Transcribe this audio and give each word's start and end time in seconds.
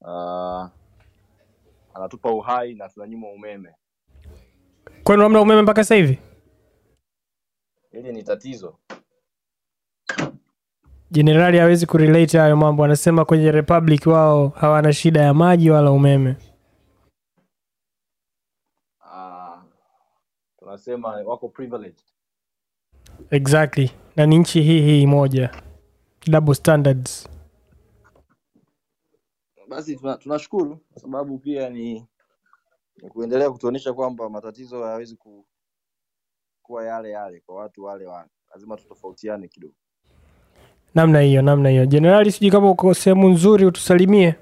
uh, 0.00 0.66
anatupa 1.94 2.30
uhai 2.32 2.74
na 2.74 2.88
tunanyuma 2.88 3.28
umeme. 3.28 3.74
Kwenu 5.04 5.22
hamna 5.22 5.40
umeme 5.40 5.62
mpaka 5.62 5.84
sasa 5.84 5.94
hivi? 5.94 6.18
Hili 7.92 8.12
ni 8.12 8.22
tatizo. 8.22 8.78
Jenerali 11.10 11.58
hawezi 11.58 11.86
kurelate 11.86 12.38
hayo 12.38 12.56
mambo, 12.56 12.84
anasema 12.84 13.24
kwenye 13.24 13.52
Republic 13.52 14.06
wao 14.06 14.48
hawana 14.48 14.92
shida 14.92 15.20
ya 15.20 15.34
maji 15.34 15.70
wala 15.70 15.90
umeme. 15.92 16.36
Uh, 19.00 19.58
tunasema 20.58 21.08
wako 21.08 21.48
privileged. 21.48 22.02
Exactly, 23.30 23.90
na 24.16 24.26
ni 24.26 24.38
nchi 24.38 24.62
hii 24.62 24.80
hii 24.82 25.06
moja, 25.06 25.50
double 26.26 26.54
standards. 26.54 27.28
Basi 29.70 29.96
tuna- 29.96 30.16
tunashukuru 30.16 30.76
kwa 30.92 31.02
sababu 31.02 31.38
pia 31.38 31.70
ni, 31.70 32.06
ni 33.02 33.08
kuendelea 33.10 33.50
kutuonyesha 33.50 33.92
kwamba 33.92 34.30
matatizo 34.30 34.82
hayawezi 34.84 35.16
ku, 35.16 35.46
kuwa 36.62 36.86
yale 36.86 37.10
yale 37.10 37.40
kwa 37.40 37.54
watu 37.56 37.84
wale 37.84 38.06
wale, 38.06 38.28
lazima 38.54 38.76
tutofautiane 38.76 39.48
kidogo. 39.48 39.74
Namna 40.94 41.20
hiyo, 41.20 41.42
namna 41.42 41.68
hiyo. 41.68 41.86
Jenerali, 41.86 42.32
sijui 42.32 42.50
kama 42.50 42.70
uko 42.70 42.94
sehemu 42.94 43.28
nzuri, 43.28 43.66
utusalimie. 43.66 44.34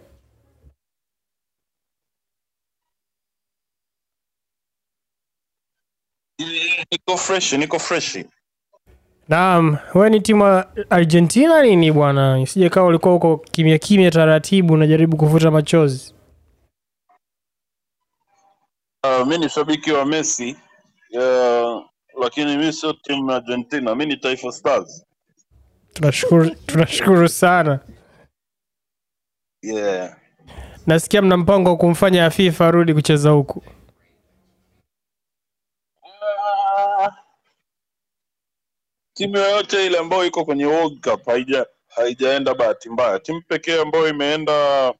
Niko 6.91 7.16
fresh, 7.16 7.52
niko 7.52 7.78
fresh. 7.78 8.24
Naam, 9.28 9.77
wewe 9.95 10.10
ni 10.10 10.20
timu 10.20 10.45
ya 10.45 10.66
Argentina 10.91 11.62
nini 11.62 11.92
bwana? 11.92 12.46
Sije 12.46 12.69
kama 12.70 12.86
ulikuwa 12.86 13.14
huko 13.14 13.36
kimya 13.36 13.78
kimya 13.78 14.10
taratibu 14.10 14.74
unajaribu 14.74 15.16
kufuta 15.16 15.50
machozi. 15.50 16.14
Uh, 19.05 19.27
mi 19.28 19.39
ni 19.39 19.48
shabiki 19.48 19.92
wa 19.92 20.05
Messi 20.06 20.56
uh, 21.14 21.83
lakini 22.22 22.56
mi 22.56 22.72
sio 22.72 22.92
timu 22.92 23.30
ya 23.30 23.36
Argentina, 23.36 23.94
mi 23.94 24.06
ni 24.06 24.17
Taifa 24.17 24.52
Stars. 24.52 25.05
Tunashukuru, 25.92 26.50
tunashukuru 26.67 27.28
sana. 27.28 27.80
Yeah. 29.62 30.17
Nasikia 30.86 31.22
mna 31.22 31.36
mpango 31.36 31.70
wa 31.70 31.77
kumfanya 31.77 32.27
Afifa 32.27 32.67
arudi 32.67 32.95
kucheza 32.95 33.30
huku. 33.30 33.62
Timu 39.19 39.36
yoyote 39.36 39.86
ile 39.86 39.98
ambayo 39.98 40.24
iko 40.27 40.44
kwenye 40.44 40.66
World 40.66 41.00
Cup 41.11 41.27
haija 41.27 41.66
haijaenda 41.88 42.55
bahati 42.55 42.91
mbaya. 42.91 43.19
Timu 43.19 43.42
pekee 43.42 43.80
ambayo 43.80 44.08
imeenda 44.08 44.94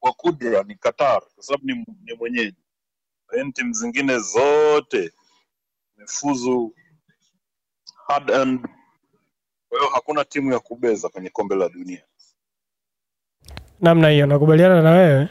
kwa 0.00 0.12
kudra 0.12 0.62
ni 0.62 0.74
Qatar 0.74 1.22
kwa 1.34 1.44
sababu 1.44 1.66
ni, 1.66 1.84
ni 2.04 2.14
mwenyeji. 2.14 2.56
lakini 3.28 3.52
timu 3.52 3.72
zingine 3.72 4.18
zote 4.18 5.12
imefuzu 5.96 6.74
hard 8.06 8.30
earned. 8.30 8.60
Kwa 9.68 9.78
hiyo 9.78 9.90
hakuna 9.90 10.24
timu 10.24 10.52
ya 10.52 10.58
kubeza 10.60 11.08
kwenye 11.08 11.30
kombe 11.30 11.54
la 11.56 11.68
dunia. 11.68 12.04
Namna 13.80 14.08
hiyo, 14.08 14.26
nakubaliana 14.26 14.82
na 14.82 14.90
wewe. 14.90 15.28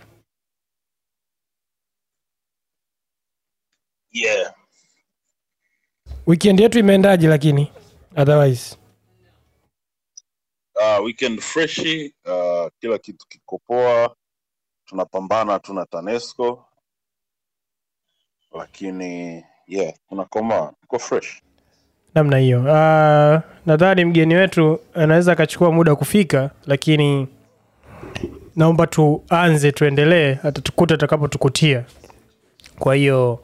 Yeah. 4.12 4.55
Weekend 6.28 6.59
yetu 6.59 6.80
imeendaje 6.80 7.28
lakini 7.28 7.72
otherwise? 8.18 8.78
uh, 10.76 11.06
weekend 11.06 11.40
freshi 11.42 12.16
uh, 12.26 12.68
kila 12.81 12.98
kitu 12.98 13.28
kiko 13.28 13.58
poa 13.58 14.16
tunapambana 14.86 15.59
tu 15.59 15.73
na 15.73 15.86
tanesco 15.86 16.66
lakini 18.52 19.44
yeah 19.68 19.94
tunakomaa 20.09 20.72
tuko 20.81 21.00
fresh 21.00 21.42
Namna 22.16 22.38
hiyo. 22.38 22.59
Uh, 22.59 23.42
nadhani 23.66 24.06
mgeni 24.06 24.36
wetu 24.36 24.80
anaweza 24.94 25.31
akachukua 25.31 25.72
muda 25.72 25.96
kufika, 25.96 26.52
lakini 26.66 27.28
naomba 28.56 28.88
tuanze, 28.88 29.72
tuendelee, 29.72 30.38
atatukuta 30.44 30.94
atakapotukutia. 30.96 31.86
Kwa 32.80 32.96
hiyo 32.96 33.40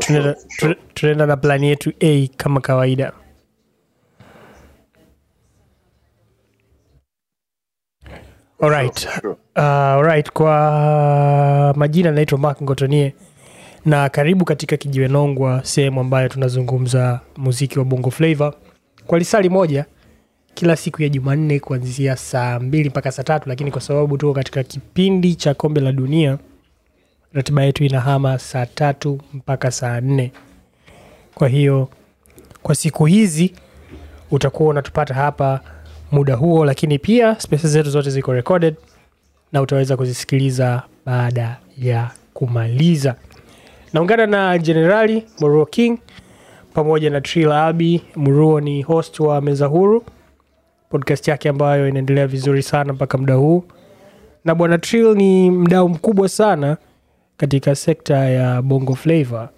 tunaenda 0.00 0.36
sure, 0.48 0.76
sure. 0.94 1.14
na 1.14 1.36
plani 1.36 1.66
yetu 1.68 1.92
A 2.00 2.28
kama 2.36 2.60
kawaida. 2.60 3.12
Alright. 8.60 8.98
Sure. 8.98 9.36
Uh, 9.56 9.62
alright, 9.62 10.30
kwa 10.32 11.74
majina 11.76 12.10
naitwa 12.10 12.38
Mark 12.38 12.62
Ngotonie 12.62 13.14
na 13.84 14.08
karibu 14.08 14.44
katika 14.44 14.76
Kijiwe 14.76 15.08
Nongwa, 15.08 15.60
sehemu 15.64 16.00
ambayo 16.00 16.28
tunazungumza 16.28 17.20
muziki 17.36 17.78
wa 17.78 17.84
Bongo 17.84 18.10
flavo 18.10 18.54
kwa 19.06 19.18
lisali 19.18 19.48
moja 19.48 19.84
kila 20.54 20.76
siku 20.76 21.02
ya 21.02 21.08
Jumanne 21.08 21.60
kuanzia 21.60 22.16
saa 22.16 22.58
mbili 22.60 22.88
mpaka 22.88 23.12
saa 23.12 23.22
tatu, 23.22 23.48
lakini 23.48 23.70
kwa 23.70 23.80
sababu 23.80 24.18
tuko 24.18 24.32
katika 24.32 24.62
kipindi 24.62 25.34
cha 25.34 25.54
kombe 25.54 25.80
la 25.80 25.92
dunia, 25.92 26.38
ratiba 27.34 27.62
yetu 27.62 27.84
inahama 27.84 28.38
saa 28.38 28.66
tatu 28.66 29.20
mpaka 29.34 29.70
saa 29.70 30.00
nne. 30.00 30.32
Kwa 31.34 31.48
hiyo 31.48 31.88
kwa 32.62 32.74
siku 32.74 33.06
hizi 33.06 33.54
utakuwa 34.30 34.68
unatupata 34.70 35.14
hapa 35.14 35.60
muda 36.12 36.34
huo, 36.34 36.64
lakini 36.64 36.98
pia 36.98 37.40
spaces 37.40 37.70
zetu 37.70 37.90
zote 37.90 38.10
ziko 38.10 38.32
recorded 38.32 38.74
na 39.52 39.62
utaweza 39.62 39.96
kuzisikiliza 39.96 40.82
baada 41.06 41.56
ya 41.78 42.10
kumaliza. 42.34 43.14
Naungana 43.92 44.26
na 44.26 44.58
Jenerali 44.58 45.24
Moruo 45.40 45.66
King 45.66 45.98
pamoja 46.74 47.10
na 47.10 47.20
Trill 47.20 47.52
Abi. 47.52 48.02
Muruo 48.16 48.60
ni 48.60 48.82
host 48.82 49.20
wa 49.20 49.40
Meza 49.40 49.66
Huru, 49.66 50.04
podcast 50.90 51.28
yake 51.28 51.48
ambayo 51.48 51.88
inaendelea 51.88 52.26
vizuri 52.26 52.62
sana 52.62 52.92
mpaka 52.92 53.18
muda 53.18 53.34
huu, 53.34 53.64
na 54.44 54.54
bwana 54.54 54.78
Trill 54.78 55.14
ni 55.16 55.50
mdau 55.50 55.88
mkubwa 55.88 56.28
sana 56.28 56.76
katika 57.42 57.74
sekta 57.74 58.16
ya 58.16 58.62
Bongo 58.62 58.94
Flava. 58.94 59.48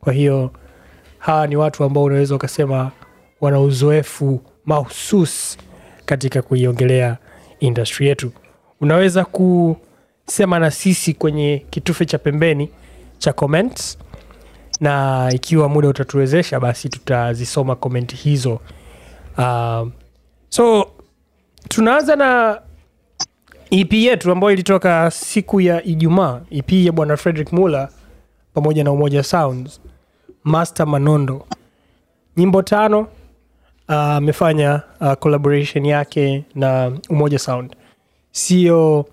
Kwa 0.00 0.12
hiyo 0.12 0.50
hawa 1.18 1.46
ni 1.46 1.56
watu 1.56 1.84
ambao 1.84 2.04
unaweza 2.04 2.34
ukasema 2.34 2.90
wana 3.40 3.60
uzoefu 3.60 4.40
mahusus 4.64 5.58
katika 6.06 6.42
kuiongelea 6.42 7.16
industry 7.60 8.06
yetu. 8.08 8.32
Unaweza 8.80 9.24
kusema 9.24 10.58
na 10.58 10.70
sisi 10.70 11.14
kwenye 11.14 11.66
kitufe 11.70 12.04
cha 12.06 12.18
pembeni 12.18 12.70
cha 13.18 13.32
comments, 13.32 13.98
na 14.80 15.28
ikiwa 15.34 15.68
muda 15.68 15.88
utatuwezesha, 15.88 16.60
basi 16.60 16.88
tutazisoma 16.88 17.76
comment 17.76 18.14
hizo. 18.14 18.60
Uh, 19.38 19.88
so 20.48 20.90
tunaanza 21.68 22.16
na 22.16 22.60
EP 23.70 23.92
yetu 23.92 24.32
ambayo 24.32 24.52
ilitoka 24.52 25.10
siku 25.10 25.60
ya 25.60 25.84
Ijumaa, 25.84 26.40
EP 26.50 26.72
ya 26.72 26.92
bwana 26.92 27.16
Frederick 27.16 27.52
Muller 27.52 27.88
pamoja 28.54 28.84
na 28.84 28.92
Umoja 28.92 29.22
Sounds, 29.22 29.80
Master 30.44 30.86
Manondo, 30.86 31.46
nyimbo 32.36 32.62
tano 32.62 33.06
amefanya 33.88 34.80
uh, 35.00 35.12
collaboration 35.12 35.86
yake 35.86 36.44
na 36.54 36.92
Umoja 37.10 37.38
Sound. 37.38 37.76
Sio 38.30 39.06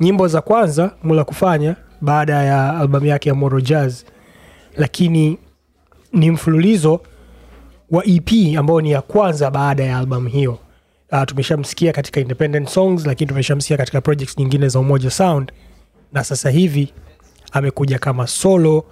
nyimbo 0.00 0.28
za 0.28 0.40
kwanza 0.40 0.90
Mula 1.02 1.24
kufanya 1.24 1.76
baada 2.00 2.42
ya 2.44 2.78
albamu 2.78 3.06
yake 3.06 3.28
ya 3.28 3.34
Moro 3.34 3.60
Jazz, 3.60 4.04
lakini 4.76 5.38
ni 6.12 6.30
mfululizo 6.30 7.00
wa 7.90 8.04
EP 8.06 8.56
ambayo 8.58 8.80
ni 8.80 8.90
ya 8.90 9.02
kwanza 9.02 9.50
baada 9.50 9.84
ya 9.84 9.98
albamu 9.98 10.28
hiyo. 10.28 10.58
Uh, 11.12 11.22
tumeshamsikia 11.24 11.92
katika 11.92 12.20
independent 12.20 12.68
songs, 12.68 13.06
lakini 13.06 13.28
tumeshamsikia 13.28 13.76
katika 13.76 14.00
projects 14.00 14.38
nyingine 14.38 14.68
za 14.68 14.78
Umoja 14.80 15.10
Sound, 15.10 15.52
na 16.12 16.24
sasa 16.24 16.50
hivi 16.50 16.94
amekuja 17.52 17.98
kama 17.98 18.26
solo 18.26 18.84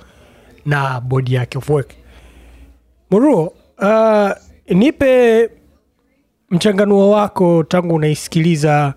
na 0.66 1.00
body 1.00 1.34
yake 1.34 1.58
of 1.58 1.70
work. 1.70 1.90
Muruo, 3.10 3.54
uh, 3.78 4.30
nipe 4.68 5.50
mchanganuo 6.50 7.10
wako 7.10 7.64
tangu 7.64 7.94
unaisikiliza 7.94 8.94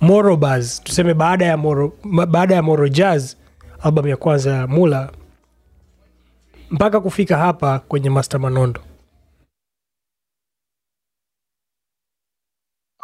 Moro 0.00 0.36
tuseme 0.84 1.14
baada 1.14 1.44
ya 1.46 1.56
Moro, 1.56 1.92
baada 2.28 2.54
ya 2.54 2.62
Moro 2.62 2.88
Jazz 2.88 3.34
albamu 3.82 4.08
ya 4.08 4.16
kwanza 4.16 4.50
ya 4.54 4.66
Mula 4.66 5.12
mpaka 6.70 7.00
kufika 7.00 7.36
hapa 7.36 7.78
kwenye 7.78 8.10
Master 8.10 8.40
Manondo. 8.40 8.80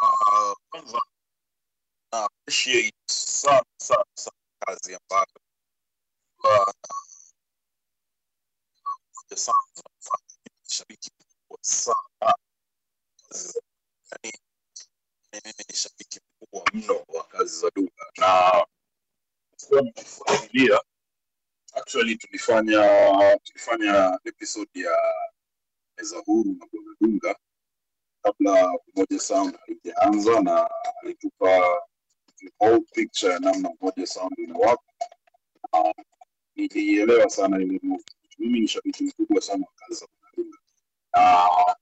Uh, 0.01 0.53
kwanza 0.69 1.01
na 2.11 2.29
appreciate 2.45 2.93
sana 3.09 3.61
sana 3.81 4.03
sana 4.15 4.37
kazi 4.59 4.95
ambayo 4.95 5.27
uh, 6.43 6.73
Umoja 9.13 9.37
Sound 9.37 9.73
wanafanya. 9.77 10.35
Mimi 10.45 10.69
shabiki 10.69 11.11
mkubwa 11.19 11.57
sana 11.61 12.35
mimi 15.33 15.53
ni 15.69 15.75
shabiki 15.75 16.19
mkubwa 16.41 16.63
mno 16.73 17.05
wa 17.07 17.23
kazi 17.23 17.59
za 17.59 17.71
duka 17.75 18.05
na 18.17 18.65
nikifuatilia 19.81 20.81
actually 21.73 22.15
tulifanya 22.17 22.79
tulifanya 23.43 24.19
episode 24.23 24.79
ya 24.79 24.97
meza 25.97 26.17
huru 26.25 26.49
na 26.59 26.65
bwana 26.71 26.95
dunga. 27.01 27.35
Kabla 28.23 28.77
pamoja 28.93 29.19
Sound 29.19 29.57
haijaanza 29.57 30.41
na 30.41 30.69
alitupa 31.01 31.81
whole 32.59 32.81
picture 32.93 33.33
ya 33.33 33.39
namna 33.39 33.69
moja 33.81 34.07
Sound 34.07 34.39
inawaka. 34.39 34.83
Na 35.73 35.93
Nilielewa 36.55 37.29
sana 37.29 37.57
ile. 37.61 37.79
Mimi 38.39 38.59
ni 38.59 38.67
shabiki 38.67 39.03
mkubwa 39.03 39.41
sana 39.41 39.65
wa 39.65 39.71
kazi 39.75 39.99
za 39.99 40.07
Bwana 40.07 40.57
Na 41.13 41.75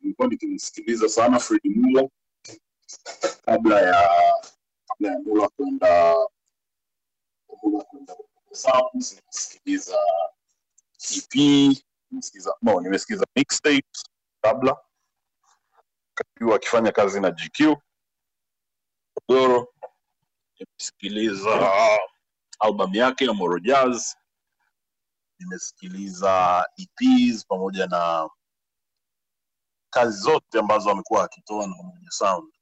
nilikuwa 0.00 0.28
nikimsikiliza 0.28 1.08
sana 1.08 1.38
Fred 1.40 1.60
Mula 1.64 2.08
kabla 3.44 3.80
ya 3.80 4.10
kabla 4.88 5.10
ya 5.12 5.18
Mula 5.18 5.48
kwenda 5.48 6.16
Mula 7.62 7.84
kwenda 7.84 8.16
Sounds, 8.52 9.12
nimesikiliza 9.16 9.96
EP, 11.16 11.34
nimesikiliza 12.10 12.54
no, 12.62 12.80
nimesikiliza 12.80 13.26
mixtape 13.36 13.84
kabla 14.42 14.76
akiwa 16.16 16.56
akifanya 16.56 16.92
kazi 16.92 17.20
na 17.20 17.30
GQ 17.30 17.76
Goro. 19.28 19.73
Nimesikiliza 20.58 21.70
album 22.60 22.94
yake 22.94 23.24
ya 23.24 23.32
Moro 23.32 23.58
Jazz, 23.58 24.14
nimesikiliza 25.38 26.64
EPs 26.76 27.46
pamoja 27.46 27.86
na 27.86 28.30
kazi 29.90 30.18
zote 30.20 30.58
ambazo 30.58 30.90
amekuwa 30.90 31.24
akitoa 31.24 31.66
na 31.66 31.74
Umoja 31.80 32.10
Sound. 32.10 32.52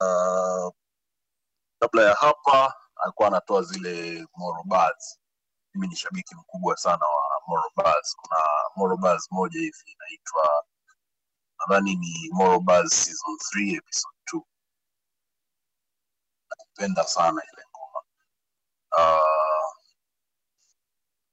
Uh, 0.00 0.72
kabla 1.80 2.02
ya 2.08 2.14
hapa 2.14 2.74
alikuwa 2.96 3.28
anatoa 3.28 3.62
zile 3.62 4.26
Moro 4.36 4.62
Bars. 4.64 5.18
Mimi 5.74 5.88
ni 5.88 5.96
shabiki 5.96 6.34
mkubwa 6.34 6.76
sana 6.76 7.06
wa 7.06 7.42
Moro 7.48 7.70
Bars. 7.76 8.16
Kuna 8.16 8.36
Moro 8.76 8.96
Bars 8.96 9.28
moja 9.30 9.60
hivi 9.60 9.84
inaitwa 9.86 10.64
nadhani 11.58 11.96
ni 11.96 12.30
Moro 12.32 12.60
Bars 12.60 13.04
season 13.04 13.34
3 13.34 13.76
episode 13.76 14.16
2. 16.78 16.78
Napenda 16.78 17.04
sana 17.04 17.42
ile 17.52 17.62
ngoma. 17.70 18.00
Uh, 18.98 19.72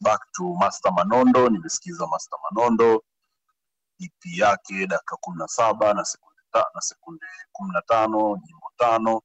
back 0.01 0.21
to 0.36 0.44
Master 0.59 0.91
Manondo, 0.94 1.50
nimesikiza 1.50 2.07
Master 2.07 2.39
Manondo 2.44 3.03
EP 4.00 4.25
yake 4.38 4.88
dakika 4.88 5.15
kumi 5.18 5.38
na 5.38 5.47
saba 5.47 5.94
na 5.94 6.06
sekunde 6.81 7.25
kumi 7.51 7.71
na 7.74 7.81
tano 7.81 8.38
nyimbo 8.45 8.71
tano, 8.77 9.21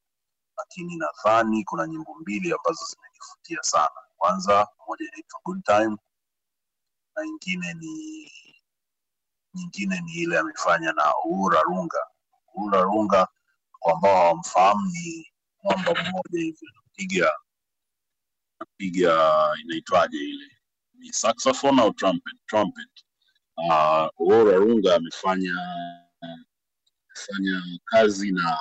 lakini 0.57 0.97
nadhani 0.97 1.65
kuna 1.65 1.87
nyimbo 1.87 2.15
mbili 2.15 2.53
ambazo 2.53 2.85
zimenivutia 2.87 3.63
sana. 3.63 4.01
Kwanza 4.17 4.69
moja 4.89 5.05
inaitwa 5.09 5.41
Good 5.45 5.65
Time 5.65 5.97
na 7.17 7.25
ingine 7.25 7.75
ni 7.75 8.31
nyingine 9.55 10.01
ni 10.01 10.13
ile 10.13 10.39
amefanya 10.39 10.93
na 10.93 11.15
Uhura 11.25 11.63
Runga. 11.63 12.07
Uhura 12.55 12.83
Runga 12.83 13.29
kwa 13.79 13.93
ambao 13.95 14.15
hawamfahamu 14.17 14.91
ni 14.93 15.34
mwamba 15.65 15.95
mmoja 15.95 16.41
hivi 16.41 16.67
anapiga 16.73 17.31
anapiga 18.59 19.19
inaitwaje 19.63 20.19
ile? 20.19 20.51
Ni 20.95 21.13
saxophone 21.13 21.83
au 21.83 21.93
trumpet? 21.95 22.35
Trumpet. 22.47 22.91
Uh, 23.57 24.09
Uhura 24.19 24.57
Runga 24.57 24.95
amefanya 24.95 25.55
amefanya 27.09 27.79
kazi 27.85 28.33
na 28.33 28.59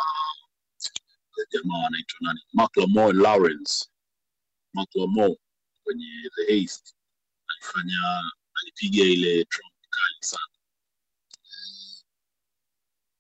jamaa 1.52 1.88
anaitwa 1.88 2.18
nani? 2.22 2.40
Macklemore 2.54 3.14
Lawrence. 3.18 3.86
Macklemore 4.74 5.36
kwenye 5.84 6.30
The 6.36 6.58
East 6.60 6.96
alifanya 7.48 7.98
alipiga 8.62 9.04
ile 9.04 9.46
trumpet 9.46 9.90
kali 9.90 10.18
sana. 10.20 10.54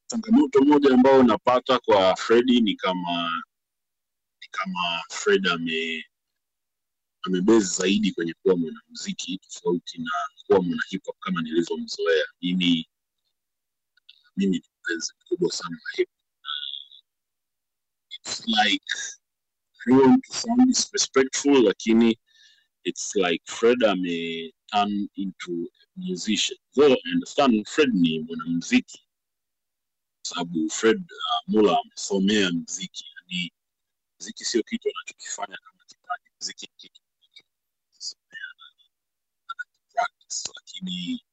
Changamoto 0.07 0.61
moja 0.61 0.93
ambayo 0.93 1.23
napata 1.23 1.79
kwa 1.79 2.15
Fredi 2.15 2.61
ni 2.61 2.75
kama 2.75 3.43
kama 4.53 5.03
Fred 5.09 5.47
ame 5.47 6.05
amebezi 7.23 7.75
zaidi 7.75 8.11
kwenye 8.11 8.33
kuwa 8.33 8.57
mwanamuziki 8.57 9.37
tofauti 9.37 9.97
na 10.01 10.11
kuwa 10.47 10.61
mwana 10.61 10.81
kama 11.19 11.41
nilivyomzoea 11.41 12.25
mimi. 12.41 12.89
Mimi 14.37 14.51
ni 14.57 14.63
mpenzi 14.81 15.13
mkubwa 15.21 15.51
sana 15.51 15.77
wa 15.83 15.91
hip. 15.97 16.09
It's 18.09 18.47
like 18.47 18.85
I 19.87 19.91
don't 19.91 20.01
want 20.07 20.23
to 20.23 20.33
sound 20.33 21.63
lakini 21.65 22.19
it's 22.85 23.15
like 23.15 23.43
Fred 23.45 23.83
ame 23.83 24.51
turn 24.71 25.07
into 25.15 25.51
a 25.81 25.85
musician. 25.95 26.57
Though 26.75 26.93
I 26.93 27.11
understand 27.13 27.67
Fred 27.67 27.89
ni 27.93 28.19
mwanamuziki 28.19 28.97
kwa 30.21 30.29
sababu 30.29 30.69
Fred 30.69 30.97
uh, 31.11 31.47
Mula 31.53 31.79
amesomea 31.85 32.51
muziki, 32.51 33.05
yani 33.15 33.51
muziki 34.23 34.45
sio 34.45 34.63
kitu 34.63 34.89
anachokifanya 34.89 35.57
kama 35.57 35.83
kipaji, 35.85 36.29
mziki 36.41 36.69
lakini 40.55 41.25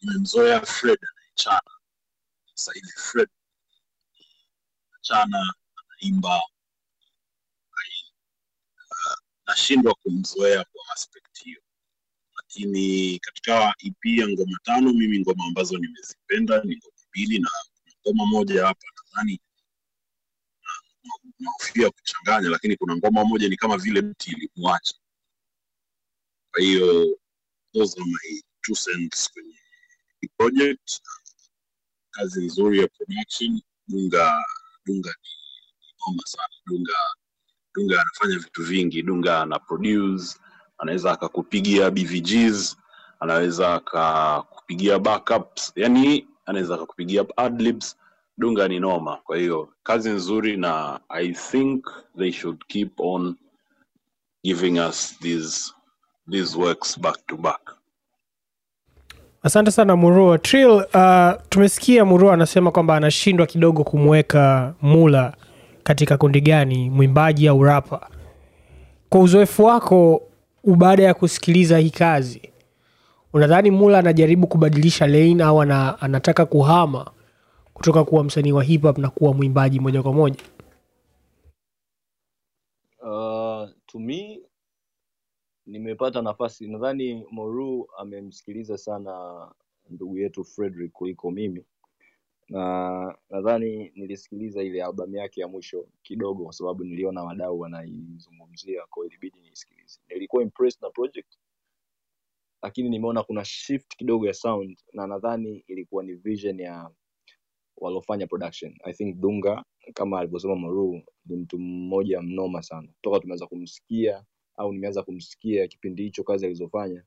nimemzoea 0.00 0.60
Fred 0.66 0.98
anayechana. 1.12 1.70
Sasa 2.54 2.72
Fred 2.96 3.28
anachana, 4.92 5.54
anaimba, 5.76 6.42
nashindwa 9.46 9.94
kumzoea 9.94 10.64
kwa 10.64 10.84
aspect 10.94 11.38
hiyo, 11.44 11.62
lakini 12.36 13.18
katika 13.18 13.74
EP 13.78 14.04
ya 14.04 14.28
ngoma 14.28 14.58
tano, 14.62 14.92
mimi 14.92 15.18
ngoma 15.20 15.44
ambazo 15.48 15.78
nimezipenda 15.78 16.62
ni 16.64 16.76
ngoma 16.76 17.02
mbili 17.08 17.38
na 17.38 17.50
ngoma 18.00 18.26
moja 18.26 18.66
hapa 18.66 18.86
nadhani 18.96 19.40
nahofia 21.38 21.90
kuchanganya, 21.90 22.48
lakini 22.48 22.76
kuna 22.76 22.96
ngoma 22.96 23.24
moja 23.24 23.48
ni 23.48 23.56
kama 23.56 23.76
vile 23.76 24.02
mti 24.02 24.30
ilimwacha. 24.30 24.94
Kwa 26.52 26.62
hiyo 26.62 27.18
those 27.74 28.00
kwenye 29.32 29.54
project. 30.36 31.00
Kazi 32.10 32.44
nzuri 32.46 32.78
ya 32.78 32.88
production. 32.88 33.60
Dunga 33.88 34.44
Dunga 34.86 35.10
ni 35.10 35.94
noma 36.06 36.22
sana. 36.26 36.54
Dunga 36.66 36.92
Dunga 37.74 38.00
anafanya 38.00 38.38
vitu 38.38 38.62
vingi. 38.62 39.02
Dunga 39.02 39.40
ana 39.42 39.58
produce, 39.58 40.38
anaweza 40.78 41.12
akakupigia 41.12 41.90
BVGs, 41.90 42.76
anaweza 43.20 43.74
akakupigia 43.74 44.98
backups, 44.98 45.72
yani 45.76 46.28
anaweza 46.46 46.74
akakupigia 46.74 47.24
adlibs. 47.36 47.96
Dunga 48.38 48.68
ni 48.68 48.80
noma. 48.80 49.16
Kwa 49.24 49.36
hiyo 49.36 49.68
kazi 49.82 50.10
nzuri, 50.10 50.56
na 50.56 51.00
I 51.08 51.32
think 51.32 51.84
they 52.18 52.32
should 52.32 52.64
keep 52.66 53.00
on 53.00 53.36
giving 54.44 54.78
us 54.88 55.18
these 55.20 55.72
these 56.30 56.58
works 56.58 57.00
back 57.00 57.26
to 57.26 57.36
back. 57.36 57.60
asante 59.42 59.70
sana 59.70 59.96
murua 59.96 60.38
trill 60.38 60.70
uh, 60.70 61.32
tumesikia 61.48 62.04
murua 62.04 62.34
anasema 62.34 62.70
kwamba 62.70 62.96
anashindwa 62.96 63.46
kidogo 63.46 63.84
kumweka 63.84 64.74
mula 64.82 65.34
katika 65.82 66.16
kundi 66.16 66.40
gani 66.40 66.90
mwimbaji 66.90 67.48
au 67.48 67.62
rapa 67.62 68.08
kwa 69.08 69.20
uzoefu 69.20 69.64
wako 69.64 70.22
baada 70.64 71.02
ya 71.02 71.14
kusikiliza 71.14 71.78
hii 71.78 71.90
kazi 71.90 72.42
unadhani 73.32 73.70
mula 73.70 73.98
anajaribu 73.98 74.46
kubadilisha 74.46 75.06
lane 75.06 75.44
au 75.44 75.62
anataka 75.62 76.46
kuhama 76.46 77.10
kutoka 77.74 78.04
kuwa 78.04 78.24
msanii 78.24 78.52
wa 78.52 78.64
hip 78.64 78.82
hop 78.82 78.98
na 78.98 79.10
kuwa 79.10 79.34
mwimbaji 79.34 79.80
moja 79.80 80.02
kwa 80.02 80.12
moja? 80.12 80.36
Uh, 83.02 83.68
to 83.86 83.98
me 83.98 84.40
nimepata 85.66 86.22
nafasi, 86.22 86.66
nadhani 86.68 87.26
Moru 87.30 87.88
amemsikiliza 87.98 88.78
sana 88.78 89.48
ndugu 89.90 90.18
yetu 90.18 90.44
Frederick 90.44 90.92
kuliko 90.92 91.30
mimi, 91.30 91.64
na 92.48 93.16
nadhani 93.30 93.92
nilisikiliza 93.94 94.62
ile 94.62 94.84
albamu 94.84 95.16
yake 95.16 95.40
ya 95.40 95.48
mwisho 95.48 95.86
kidogo, 96.02 96.44
kwa 96.44 96.52
sababu 96.52 96.84
niliona 96.84 97.22
wadau 97.22 97.60
wanaizungumzia, 97.60 98.82
kwa 98.90 99.06
ilibidi 99.06 99.40
niisikilize. 99.40 100.00
Nilikuwa 100.08 100.42
impressed 100.42 100.82
na 100.82 100.90
project, 100.90 101.38
lakini 102.62 102.88
nimeona 102.88 103.22
kuna 103.22 103.44
shift 103.44 103.96
kidogo 103.96 104.26
ya 104.26 104.34
sound, 104.34 104.78
na 104.92 105.06
nadhani 105.06 105.64
ilikuwa 105.66 106.04
ni 106.04 106.14
vision 106.14 106.60
ya 106.60 106.90
waliofanya 107.76 108.26
production. 108.26 108.74
I 108.84 108.92
think 108.92 109.16
Dunga 109.20 109.64
kama 109.94 110.18
alivyosema 110.20 110.56
maru 110.56 111.02
ni 111.26 111.36
mtu 111.36 111.58
mmoja 111.58 112.22
mnoma 112.22 112.62
sana, 112.62 112.88
toka 113.02 113.20
tumeanza 113.20 113.46
kumsikia 113.46 114.24
au 114.56 114.72
nimeanza 114.72 115.02
kumsikia 115.02 115.66
kipindi 115.68 116.02
hicho 116.02 116.24
kazi 116.24 116.46
alizofanya, 116.46 117.04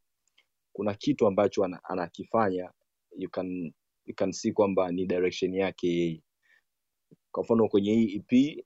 kuna 0.74 0.94
kitu 0.94 1.28
ambacho 1.28 1.64
ana, 1.64 1.84
anakifanya 1.84 2.72
you 3.18 3.30
can, 3.30 3.74
you 4.06 4.16
can 4.16 4.32
see 4.32 4.52
kwamba 4.52 4.92
ni 4.92 5.06
direction 5.06 5.54
yake 5.54 5.88
yeye. 5.88 6.24
Kwa 7.32 7.44
mfano 7.44 7.68
kwenye 7.70 7.94
hii 7.94 8.16
EP 8.16 8.66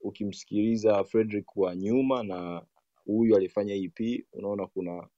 ukimsikiliza 0.00 1.04
Frederick 1.04 1.56
wa 1.56 1.76
nyuma 1.76 2.22
na 2.22 2.66
huyu 3.04 3.36
alifanya 3.36 3.74
EP 3.74 4.26
unaona 4.32 4.66
kuna 4.66 5.08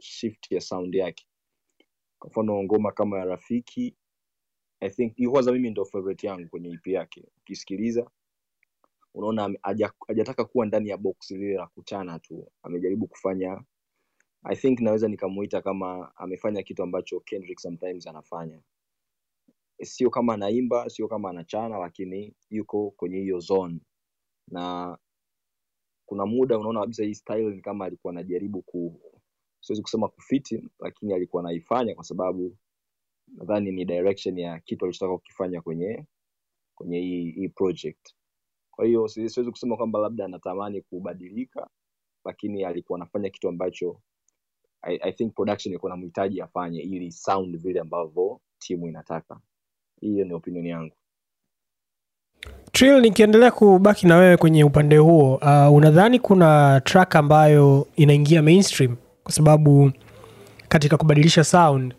shift 0.00 0.52
ya 0.52 0.60
sound 0.60 0.94
yake 0.94 1.26
kwa 2.18 2.30
mfano 2.30 2.62
ngoma 2.62 2.92
kama 2.92 3.18
ya 3.18 3.24
rafiki 3.24 3.96
I 4.80 4.90
think 4.90 5.14
hiyo 5.16 5.30
kwanza 5.30 5.52
mimi 5.52 5.70
ndo 5.70 5.84
favorite 5.84 6.26
yangu 6.26 6.48
kwenye 6.48 6.68
EP 6.72 6.86
yake. 6.86 7.24
Ukisikiliza 7.38 8.10
unaona 9.14 9.58
hajataka 10.06 10.44
kuwa 10.44 10.66
ndani 10.66 10.88
ya 10.88 10.96
box 10.96 11.30
lile 11.30 11.54
la 11.54 11.66
kuchana 11.66 12.18
tu. 12.18 12.52
Amejaribu 12.62 13.06
kufanya 13.06 13.62
i 14.44 14.56
think 14.56 14.80
naweza 14.80 15.08
nikamuita 15.08 15.62
kama 15.62 16.16
amefanya 16.16 16.62
kitu 16.62 16.82
ambacho 16.82 17.20
Kendrick 17.20 17.60
sometimes 17.60 18.06
anafanya. 18.06 18.60
Sio 19.82 20.10
kama 20.10 20.34
anaimba 20.34 20.90
sio 20.90 21.08
kama 21.08 21.30
anachana 21.30 21.78
lakini 21.78 22.34
yuko 22.50 22.90
kwenye 22.90 23.18
hiyo 23.18 23.40
zone. 23.40 23.80
Na 24.48 24.98
kuna 26.06 26.26
muda 26.26 26.58
unaona 26.58 26.80
kabisa 26.80 27.04
hii 27.04 27.14
style 27.14 27.50
ni 27.54 27.60
kama 27.62 27.84
alikuwa 27.84 28.12
anajaribu 28.12 28.62
ku 28.62 29.00
siwezi 29.60 29.82
kusema 29.82 30.08
kufiti 30.08 30.64
lakini 30.80 31.14
alikuwa 31.14 31.42
anaifanya 31.42 31.94
kwa 31.94 32.04
sababu 32.04 32.56
nadhani 33.36 33.72
ni 33.72 33.84
direction 33.84 34.38
ya 34.38 34.60
kitu 34.60 34.84
alichotaka 34.84 35.18
kukifanya 35.18 35.60
kwenye 35.60 36.04
kwenye 36.74 37.00
hii, 37.00 37.30
hii 37.30 37.48
project. 37.48 38.14
Kwa 38.70 38.86
hiyo 38.86 39.08
siwezi 39.08 39.50
kusema 39.50 39.76
kwamba 39.76 39.98
labda 39.98 40.24
anatamani 40.24 40.82
kubadilika 40.82 41.68
lakini 42.24 42.64
alikuwa 42.64 42.98
anafanya 42.98 43.30
kitu 43.30 43.48
ambacho 43.48 44.00
I, 44.82 44.98
I 45.02 45.12
think 45.12 45.34
production 45.34 45.72
ilikuwa 45.72 45.90
namhitaji 45.90 46.40
afanye 46.40 46.80
ili 46.80 47.12
sound 47.12 47.56
vile 47.58 47.80
ambavyo 47.80 48.40
timu 48.58 48.88
inataka. 48.88 49.40
Hiyo 50.00 50.24
ni 50.24 50.32
opinion 50.34 50.66
yangu. 50.66 50.94
Trill, 52.72 53.00
nikiendelea 53.00 53.50
kubaki 53.50 54.06
na 54.06 54.16
wewe 54.16 54.36
kwenye 54.36 54.64
upande 54.64 54.96
huo 54.96 55.34
uh, 55.36 55.72
unadhani 55.76 56.18
kuna 56.18 56.80
track 56.84 57.16
ambayo 57.16 57.86
inaingia 57.96 58.42
mainstream 58.42 58.96
kwa 59.22 59.32
sababu 59.32 59.92
katika 60.68 60.96
kubadilisha 60.96 61.44
sound 61.44 61.94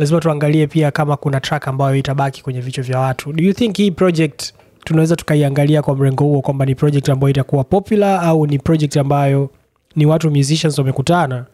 lazima 0.00 0.20
tuangalie 0.20 0.66
pia 0.66 0.90
kama 0.90 1.16
kuna 1.16 1.40
track 1.40 1.68
ambayo 1.68 1.96
itabaki 1.96 2.42
kwenye 2.42 2.60
vichwa 2.60 2.84
vya 2.84 2.98
watu. 2.98 3.32
Do 3.32 3.44
you 3.44 3.52
think 3.52 3.76
hii 3.76 3.90
project 3.90 4.54
tunaweza 4.84 5.16
tukaiangalia 5.16 5.82
kwa 5.82 5.96
mrengo 5.96 6.24
huo 6.24 6.40
kwamba 6.42 6.66
ni 6.66 6.74
project 6.74 7.08
ambayo 7.08 7.30
itakuwa 7.30 7.64
popular 7.64 8.20
au 8.24 8.46
ni 8.46 8.58
project 8.58 8.96
ambayo 8.96 9.50
ni 9.96 10.06
watu 10.06 10.30
musicians 10.30 10.78
wamekutana 10.78 11.46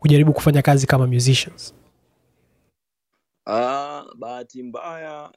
kujaribu 0.00 0.32
kufanya 0.32 0.62
kazi 0.62 0.86
kama 0.86 1.06
musicians? 1.06 1.74
Uh, 3.46 4.14
bahati 4.18 4.62
mbaya 4.62 5.30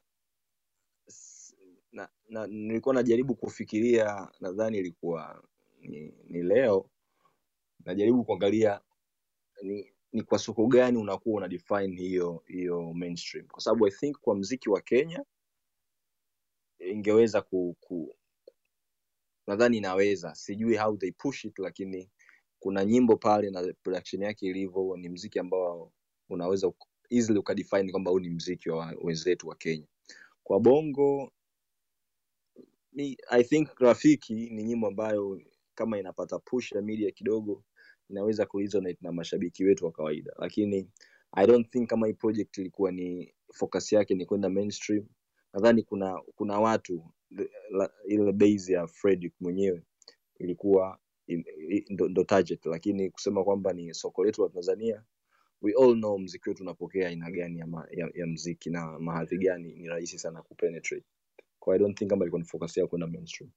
na, 1.92 2.08
na, 2.28 2.46
nilikuwa 2.46 2.94
najaribu 2.94 3.34
kufikiria 3.34 4.28
nadhani 4.40 4.78
ilikuwa 4.78 5.42
ni, 5.80 6.14
ni 6.28 6.42
leo 6.42 6.86
najaribu 7.84 8.24
kuangalia 8.24 8.80
ni, 9.62 9.93
ni 10.14 10.22
kwa 10.22 10.38
soko 10.38 10.66
gani 10.66 10.98
unakuwa 10.98 11.36
una 11.36 11.48
define 11.48 11.96
hiyo 12.02 12.44
hiyo 12.46 12.92
mainstream? 12.94 13.46
Kwa 13.48 13.62
sababu 13.62 13.86
i 13.86 13.90
think 13.90 14.18
kwa 14.20 14.34
mziki 14.36 14.70
wa 14.70 14.80
kenya 14.80 15.24
ingeweza 16.78 17.42
ku, 17.42 17.76
ku 17.80 18.16
nadhani 19.46 19.76
inaweza. 19.76 20.34
Sijui 20.34 20.76
how 20.76 20.96
they 20.96 21.10
push 21.12 21.44
it 21.44 21.58
lakini 21.58 22.10
kuna 22.60 22.84
nyimbo 22.84 23.16
pale 23.16 23.50
na 23.50 23.74
production 23.82 24.22
yake 24.22 24.46
ilivyo 24.46 24.96
ni 24.96 25.08
mziki 25.08 25.38
ambao 25.38 25.92
unaweza 26.28 26.72
easily 27.10 27.38
ukadefine 27.38 27.90
kwamba 27.92 28.10
huu 28.10 28.20
ni 28.20 28.30
mziki 28.30 28.70
wa 28.70 28.94
wenzetu 29.02 29.48
wa 29.48 29.54
kenya. 29.56 29.86
Kwa 30.44 30.60
bongo 30.60 31.32
ni, 32.92 33.18
i 33.30 33.44
think 33.44 33.68
rafiki 33.78 34.34
ni 34.34 34.64
nyimbo 34.64 34.86
ambayo 34.86 35.40
kama 35.74 35.98
inapata 35.98 36.38
push 36.38 36.72
ya 36.72 36.82
media 36.82 37.10
kidogo 37.10 37.64
inaweza 38.10 38.46
kuresonate 38.46 38.98
na 39.00 39.12
mashabiki 39.12 39.64
wetu 39.64 39.84
wa 39.86 39.92
kawaida. 39.92 40.32
Lakini 40.38 40.90
i 41.32 41.46
don't 41.46 41.70
think 41.70 41.90
kama 41.90 42.06
hii 42.06 42.12
project 42.12 42.58
ilikuwa 42.58 42.92
ni 42.92 43.34
focus 43.52 43.92
yake 43.92 44.14
ni 44.14 44.26
kwenda 44.26 44.48
mainstream. 44.48 45.06
Nadhani 45.52 45.82
kuna 45.82 46.20
kuna 46.36 46.60
watu 46.60 47.12
ile 48.08 48.32
base 48.32 48.72
ya 48.72 48.86
Fredrick 48.86 49.34
mwenyewe 49.40 49.82
ilikuwa 50.38 50.98
ndo, 51.90 52.08
ndo 52.08 52.24
target. 52.24 52.66
Lakini 52.66 53.10
kusema 53.10 53.44
kwamba 53.44 53.72
ni 53.72 53.94
soko 53.94 54.24
letu 54.24 54.42
la 54.42 54.48
Tanzania 54.48 55.04
we 55.62 55.72
all 55.74 55.94
know 55.96 56.18
mziki 56.18 56.48
wetu 56.48 56.62
unapokea 56.62 57.08
aina 57.08 57.30
gani 57.30 57.58
ya, 57.58 57.66
ma, 57.66 57.88
ya, 57.90 58.10
ya 58.14 58.26
mziki 58.26 58.70
na 58.70 58.98
mahadhi 58.98 59.38
gani 59.38 59.74
ni 59.74 59.88
rahisi 59.88 60.18
sana 60.18 60.42
kupenetrate. 60.42 61.06
Kwa 61.60 61.74
I 61.74 61.78
don't 61.78 61.98
think 61.98 62.10
kama 62.10 62.24
ilikuwa 62.24 62.40
ni 62.42 62.48
focus 62.48 62.76
yao 62.76 62.88
kwenda 62.88 63.06
mainstream 63.06 63.50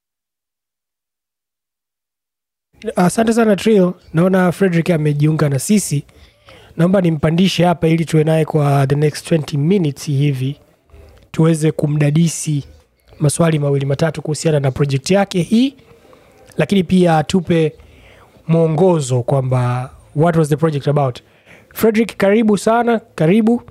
asante 2.96 3.34
sana 3.34 3.55
Trio, 3.55 3.93
naona 4.13 4.51
frederick 4.51 4.89
amejiunga 4.89 5.50
na 5.50 5.60
sisi. 5.60 6.03
Naomba 6.77 7.01
nimpandishe 7.01 7.65
hapa 7.65 7.88
ili 7.88 8.05
tuwe 8.05 8.24
naye 8.24 8.46
kwa 8.46 8.88
the 8.88 8.96
next 8.96 9.31
20 9.31 9.57
minutes 9.57 10.05
hivi. 10.05 10.55
Tuweze 11.31 11.72
kumdadisi 11.72 12.63
maswali 13.19 13.60
mawili 13.60 13.86
matatu 13.86 14.22
kuhusiana 14.22 14.60
na 14.60 14.72
project 14.72 15.12
yake 15.12 15.41
hii. 15.41 15.75
Lakini 16.57 16.84
pia 16.84 17.17
atupe 17.17 17.74
mwongozo 18.48 19.24
kwamba 19.24 19.91
what 20.15 20.36
was 20.36 20.50
the 20.50 20.55
project 20.55 20.88
about? 20.88 21.19
Frederick 21.74 22.17
karibu 22.17 22.57
sana. 22.57 23.01
Karibu 23.15 23.62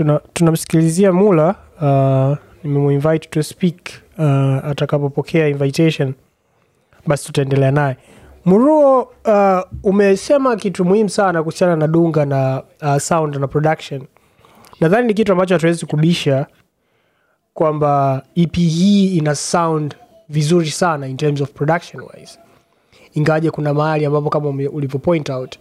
tuna 0.00 0.20
tunamsikilizia 0.32 1.12
mula 1.12 1.54
uh, 1.80 2.38
nimemuinvite 2.64 3.28
to 3.28 3.42
speak 3.42 3.76
uh, 4.18 4.24
atakapopokea 4.70 5.48
invitation 5.48 6.14
basi 7.06 7.26
tutaendelea 7.26 7.70
naye. 7.70 7.96
Muruo 8.44 9.02
uh, 9.02 9.60
umesema 9.82 10.56
kitu 10.56 10.84
muhimu 10.84 11.08
sana 11.08 11.42
kuhusiana 11.42 11.76
na 11.76 11.86
dunga 11.88 12.24
na 12.24 12.62
uh, 12.82 12.96
sound 12.96 13.36
na 13.36 13.48
production. 13.48 14.02
Nadhani 14.80 15.06
ni 15.06 15.14
kitu 15.14 15.32
ambacho 15.32 15.54
hatuwezi 15.54 15.86
kubisha 15.86 16.46
kwamba 17.54 18.22
ep 18.36 18.56
hii 18.56 19.16
ina 19.16 19.34
sound 19.34 19.94
vizuri 20.28 20.70
sana 20.70 21.06
in 21.06 21.16
terms 21.16 21.40
of 21.40 21.50
production 21.52 22.02
wise. 22.02 22.38
Ingawaje 23.14 23.50
kuna 23.50 23.74
mahali 23.74 24.04
ambapo 24.06 24.30
kama 24.30 24.48
ulivyo 24.48 24.98
point 24.98 25.30
out 25.30 25.58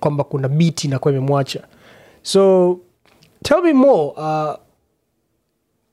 kwamba 0.00 0.24
kuna 0.24 0.48
biti 0.48 0.86
inakuwa 0.86 1.14
imemwacha. 1.14 1.60
So 2.22 2.78
tell 3.42 3.62
me 3.62 3.72
more 3.72 4.12
uh, 4.16 4.56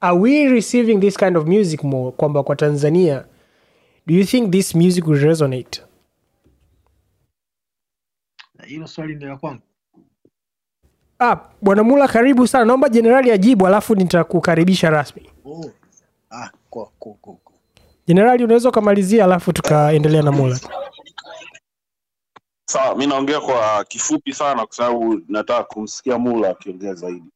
are 0.02 0.16
we 0.18 0.48
receiving 0.48 1.00
this 1.00 1.18
kind 1.18 1.38
of 1.38 1.48
music 1.48 1.84
more 1.84 2.12
kwamba 2.12 2.44
kwa 2.44 2.56
tanzania? 2.56 3.25
Do 4.08 4.14
you 4.14 4.24
think 4.25 4.52
this 4.52 4.75
music 4.75 5.08
will 5.08 5.20
resonate? 5.20 5.82
Hilo 8.68 8.88
swali 8.88 9.16
ni 9.16 9.25
la 9.25 9.38
kwangu. 9.38 9.62
Ah, 11.20 11.36
bwana 11.62 11.84
mula 11.84 12.08
karibu 12.08 12.48
sana. 12.48 12.66
Naomba 12.66 12.90
jenerali 12.90 13.32
ajibu 13.32 13.68
alafu 13.68 13.96
nitakukaribisha 13.96 14.90
rasmi. 14.90 15.30
Oh. 15.46 15.72
ah, 16.32 16.50
kwa, 16.70 16.86
kwa, 17.00 17.14
kwa, 17.14 17.36
jenerali 18.08 18.44
unaweza 18.44 18.70
ukamalizia 18.70 19.24
alafu 19.24 19.54
tukaendelea 19.54 20.22
na 20.22 20.32
mula. 20.32 20.60
Sawa 22.66 22.96
mi 22.96 23.08
naongea 23.08 23.40
kwa 23.42 23.84
kifupi 23.86 24.34
sana 24.34 24.66
kwa 24.66 24.75
sababu 24.75 25.22
nataka 25.28 25.64
kumsikia 25.64 26.18
mula 26.18 26.50
akiongea 26.50 26.94
zaidi 26.94 27.32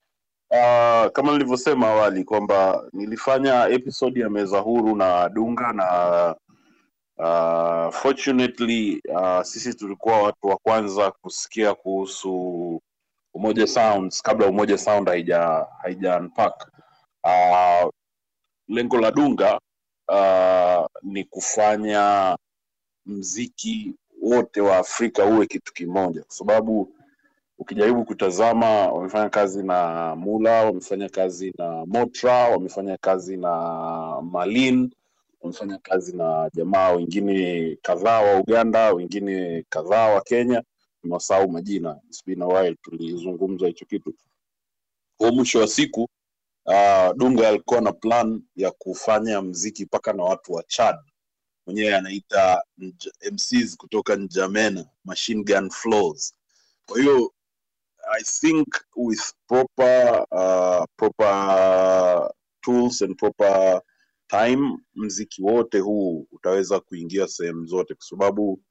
uh, 0.52 1.12
kama 1.12 1.32
nilivyosema 1.32 1.88
awali 1.88 2.24
kwamba 2.24 2.84
nilifanya 2.94 3.68
episode 3.68 4.20
ya 4.22 4.30
meza 4.30 4.60
huru 4.60 4.96
na 4.96 5.30
dunga 5.30 5.74
na 5.74 6.36
uh, 7.18 7.94
fortunately 7.94 9.02
uh, 9.10 9.42
sisi 9.42 9.74
tulikuwa 9.74 10.22
watu 10.22 10.48
wa 10.48 10.58
kwanza 10.58 11.12
kusikia 11.12 11.74
kuhusu 11.74 12.82
umoja 13.34 13.68
sounds 13.68 14.22
kabla 14.22 14.48
umoja 14.48 14.78
sound 14.78 15.08
haija 15.08 15.66
haija 15.82 16.18
unpack. 16.20 16.72
Uh, 17.24 17.90
lengo 18.68 18.98
la 18.98 19.12
dunga 19.12 19.60
uh, 20.08 20.86
ni 21.04 21.24
kufanya 21.24 22.38
mziki 23.06 23.96
wote 24.22 24.62
wa 24.62 24.78
Afrika 24.78 25.26
uwe 25.26 25.48
kitu 25.48 25.74
kimoja, 25.74 26.22
kwa 26.24 26.32
sababu 26.36 26.94
ukijaribu 27.60 28.06
kutazama, 28.06 28.88
wamefanya 28.92 29.30
kazi 29.30 29.64
na 29.64 30.16
Mula, 30.16 30.64
wamefanya 30.66 31.10
kazi 31.10 31.54
na 31.58 31.86
Motra, 31.86 32.34
wamefanya 32.50 32.98
kazi 32.98 33.38
na 33.38 33.52
Malin, 34.22 34.92
wamefanya 35.42 35.78
kazi 35.78 36.18
na 36.18 36.50
jamaa 36.54 36.92
wengine 36.92 37.78
kadhaa 37.82 38.22
wa 38.22 38.40
Uganda, 38.40 38.94
wengine 38.94 39.66
kadhaa 39.70 40.10
wa 40.10 40.22
Kenya, 40.22 40.64
nimewasahau 41.04 41.52
majina, 41.52 42.00
tulizungumza 42.82 43.68
hicho 43.68 43.86
kitu. 43.86 44.14
Kwa 45.18 45.32
mwisho 45.32 45.60
wa 45.60 45.68
siku 45.68 46.10
uh, 46.66 47.16
Dunga 47.18 47.48
alikuwa 47.50 47.82
na 47.82 47.92
plan 47.92 48.42
ya 48.56 48.72
kufanya 48.72 49.42
mziki 49.42 49.86
mpaka 49.86 50.14
na 50.14 50.24
watu 50.24 50.54
wa 50.54 50.64
Chad 50.64 50.96
mwenyewe 51.66 51.96
anaita 51.96 52.64
MCs 53.32 53.78
kutoka 53.78 54.16
Njamena, 54.16 54.86
Machine 55.06 55.44
Gun 55.44 55.70
Flows. 55.70 56.34
Kwa 56.86 57.00
hiyo 57.00 57.34
I 58.10 58.22
think 58.24 58.68
with 58.96 59.34
proper 59.48 60.26
uh, 60.32 60.86
proper 60.98 62.30
tools 62.66 63.02
and 63.02 63.18
proper 63.18 63.82
time 64.30 64.78
mziki 64.96 65.42
wote 65.44 65.80
huu 65.80 66.28
utaweza 66.32 66.80
kuingia 66.80 67.28
sehemu 67.28 67.66
zote 67.66 67.96
kwa 67.96 68.06
sababu 68.06 68.62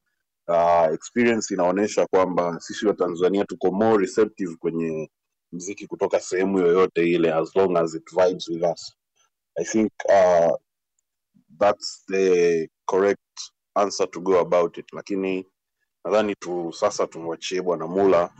uh, 0.48 0.94
experience 0.94 1.54
inaonyesha 1.54 2.06
kwamba 2.06 2.60
sisi 2.60 2.86
wa 2.86 2.94
Tanzania 2.94 3.44
tuko 3.44 3.70
more 3.72 4.06
receptive 4.06 4.56
kwenye 4.56 5.10
mziki 5.52 5.86
kutoka 5.86 6.20
sehemu 6.20 6.58
yoyote 6.58 7.10
ile 7.10 7.32
as 7.34 7.56
long 7.56 7.76
as 7.76 7.94
it 7.94 8.10
vibes 8.10 8.48
with 8.48 8.62
us. 8.72 8.96
I 9.60 9.64
think 9.64 9.92
uh, 10.08 10.56
that's 11.60 12.04
the 12.08 12.68
correct 12.86 13.20
answer 13.74 14.10
to 14.10 14.20
go 14.20 14.40
about 14.40 14.78
it, 14.78 14.92
lakini 14.92 15.46
nadhani 16.04 16.34
tu 16.34 16.72
sasa 16.72 17.06
tumwachie 17.06 17.62
bwana 17.62 17.86
Mula 17.86 18.30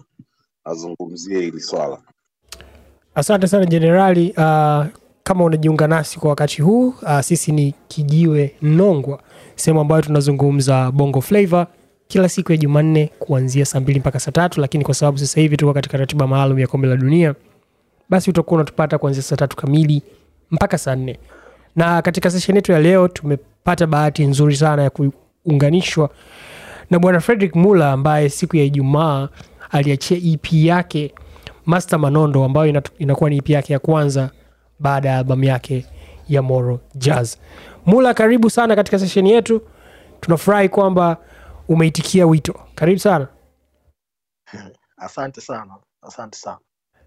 azungumzie 0.71 1.41
hili 1.41 1.61
swala. 1.61 1.99
Asante 3.15 3.47
sana 3.49 3.67
jenerali. 3.67 4.31
Uh, 4.37 4.87
kama 5.23 5.45
unajiunga 5.45 5.87
nasi 5.89 6.19
kwa 6.19 6.31
wakati 6.31 6.63
huu 6.63 6.89
uh, 6.89 7.21
sisi 7.21 7.53
ni 7.53 7.75
Kijiwe 7.89 8.55
Nongwa, 8.63 9.21
sehemu 9.57 9.81
ambayo 9.81 10.03
tunazungumza 10.03 10.91
bongo 10.91 11.21
flava 11.21 11.67
kila 12.09 12.29
siku 12.29 12.53
ya 12.53 12.59
Jumanne 12.59 13.11
kuanzia 13.19 13.65
saa 13.65 13.81
mbili 13.81 13.99
mpaka 14.01 14.21
saa 14.21 14.33
tatu, 14.33 14.61
lakini 14.61 14.85
kwa 14.85 14.95
sababu 14.95 15.19
sasa 15.19 15.41
hivi 15.41 15.57
tuko 15.57 15.73
katika 15.75 15.99
ratiba 15.99 16.27
maalum 16.27 16.59
ya 16.59 16.67
kombe 16.67 16.89
la 16.89 16.97
dunia, 16.97 17.35
basi 18.09 18.31
utakuwa 18.31 18.55
unatupata 18.61 18.99
kuanzia 18.99 19.23
saa 19.23 19.37
tatu 19.37 19.57
kamili 19.57 20.03
mpaka 20.51 20.79
saa 20.79 20.97
nne. 20.97 21.19
Na 21.77 22.03
katika 22.03 22.31
session 22.31 22.57
yetu 22.57 22.73
ya 22.73 22.81
leo 22.81 23.09
tumepata 23.09 23.87
bahati 23.87 24.25
nzuri 24.25 24.57
sana 24.57 24.83
ya 24.83 24.91
kuunganishwa 24.91 26.11
na 26.91 26.99
bwana 26.99 27.21
Frederick 27.21 27.55
Mula 27.57 27.93
ambaye 27.93 28.29
siku 28.29 28.57
ya 28.57 28.65
Ijumaa 28.65 29.29
aliachia 29.71 30.19
EP 30.33 30.53
yake 30.53 31.15
Master 31.67 31.99
Manondo 31.99 32.45
ambayo 32.45 32.83
inakuwa 32.99 33.31
ni 33.31 33.37
EP 33.37 33.49
yake 33.51 33.73
ya 33.73 33.79
kwanza 33.79 34.31
baada 34.79 35.09
ya 35.09 35.19
albamu 35.19 35.45
yake 35.45 35.87
ya 36.29 36.43
Moro 36.43 36.81
Jazz. 36.95 37.37
Mula, 37.87 38.15
karibu 38.15 38.51
sana 38.51 38.77
katika 38.77 38.99
sesheni 38.99 39.31
yetu. 39.31 39.61
Tunafurahi 40.21 40.69
kwamba 40.69 41.17
umeitikia 41.69 42.27
wito. 42.27 42.55
Karibu 42.75 42.99
sana. 42.99 43.29
Asante 44.97 45.41
sana, 45.41 45.77
asante 46.03 46.39
sana. 46.39 46.59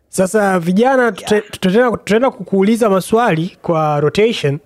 Sasa 0.09 0.59
vijana, 0.59 1.11
tutaenda 1.11 1.91
tutaenda 1.97 2.31
kukuuliza 2.31 2.89
maswali 2.89 3.57
kwa 3.61 3.99
rotation 3.99 4.59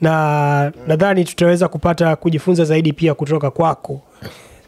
na 0.00 0.72
nadhani 0.86 1.24
tutaweza 1.24 1.68
kupata 1.68 2.16
kujifunza 2.16 2.64
zaidi 2.64 2.92
pia 2.92 3.14
kutoka 3.14 3.50
kwako. 3.50 4.02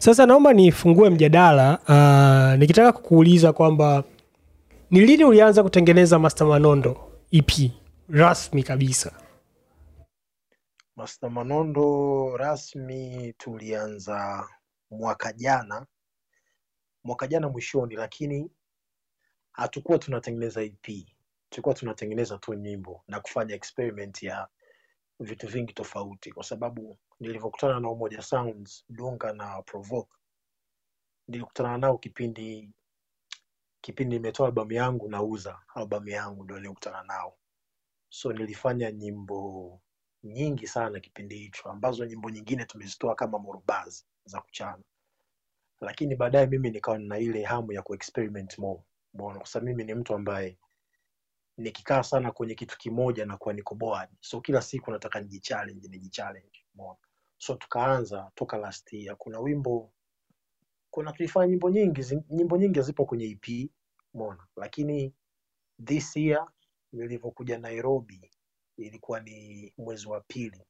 Sasa 0.02 0.26
naomba 0.26 0.52
nifungue 0.52 1.10
mjadala 1.10 1.78
uh, 1.88 2.58
nikitaka 2.60 2.92
kukuuliza 2.92 3.52
kwamba 3.52 4.04
ni 4.90 5.00
lini 5.00 5.24
ulianza 5.24 5.62
kutengeneza 5.62 6.18
Master 6.18 6.46
Manondo 6.46 7.12
EP 7.30 7.50
rasmi 8.08 8.62
kabisa? 8.62 9.12
Master 10.96 11.30
Manondo 11.30 12.36
rasmi 12.36 13.32
tulianza 13.38 14.48
mwaka 14.90 15.32
jana, 15.32 15.86
mwaka 17.04 17.26
jana 17.26 17.48
mwishoni, 17.48 17.94
lakini 17.96 18.50
hatukuwa 19.52 19.98
tunatengeneza 19.98 20.62
EP, 20.62 21.06
tulikuwa 21.50 21.74
tunatengeneza 21.74 22.38
tu 22.38 22.54
nyimbo 22.54 23.02
na 23.08 23.20
kufanya 23.20 23.54
experiment 23.54 24.22
ya 24.22 24.48
vitu 25.20 25.46
vingi 25.48 25.72
tofauti, 25.72 26.32
kwa 26.32 26.44
sababu 26.44 26.98
nilivyokutana 27.22 27.80
na 27.80 27.90
Umoja 27.90 28.22
Sounds, 28.22 28.84
Dunga 28.88 29.32
na 29.32 29.62
Provoke, 29.62 30.12
nilikutana 31.28 31.78
nao 31.78 31.98
kipindi 31.98 32.70
kipindi 33.80 34.16
nimetoa 34.16 34.46
albamu 34.46 34.72
yangu 34.72 35.08
nauza 35.08 35.58
albamu 35.74 36.08
yangu, 36.08 36.44
ndo 36.44 36.58
nilikutana 36.60 37.02
nao, 37.02 37.38
so 38.08 38.32
nilifanya 38.32 38.92
nyimbo 38.92 39.80
nyingi 40.22 40.66
sana 40.66 41.00
kipindi 41.00 41.36
hicho 41.38 41.68
ambazo 41.70 42.04
nyimbo 42.06 42.30
nyingine 42.30 42.64
tumezitoa 42.64 43.14
kama 43.14 43.38
morobaz 43.38 44.02
za 44.24 44.40
kuchana. 44.40 44.82
Lakini 45.80 46.16
baadaye 46.16 46.46
mimi 46.46 46.70
nikawa 46.70 46.98
na 46.98 47.18
ile 47.18 47.42
hamu 47.44 47.72
ya 47.72 47.82
kuexperiment 47.82 48.58
more 48.58 48.82
umeona 49.14 49.38
kwa 49.38 49.46
sababu 49.46 49.66
mimi 49.68 49.84
ni 49.84 49.94
mtu 49.94 50.14
ambaye 50.14 50.58
nikikaa 51.56 52.02
sana 52.02 52.32
kwenye 52.32 52.54
kitu 52.54 52.78
kimoja 52.78 53.26
na 53.26 53.36
kuwa 53.36 53.54
niko 53.54 53.74
bored. 53.74 54.08
So 54.20 54.40
kila 54.40 54.62
siku 54.62 54.90
nataka 54.90 55.20
nijichallenge 55.20 55.88
nijichallenge 55.88 56.64
umeona 56.74 56.98
so 57.42 57.54
tukaanza 57.56 58.30
toka 58.34 58.56
last 58.58 58.92
year. 58.92 59.16
Kuna 59.16 59.40
wimbo 59.40 59.92
kuna 60.90 61.12
tulifanya 61.12 61.46
nyimbo 61.46 61.70
nyingi 61.70 62.22
nyimbo 62.30 62.56
nyingi 62.56 62.78
hazipo 62.78 63.04
kwenye 63.06 63.24
EP 63.24 63.70
umeona? 64.14 64.46
Lakini 64.56 65.14
this 65.84 66.16
year 66.16 66.48
nilivyokuja 66.92 67.58
Nairobi 67.58 68.30
ilikuwa 68.76 69.20
ni 69.20 69.72
mwezi 69.78 70.08
wa 70.08 70.20
pili. 70.20 70.64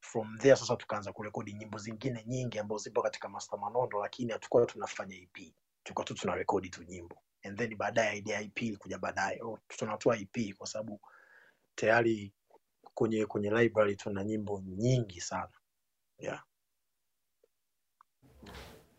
From 0.00 0.38
there 0.38 0.56
sasa 0.56 0.76
tukaanza 0.76 1.12
kurekodi 1.12 1.52
nyimbo 1.52 1.78
zingine 1.78 2.24
nyingi 2.26 2.58
ambazo 2.58 2.78
zipo 2.82 3.02
katika 3.02 3.28
Master 3.28 3.58
Manondo, 3.58 4.00
lakini 4.00 4.32
hatukuwa 4.32 4.66
tunafanya 4.66 5.16
EP, 5.16 5.54
tulikuwa 5.84 6.04
tu 6.04 6.14
tunarekodi 6.14 6.68
tu 6.70 6.82
nyimbo. 6.82 7.22
And 7.44 7.58
then 7.58 7.76
baadaye 7.76 8.18
idea 8.18 8.34
ya 8.36 8.40
EP 8.42 8.62
ilikuja 8.62 8.98
baadaye, 8.98 9.42
oh, 9.42 9.58
tunatoa 9.68 10.16
EP 10.18 10.54
kwa 10.58 10.66
sababu 10.66 11.00
tayari 11.74 12.32
kwenye 13.00 13.26
kwenye 13.26 13.50
library 13.50 13.96
tuna 13.96 14.24
nyimbo 14.24 14.62
nyingi 14.66 15.20
sana 15.20 15.48
yeah. 16.18 16.42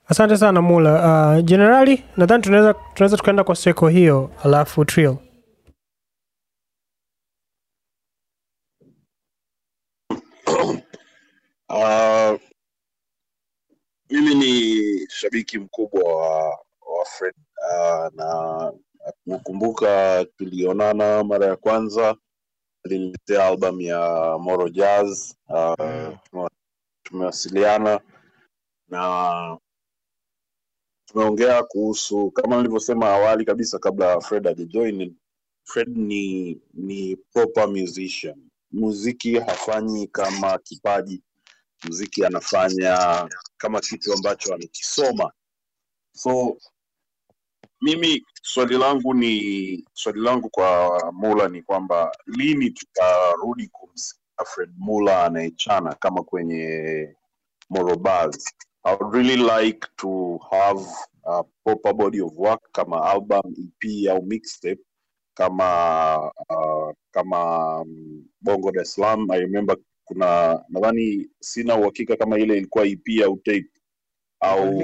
Asante 0.07 0.37
sana 0.37 0.61
Mula. 0.61 0.93
Uh, 1.37 1.45
Jenerali, 1.45 2.03
nadhani 2.17 2.43
tunaweza 2.43 2.73
tunaweza 2.73 3.17
tukaenda 3.17 3.43
kwa 3.43 3.55
seko 3.55 3.87
hiyo, 3.87 4.31
alafu 4.43 4.85
trio. 4.85 5.17
Uh, 11.73 12.39
mimi 14.09 14.35
ni 14.35 15.07
shabiki 15.09 15.59
mkubwa 15.59 16.15
wa, 16.15 16.49
wa 16.97 17.05
Fred 17.05 17.35
uh, 17.71 18.07
na 18.15 18.71
nakumbuka 19.25 20.25
tulionana 20.37 21.23
mara 21.23 21.45
ya 21.45 21.55
kwanza 21.55 22.15
aliniletea 22.85 23.45
album 23.45 23.81
ya 23.81 23.99
Moro 24.39 24.69
Jazz 24.69 25.33
uh, 25.49 25.75
Mm. 26.33 26.47
tumewasiliana 27.03 27.99
na 28.87 29.57
tumeongea 31.05 31.63
kuhusu 31.63 32.31
kama 32.31 32.57
nilivyosema 32.57 33.09
awali 33.09 33.45
kabisa 33.45 33.79
kabla 33.79 34.21
Fred 34.21 34.45
hajajoin 34.45 35.15
Fred 35.63 35.97
ni 35.97 36.61
ni 36.73 37.15
proper 37.15 37.67
musician. 37.67 38.49
Muziki 38.71 39.39
hafanyi 39.39 40.07
kama 40.07 40.57
kipaji. 40.57 41.23
Muziki 41.83 42.25
anafanya 42.25 43.29
kama 43.57 43.79
kitu 43.81 44.13
ambacho 44.13 44.53
amekisoma 44.53 45.31
so 46.13 46.57
mimi 47.81 48.23
swali 48.43 48.77
langu 48.77 49.13
ni 49.13 49.85
swali 49.93 50.19
langu 50.19 50.49
kwa 50.49 50.99
Mula 51.13 51.47
ni 51.49 51.61
kwamba 51.61 52.11
lini 52.27 52.69
tutarudi 52.69 53.67
kumsikia 53.67 54.21
Fred 54.45 54.69
Mula 54.77 55.25
anayechana 55.25 55.93
kama 55.95 56.23
kwenye 56.23 57.15
Morobaz. 57.69 58.45
I 58.83 58.95
would 58.95 59.13
really 59.13 59.37
like 59.37 59.87
to 59.97 60.39
have 60.51 60.81
a 61.25 61.43
proper 61.63 61.93
body 61.93 62.21
of 62.21 62.31
work 62.35 62.61
kama 62.71 62.97
album, 63.11 63.41
EP 63.57 64.09
au 64.09 64.21
mixtape 64.25 64.81
kama 65.33 66.31
uh, 66.49 66.91
kama 67.11 67.81
um, 67.81 68.23
Bongo 68.41 68.71
Dar 68.71 68.81
es. 68.81 68.97
I 68.99 69.37
remember 69.39 69.77
kuna 70.05 70.63
nadhani 70.69 71.29
sina 71.39 71.75
uhakika 71.77 72.15
kama 72.17 72.39
ile 72.39 72.57
ilikuwa 72.57 72.85
EP 72.85 73.23
au 73.25 73.37
tape 73.37 73.69
au 74.39 74.81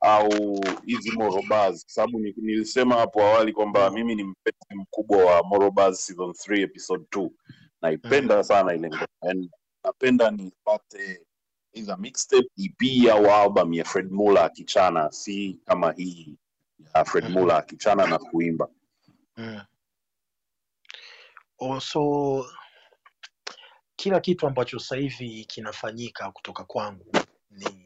au 0.00 0.60
hizi 0.86 1.12
morobas 1.12 1.84
kwa 1.84 1.92
sababu 1.92 2.18
nilisema 2.18 2.94
hapo 2.96 3.22
awali 3.22 3.52
kwamba 3.52 3.90
mimi 3.90 4.14
ni 4.14 4.24
mpenzi 4.24 4.74
mkubwa 4.74 5.24
wa 5.24 5.42
morobas 5.42 6.06
season 6.06 6.30
3 6.30 6.62
episode 6.62 7.04
2 7.12 7.30
naipenda 7.82 8.44
sana 8.44 8.74
ile 8.74 8.88
ngoma. 8.88 9.48
Napenda 9.84 10.30
nipate 10.30 11.20
either 11.72 11.98
mixtape 11.98 12.48
ep 12.58 13.10
au 13.12 13.26
album 13.30 13.74
ya 13.74 13.84
fred 13.84 14.10
muller 14.10 14.44
akichana. 14.44 15.10
Si 15.12 15.60
kama 15.64 15.92
hii 15.92 16.36
ya 16.94 17.04
fred 17.04 17.28
muller 17.30 17.56
akichana 17.56 18.06
na 18.06 18.18
kuimba. 18.18 18.68
Mm. 19.36 19.60
Also, 21.60 22.46
kila 23.96 24.20
kitu 24.20 24.46
ambacho 24.46 24.78
sasa 24.78 24.96
hivi 24.96 25.44
kinafanyika 25.44 26.30
kutoka 26.32 26.64
kwangu 26.64 27.12
ni 27.50 27.83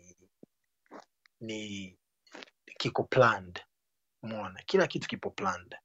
ni 1.40 1.98
kiko 2.78 3.04
planned. 3.04 3.60
Umeona? 4.22 4.62
Kila 4.66 4.86
kitu 4.86 5.08
kipo 5.08 5.30
planned. 5.30 5.76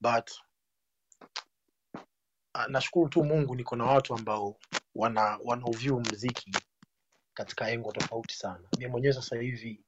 But 0.00 0.30
uh, 2.54 2.66
nashukuru 2.68 3.08
tu 3.08 3.24
mungu 3.24 3.54
niko 3.56 3.76
na 3.76 3.84
watu 3.84 4.14
ambao 4.14 4.58
wana 4.94 5.38
wanauvyu 5.44 6.00
mziki 6.00 6.52
katika 7.34 7.70
engo 7.70 7.92
tofauti 7.92 8.34
sana. 8.34 8.68
Mi 8.78 8.86
mwenyewe 8.86 9.12
sasa 9.12 9.36
hivi 9.40 9.84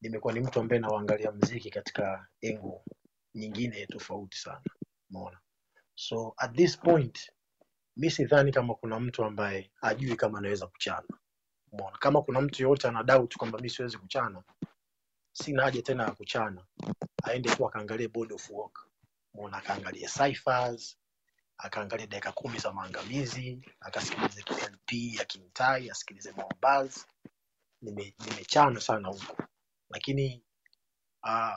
nimekuwa 0.00 0.32
ni 0.32 0.40
mtu 0.40 0.60
ambaye 0.60 0.80
nawaangalia 0.80 1.32
mziki 1.32 1.70
katika 1.70 2.26
engo 2.40 2.84
nyingine 3.34 3.86
tofauti 3.86 4.36
sana. 4.38 4.62
Umeona? 5.10 5.40
So 5.94 6.34
at 6.36 6.56
this 6.56 6.78
point 6.78 7.32
mi 7.96 8.10
sidhani 8.10 8.52
kama 8.52 8.74
kuna 8.74 9.00
mtu 9.00 9.24
ambaye 9.24 9.70
ajui 9.80 10.16
kama 10.16 10.38
anaweza 10.38 10.66
kuchana 10.66 11.08
umeona 11.74 11.98
kama 11.98 12.22
kuna 12.22 12.40
mtu 12.40 12.62
yoyote 12.62 12.88
ana 12.88 13.02
doubt 13.02 13.36
kwamba 13.36 13.58
mi 13.58 13.70
siwezi 13.70 13.98
kuchana 13.98 14.42
sina 15.32 15.62
haja 15.62 15.82
tena 15.82 16.04
ya 16.04 16.10
kuchana. 16.10 16.66
Aende 17.22 17.50
tu 17.56 17.66
akaangalie 17.66 18.08
body 18.08 18.34
of 18.34 18.50
work. 18.50 18.88
Umeona 19.34 19.56
akaangalie 19.56 20.08
Cyphers, 20.08 20.98
akaangalia 21.58 22.06
dakika 22.06 22.32
kumi 22.32 22.58
za 22.58 22.72
maangamizi 22.72 23.62
akasikilize 23.80 24.42
klp 24.42 24.92
ya 24.92 25.24
kimtai 25.24 25.90
asikilize 25.90 26.32
mobaz 26.32 27.04
nime- 27.82 28.14
sana 28.80 29.08
huko. 29.08 29.42
Lakini 29.90 30.44
uh, 31.22 31.56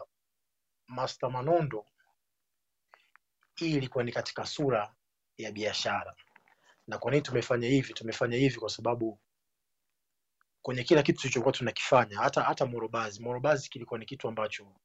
master 0.88 1.32
manondo 1.32 1.86
hii 3.56 3.76
ilikuwa 3.76 4.04
ni 4.04 4.12
katika 4.12 4.46
sura 4.46 4.96
ya 5.38 5.52
biashara. 5.52 6.16
Na 6.88 6.98
kwa 6.98 7.12
nini 7.12 7.24
tumefanya 7.24 7.68
hivi? 7.68 7.94
Tumefanya 7.94 8.38
hivi 8.38 8.56
kwa 8.60 8.70
sababu 8.70 9.20
kwenye 10.68 10.84
kila 10.84 11.04
kitu 11.04 11.22
tulichokuwa 11.22 11.52
tunakifanya 11.54 12.18
hata 12.20 12.42
hata 12.42 12.66
morobazi. 12.66 13.22
Morobazi 13.22 13.70
kilikuwa 13.70 14.00
ni 14.00 14.06
kitu 14.06 14.28
ambacho 14.28 14.76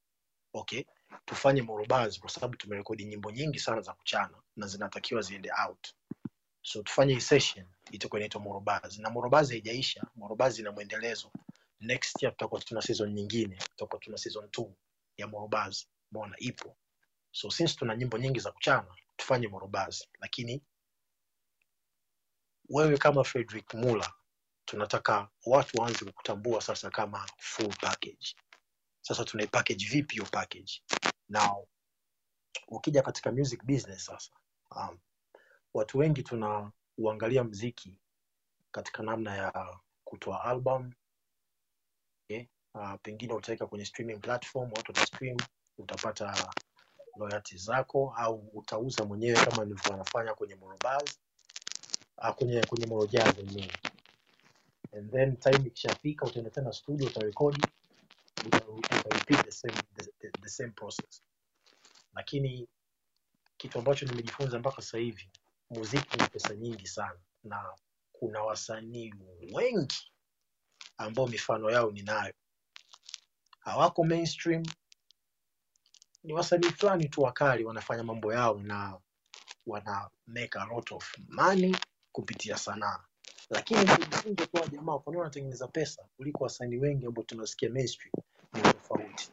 okay 0.52 0.84
tufanye 1.24 1.62
morobazi 1.62 2.20
kwa 2.20 2.30
sababu 2.30 2.56
tumerekodi 2.56 3.04
nyimbo 3.04 3.30
nyingi 3.30 3.58
sana 3.58 3.80
za 3.80 3.92
kuchana 3.92 4.42
na 4.56 4.66
zinatakiwa 4.66 5.22
ziende 5.22 5.50
out. 5.66 5.94
So 6.62 6.82
tufanye 6.82 7.14
hii 7.14 7.20
session 7.20 7.66
itakuwa 7.90 8.20
inaitwa 8.20 8.40
morobazi. 8.40 9.02
Na 9.02 9.10
morobazi 9.10 9.52
haijaisha 9.54 10.04
morobazi 10.16 10.60
ina 10.60 10.72
mwendelezo. 10.72 11.30
Next 11.80 12.22
year 12.22 12.32
tutakuwa 12.32 12.60
tuna 12.60 12.82
season 12.82 13.12
nyingine 13.12 13.56
tutakuwa 13.56 14.00
tuna 14.00 14.16
season 14.18 14.44
2 14.44 14.70
ya 15.16 15.26
morobazi. 15.26 15.86
Mbona 16.10 16.36
ipo. 16.38 16.76
So 17.32 17.50
since 17.50 17.74
tuna 17.78 17.96
nyimbo 17.96 18.18
nyingi 18.18 18.40
za 18.40 18.52
kuchana 18.52 18.94
tufanye 19.16 19.48
morobazi. 19.48 20.08
Lakini 20.20 20.62
wewe 22.68 22.98
kama 22.98 23.24
frederick 23.24 23.74
mula 23.74 24.12
tunataka 24.64 25.28
watu 25.46 25.80
waanze 25.82 26.04
kukutambua 26.04 26.60
sasa 26.62 26.90
kama 26.90 27.26
full 27.38 27.74
package. 27.80 28.36
Sasa 29.00 29.24
tunaipackage 29.24 29.84
vipi 29.86 30.14
hiyo 30.14 30.26
package? 30.32 30.82
Now 31.28 31.68
ukija 32.68 33.02
katika 33.02 33.32
music 33.32 33.64
business 33.64 34.04
sasa 34.06 34.30
um, 34.76 34.98
watu 35.74 35.98
wengi 35.98 36.22
tuna 36.22 36.72
uangalia 36.98 37.44
mziki 37.44 37.98
katika 38.70 39.02
namna 39.02 39.36
ya 39.36 39.78
kutoa 40.04 40.44
album 40.44 40.92
okay? 42.24 42.46
uh, 42.74 42.94
pengine 43.02 43.34
utaweka 43.34 43.66
kwenye 43.66 43.84
streaming 43.84 44.18
platform 44.20 44.72
watu 44.72 44.92
watastream 44.92 45.36
utapata 45.78 46.50
royalty 47.18 47.56
zako 47.56 48.14
au 48.16 48.50
utauza 48.54 49.04
mwenyewe 49.04 49.44
kama 49.46 49.64
nilivyo 49.64 49.94
anafanya 49.94 50.34
kwenye 50.34 50.54
morobaz 50.54 51.02
uh, 52.18 52.30
kwenye 52.30 52.60
kwenye 52.64 52.86
morojaz 52.86 53.38
yenyewe 53.38 53.72
and 54.92 55.10
then 55.10 55.36
time 55.36 55.66
ikishafika 55.66 56.26
utaenda 56.26 56.50
tena 56.50 56.72
studio 56.72 57.06
utarekodi 57.06 57.62
uta, 58.46 58.64
uta 58.68 59.42
the 59.44 59.50
same, 59.50 59.74
the, 59.96 60.04
the, 60.20 60.30
the 60.42 60.48
same 60.48 60.70
process. 60.70 61.22
Lakini 62.14 62.68
kitu 63.56 63.78
ambacho 63.78 64.06
nimejifunza 64.06 64.58
mpaka 64.58 64.82
sasa 64.82 64.98
hivi 64.98 65.30
muziki 65.70 66.16
ni 66.18 66.28
pesa 66.28 66.54
nyingi 66.54 66.86
sana. 66.86 67.18
Na 67.44 67.74
kuna 68.12 68.42
wasanii 68.42 69.14
wengi 69.52 70.12
ambao 70.96 71.26
mifano 71.26 71.70
yao 71.70 71.90
ninayo. 71.90 72.34
Hawako 73.60 74.04
mainstream. 74.04 74.62
Ni 76.24 76.32
wasanii 76.32 76.70
fulani 76.70 77.08
tu 77.08 77.22
wakali 77.22 77.64
wanafanya 77.64 78.02
mambo 78.02 78.32
yao 78.32 78.60
na 78.60 78.98
wana 79.66 80.10
make 80.26 80.58
a 80.58 80.64
lot 80.64 80.94
of 80.94 81.14
money 81.28 81.76
kupitia 82.12 82.58
sanaa 82.58 83.04
lakini 83.50 83.80
nijifunze 83.80 84.46
kwa 84.46 84.66
jamaa 84.68 84.98
kwa 84.98 85.10
nini 85.12 85.18
wanatengeneza 85.18 85.68
pesa 85.68 86.04
kuliko 86.16 86.44
wasanii 86.44 86.76
wengi 86.76 87.06
ambao 87.06 87.24
tunasikia 87.24 87.70
mainstream 87.70 88.12
ni 88.52 88.62
tofauti. 88.62 89.32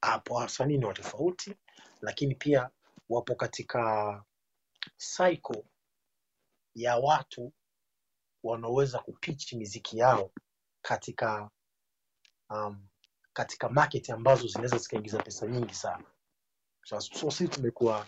Hapo 0.00 0.34
wasanii 0.34 0.78
ni 0.78 0.84
wa 0.84 0.94
tofauti 0.94 1.54
lakini 2.00 2.34
pia 2.34 2.70
wapo 3.08 3.34
katika 3.34 4.24
cycle 5.16 5.64
ya 6.74 6.96
watu 6.96 7.52
wanaoweza 8.42 8.98
kupichi 8.98 9.56
miziki 9.56 9.98
yao 9.98 10.30
katika 10.82 11.50
um, 12.50 12.86
katika 13.32 13.68
market 13.68 14.10
ambazo 14.10 14.46
zinaweza 14.46 14.78
zikaingiza 14.78 15.22
pesa 15.22 15.46
nyingi 15.46 15.74
sana. 15.74 16.04
So, 16.84 17.00
so 17.00 17.30
sisi 17.30 17.48
tumekuwa 17.48 18.06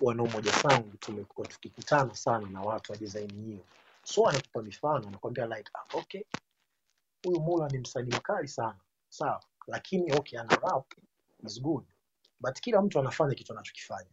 wana 0.00 0.22
umoja 0.22 0.52
sangu, 0.52 0.96
tumekuwa 0.96 1.46
tukikutana 1.46 2.14
sana 2.14 2.48
na 2.50 2.60
watu 2.60 2.92
wa 2.92 2.98
design 2.98 3.44
hiyo 3.44 3.64
so 4.04 4.28
anakupa 4.28 4.62
mifano 4.62 5.08
anakwambia 5.08 5.46
like 5.46 5.70
ah, 5.74 5.98
okay. 5.98 6.22
Huyu 7.24 7.40
mula 7.40 7.68
ni 7.68 7.78
msanii 7.78 8.16
mkali 8.16 8.48
sana. 8.48 8.80
Sawa. 9.08 9.44
Lakini 9.66 10.12
okay 10.12 10.38
ana 10.40 10.56
rap. 10.56 10.92
Is 11.46 11.62
good. 11.62 11.84
But 12.40 12.60
kila 12.60 12.82
mtu 12.82 12.98
anafanya 13.00 13.34
kitu 13.34 13.52
anachokifanya. 13.52 14.10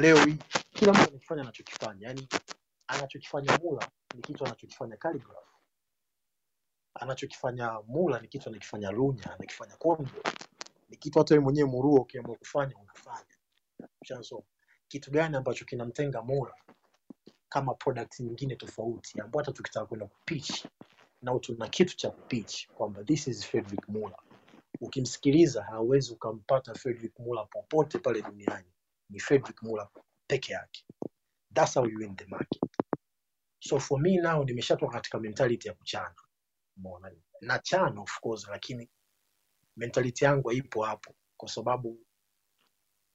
Leo 0.00 0.24
hii 0.24 0.38
kila 0.74 0.92
mtu 0.92 1.00
anakifanya 1.02 1.42
anachokifanya. 1.42 2.08
Yani 2.08 2.28
anachokifanya 2.86 3.58
mula 3.58 3.90
ni 4.14 4.22
kitu 4.22 4.44
anachokifanya 4.44 4.96
Calligraph. 4.96 5.48
Anachokifanya 6.94 7.80
mula 7.86 8.20
ni 8.20 8.28
kitu 8.28 8.48
anakifanya 8.48 8.90
lunya 8.90 9.34
anakifanya 9.34 9.76
kondo 9.76 10.10
ni 10.88 10.96
kitu 10.96 11.18
hata 11.18 11.34
wewe 11.34 11.44
mwenyewe 11.44 11.68
muruo 11.70 12.00
ukiamua 12.00 12.36
kufanya 12.36 12.76
unafanya. 12.76 13.34
Chanzo 14.04 14.44
kitu 14.88 15.10
gani 15.10 15.36
ambacho 15.36 15.64
kinamtenga 15.64 16.22
mula 16.22 16.54
kama 17.54 17.74
product 17.74 18.20
nyingine 18.20 18.56
tofauti 18.56 19.20
ambao 19.20 19.40
hata 19.42 19.52
tukitaka 19.52 19.86
kwenda 19.86 20.06
kupitch 20.06 20.66
nao 21.22 21.38
tuna 21.38 21.68
kitu 21.68 21.96
cha 21.96 22.10
kupitch 22.10 22.66
kwamba 22.68 23.04
this 23.04 23.26
is 23.26 23.46
Frederick 23.46 23.88
Muller. 23.88 24.18
Ukimsikiliza 24.80 25.62
hauwezi 25.62 26.12
ukampata 26.12 26.74
Frederick 26.74 27.18
Muller 27.18 27.48
popote 27.50 27.98
pale 27.98 28.22
duniani, 28.22 28.72
ni 29.10 29.20
Frederick 29.20 29.62
Muller 29.62 29.88
peke 30.26 30.52
yake. 30.52 30.84
That's 31.54 31.74
how 31.74 31.86
you 31.86 31.98
win 31.98 32.16
the 32.16 32.26
market. 32.26 32.62
So 33.60 33.78
for 33.80 34.00
me 34.00 34.16
now 34.16 34.44
nimeshatoka 34.44 34.92
katika 34.92 35.18
mentality 35.20 35.68
ya 35.68 35.74
kuchana, 35.74 36.14
umeona, 36.76 37.12
na 37.40 37.58
chana 37.58 38.00
of 38.00 38.20
course, 38.20 38.48
lakini 38.48 38.90
mentality 39.76 40.24
yangu 40.24 40.48
haipo 40.48 40.84
hapo, 40.84 41.14
kwa 41.36 41.48
sababu 41.48 42.06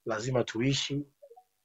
lazima 0.06 0.44
tuishi, 0.44 1.06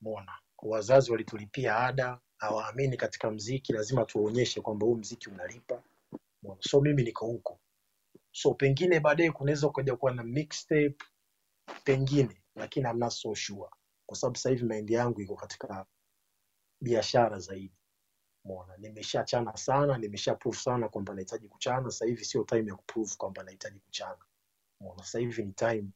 umeona, 0.02 0.32
wazazi 0.58 1.12
walitulipia 1.12 1.78
ada, 1.78 2.20
hawaamini 2.46 2.98
katika 2.98 3.32
mziki, 3.32 3.74
lazima 3.74 4.06
tuwaonyeshe 4.06 4.62
kwamba 4.62 4.86
huu 4.86 4.96
mziki 4.96 5.30
unalipa. 5.30 5.84
So 6.60 6.82
mimi 6.82 7.04
niko 7.04 7.26
huko, 7.26 7.60
so 8.32 8.54
pengine 8.54 9.00
baadaye 9.00 9.32
kunaweza 9.32 9.70
kuja 9.70 9.96
kuwa 9.96 10.12
na 10.14 10.24
mixtape 10.24 10.96
pengine, 11.84 12.42
lakini 12.56 12.90
I'm 12.90 13.00
not 13.00 13.12
so 13.12 13.36
sure, 13.36 13.70
kwa 14.06 14.18
sababu 14.18 14.38
sasa 14.38 14.50
hivi 14.50 14.64
maendi 14.66 14.94
yangu 14.94 15.22
iko 15.22 15.36
katika 15.36 15.86
biashara 16.82 17.40
zaidi. 17.40 17.76
Umeona, 18.46 18.78
nimeshachana 18.78 19.58
sana, 19.58 19.98
nimesha 19.98 20.36
prove 20.36 20.58
sana 20.58 20.90
kwamba 20.90 21.14
nahitaji 21.14 21.48
kuchana. 21.48 21.92
Sasa 21.92 22.06
hivi 22.06 22.26
sio 22.26 22.44
time 22.44 22.70
ya 22.70 22.76
kuprove 22.76 23.16
kwamba 23.18 23.44
nahitaji 23.44 23.80
kuchana. 23.80 24.26
Umeona, 24.80 25.04
sasa 25.04 25.20
hivi 25.20 25.44
ni 25.44 25.54
time 25.54 25.90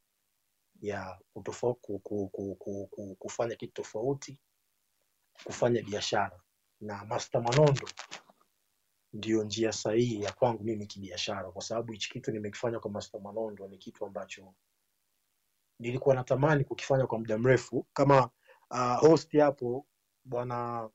ya 0.81 1.19
kutofau, 1.33 1.75
ku, 1.75 1.99
ku, 1.99 2.27
ku, 2.29 2.55
ku, 2.55 2.87
ku, 2.87 3.15
kufanya 3.15 3.55
kitu 3.55 3.73
tofauti, 3.73 4.39
kufanya 5.43 5.81
biashara, 5.81 6.39
na 6.81 7.05
Master 7.05 7.41
Manondo 7.41 7.87
ndiyo 9.13 9.43
njia 9.43 9.71
sahihi 9.71 10.21
ya 10.23 10.31
kwangu 10.31 10.63
mimi 10.63 10.87
kibiashara, 10.87 11.51
kwa 11.51 11.61
sababu 11.61 11.91
hichi 11.91 12.09
kitu 12.09 12.31
nimekifanya 12.31 12.79
kwa 12.79 12.91
Master 12.91 13.21
Manondo 13.21 13.67
ni 13.67 13.77
kitu 13.77 14.05
ambacho 14.05 14.53
nilikuwa 15.79 16.15
natamani 16.15 16.63
kukifanya 16.63 17.07
kwa 17.07 17.19
muda 17.19 17.37
mrefu. 17.37 17.85
Kama 17.93 18.29
uh, 18.71 18.99
host 18.99 19.37
hapo 19.37 19.85
bwana 20.25 20.89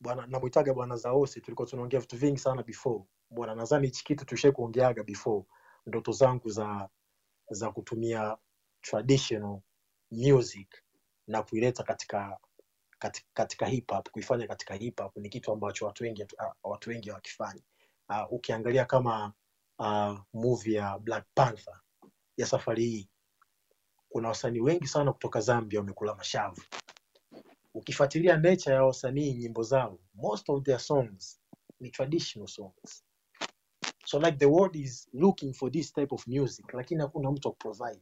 bwana 0.00 0.26
namwitaga 0.26 0.74
bwana 0.74 0.96
Zaosi, 0.96 1.40
tulikuwa 1.40 1.68
tunaongea 1.68 2.00
vitu 2.00 2.16
vingi 2.16 2.38
sana 2.38 2.62
before 2.62 3.04
bwana, 3.30 3.54
nadhani 3.54 3.86
hichi 3.86 4.04
kitu 4.04 4.24
tushai 4.24 4.52
kuongeaga 4.52 5.02
before, 5.04 5.44
ndoto 5.86 6.12
zangu 6.12 6.48
za 6.50 6.88
za 7.50 7.70
kutumia 7.72 8.36
traditional 8.80 9.60
music 10.10 10.82
na 11.26 11.42
kuileta 11.42 11.82
katika 11.82 12.38
katika, 13.02 13.28
katika 13.34 13.66
hip 13.66 13.90
hop, 13.92 14.10
kuifanya 14.10 14.46
katika 14.46 14.74
hip 14.74 15.00
hop 15.00 15.16
ni 15.16 15.28
kitu 15.28 15.52
ambacho 15.52 15.86
watu 15.86 16.04
wengi 16.04 16.26
watu 16.62 16.90
wengi 16.90 17.08
hawakifanyi. 17.08 17.62
Uh, 18.08 18.32
ukiangalia 18.32 18.84
kama 18.84 19.32
uh, 19.78 20.18
movie 20.32 20.74
ya 20.76 20.98
Black 20.98 21.26
Panther 21.34 21.80
ya 22.36 22.46
safari 22.46 22.84
hii, 22.84 23.08
kuna 24.08 24.28
wasanii 24.28 24.60
wengi 24.60 24.86
sana 24.86 25.12
kutoka 25.12 25.40
Zambia 25.40 25.80
wamekula 25.80 26.14
mashavu. 26.14 26.62
Ukifuatilia 27.74 28.36
nature 28.36 28.74
ya 28.76 28.84
wasanii, 28.84 29.34
nyimbo 29.34 29.62
zao, 29.62 29.98
most 30.14 30.48
of 30.50 30.62
their 30.62 30.78
songs 30.80 31.40
ni 31.80 31.90
traditional 31.90 32.48
songs. 32.48 33.04
so 34.04 34.18
like 34.18 34.38
the 34.38 34.46
world 34.46 34.76
is 34.76 35.08
looking 35.12 35.52
for 35.54 35.70
this 35.70 35.92
type 35.92 36.12
of 36.14 36.26
music 36.26 36.74
lakini 36.74 37.00
hakuna 37.00 37.30
mtu 37.30 37.48
wa 37.48 37.54
provide 37.54 38.00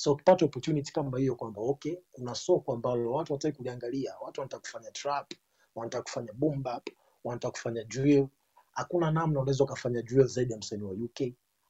so 0.00 0.12
ukipata 0.12 0.44
opportunity 0.44 0.92
kama 0.92 1.18
hiyo 1.18 1.36
kwamba 1.36 1.60
okay 1.60 1.96
kuna 2.12 2.34
soko 2.34 2.72
ambalo 2.72 3.12
watu 3.12 3.32
wataki 3.32 3.56
kuliangalia 3.56 4.14
watu 4.20 4.40
wanataka 4.40 4.60
kufanya 4.60 4.90
trap 4.90 5.32
wanataka 5.74 6.02
kufanya 6.02 6.32
boom 6.32 6.62
bap 6.62 6.88
wanataka 7.24 7.52
kufanya 7.52 7.84
drill 7.84 8.28
hakuna 8.72 9.10
namna 9.10 9.40
unaweza 9.40 9.64
ukafanya 9.64 10.02
drill 10.02 10.26
zaidi 10.26 10.52
ya 10.52 10.58
msanii 10.58 10.82
wa 10.82 10.92
uk 10.92 11.20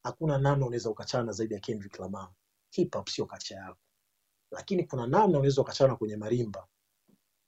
hakuna 0.02 0.38
namna 0.38 0.66
unaweza 0.66 0.90
ukachana 0.90 1.32
zaidi 1.32 1.54
ya 1.54 1.60
kendrick 1.60 1.98
lamar. 1.98 2.32
Hip 2.70 2.94
hop 2.94 3.08
sio 3.08 3.26
kacha 3.26 3.54
yako. 3.56 3.78
Lakini 4.50 4.84
kuna 4.84 5.02
namna 5.06 5.38
unaweza 5.38 5.62
ukachana 5.62 5.96
kwenye 5.96 6.16
marimba. 6.16 6.66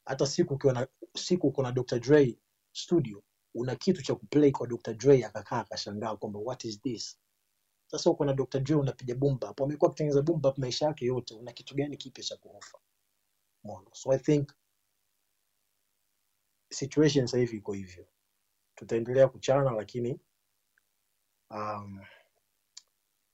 Hata 0.04 0.26
siku 0.26 0.54
ukiwa 0.54 0.72
na 0.72 0.86
siku 1.16 1.46
uko 1.46 1.62
na 1.62 1.72
dr. 1.72 1.98
Dre 1.98 2.38
studio 2.72 3.22
una 3.54 3.76
kitu 3.76 4.02
cha 4.02 4.14
kuplay 4.14 4.50
kwa 4.50 4.66
dr. 4.66 4.94
Dre 4.94 5.24
akakaa 5.24 5.60
akashangaa 5.60 6.16
kwamba 6.16 6.38
what 6.38 6.64
is 6.64 6.80
this 6.80 7.18
sasa 7.92 8.11
uko 8.11 8.24
na 8.24 8.33
dr 8.33 8.61
dre 8.61 8.74
unapiga 8.76 9.14
boom 9.14 9.38
hapo, 9.40 9.64
amekuwa 9.64 9.90
akitengeneza 9.90 10.22
boom 10.22 10.40
bap 10.40 10.59
maisha 10.59 10.87
yake 10.87 11.07
yote. 11.07 11.35
Una 11.35 11.52
kitu 11.52 11.74
gani 11.74 11.96
kipya 11.96 12.24
cha 12.24 12.37
kuofa 12.37 12.78
Mono. 13.64 13.90
so 13.92 14.12
i 14.12 14.18
think 14.18 14.52
situation 16.70 17.26
sasa 17.26 17.38
hivi 17.38 17.57
iko 17.57 17.72
hivyo. 17.72 18.09
Tutaendelea 18.74 19.28
kuchana 19.28 19.70
lakini 19.70 20.20
um, 21.50 22.00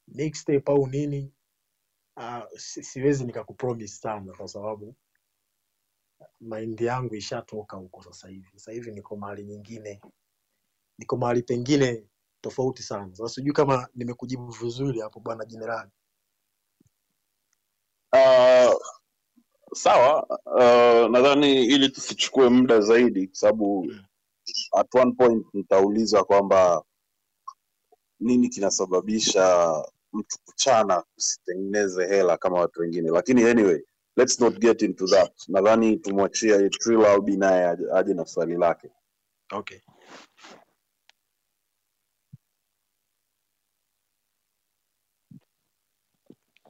mixtape 0.09 0.73
au 0.73 0.87
nini 0.87 1.33
uh, 2.16 2.59
si, 2.59 2.83
siwezi 2.83 3.25
nikakupromise 3.25 3.97
sana 3.97 4.33
kwa 4.37 4.49
sababu 4.49 4.97
maindi 6.40 6.85
yangu 6.85 7.14
ishatoka 7.14 7.77
huko 7.77 8.03
sasa 8.03 8.29
hivi. 8.29 8.49
Sasa 8.53 8.73
hivi 8.73 8.92
niko 8.92 9.16
mahali 9.16 9.44
nyingine. 9.44 10.01
Niko 10.99 11.16
mahali 11.16 11.42
pengine 11.42 12.09
tofauti 12.40 12.83
sana. 12.83 13.09
Sasa 13.14 13.35
sijui 13.35 13.53
kama 13.53 13.88
nimekujibu 13.94 14.46
vizuri 14.51 15.01
hapo 15.01 15.20
bwana 15.20 15.44
jenerali. 15.44 15.90
Uh, 18.12 18.74
sawa. 19.74 20.27
Uh, 20.46 21.11
nadhani 21.11 21.64
ili 21.66 21.88
tusichukue 21.88 22.48
muda 22.48 22.81
zaidi 22.81 23.27
kwa 23.27 23.37
sababu 23.37 23.92
at 24.72 24.94
one 24.94 25.12
point 25.12 25.46
nitauliza 25.55 26.24
kwamba 26.24 26.85
nini 28.20 28.48
kinasababisha 28.48 29.74
mtu 30.12 30.38
kuchana 30.44 31.03
kusitengeneze 31.14 32.07
hela 32.07 32.37
kama 32.37 32.61
watu 32.61 32.81
wengine. 32.81 33.11
Lakini 33.11 33.44
anyway 33.44 33.81
let's 34.16 34.40
not 34.40 34.59
get 34.59 34.83
into 34.83 35.07
that. 35.07 35.33
Nadhani 35.48 35.96
tumwachie 35.96 36.70
naye 37.37 37.64
aje 37.66 37.85
aje 37.94 38.14
na 38.14 38.27
swali 38.27 38.57
lake. 38.57 38.90
Okay 39.53 39.79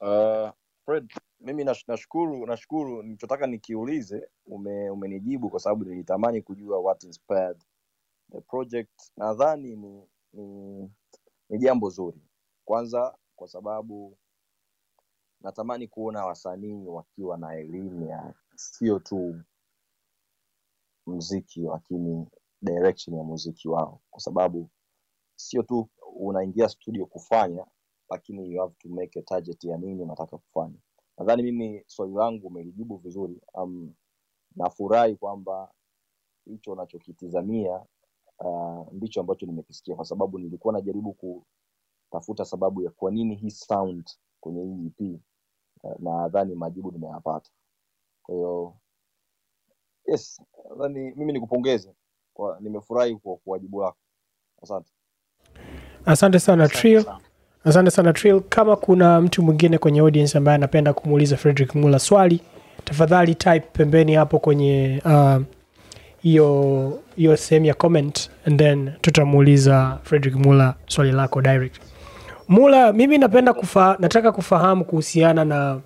Uh, 0.00 0.50
Fred, 0.86 1.10
mimi 1.40 1.64
nash- 1.64 1.84
nashukuru 1.88 2.46
nashukuru. 2.46 3.02
Nilichotaka 3.02 3.46
nikiulize 3.46 4.28
ume, 4.46 4.90
umenijibu 4.90 5.50
kwa 5.50 5.60
sababu 5.60 5.84
nilitamani 5.84 6.42
kujua 6.42 6.78
what 6.80 7.04
inspired 7.04 7.64
the 8.32 8.40
project. 8.40 9.12
Nadhani 9.16 9.76
ni, 9.76 10.08
ni, 10.32 10.90
ni 11.50 11.58
jambo 11.58 11.90
zuri, 11.90 12.22
kwanza 12.64 13.18
kwa 13.36 13.48
sababu 13.48 14.18
natamani 15.40 15.88
kuona 15.88 16.26
wasanii 16.26 16.86
wakiwa 16.88 17.38
na 17.38 17.54
elimu 17.56 18.06
ya 18.08 18.34
sio 18.56 18.98
tu 18.98 19.40
mziki, 21.06 21.60
lakini 21.62 22.28
direction 22.62 23.16
ya 23.16 23.24
muziki 23.24 23.68
wao, 23.68 24.02
kwa 24.10 24.20
sababu 24.20 24.70
sio 25.36 25.62
tu 25.62 25.90
unaingia 26.16 26.68
studio 26.68 27.06
kufanya 27.06 27.66
lakini 28.10 28.52
you 28.52 28.60
have 28.60 28.74
to 28.78 28.88
make 28.88 29.18
a 29.18 29.22
target 29.22 29.64
ya 29.64 29.76
nini 29.76 30.02
unataka 30.02 30.38
kufanya. 30.38 30.78
Nadhani 31.18 31.42
mimi 31.42 31.84
swali 31.86 32.14
langu 32.14 32.46
umelijibu 32.46 32.96
vizuri. 32.96 33.40
Um, 33.54 33.94
nafurahi 34.56 35.16
kwamba 35.16 35.72
hicho 36.44 36.72
unachokitizamia 36.72 37.84
uh, 38.38 38.92
ndicho 38.92 39.20
ambacho 39.20 39.46
nimekisikia 39.46 39.96
kwa 39.96 40.04
sababu 40.04 40.38
nilikuwa 40.38 40.72
najaribu 40.74 41.12
kutafuta 42.10 42.44
sababu 42.44 42.82
ya 42.82 42.90
kwa 42.90 43.10
nini 43.10 43.34
hii 43.34 43.50
sound 43.50 44.10
kwenye 44.40 44.64
hii 44.64 44.86
EP 44.86 45.20
uh, 45.82 46.00
nadhani 46.00 46.54
majibu 46.54 46.92
nimeyapata. 46.92 47.50
Kwa 48.22 48.34
hiyo 48.34 48.74
yes 50.06 50.42
nadhani 50.70 51.12
mimi 51.16 51.32
nikupongeze 51.32 51.94
kwa 52.34 52.60
nimefurahi 52.60 53.16
kwa 53.16 53.36
kwa 53.36 53.58
jibu 53.58 53.80
lako 53.82 53.98
asante. 54.62 54.92
Asante 56.04 56.38
sana 56.38 56.64
asante 56.64 57.00
sana 57.02 57.27
asante 57.68 57.90
sana 57.90 58.12
Trill. 58.12 58.40
kama 58.48 58.76
kuna 58.76 59.20
mtu 59.20 59.42
mwingine 59.42 59.78
kwenye 59.78 60.00
audience 60.00 60.38
ambaye 60.38 60.54
anapenda 60.54 60.92
kumuuliza 60.92 61.36
frederick 61.36 61.74
mula 61.74 61.98
swali 61.98 62.40
tafadhali 62.84 63.34
type 63.34 63.60
pembeni 63.60 64.14
hapo 64.14 64.38
kwenye 64.38 65.02
uh, 65.04 65.36
hiyo 66.22 66.98
hiyo 67.16 67.36
sehemu 67.36 67.66
ya 67.66 67.74
comment 67.74 68.30
and 68.46 68.58
then 68.58 68.90
tutamuuliza 69.00 69.98
frederick 70.02 70.36
mula 70.36 70.74
swali 70.86 71.12
lako 71.12 71.42
direct 71.42 71.76
mula 72.48 72.92
mimi 72.92 73.18
napenda 73.18 73.52
kufa, 73.52 73.96
nataka 73.98 74.32
kufahamu 74.32 74.84
kuhusiana 74.84 75.44
na 75.44 75.80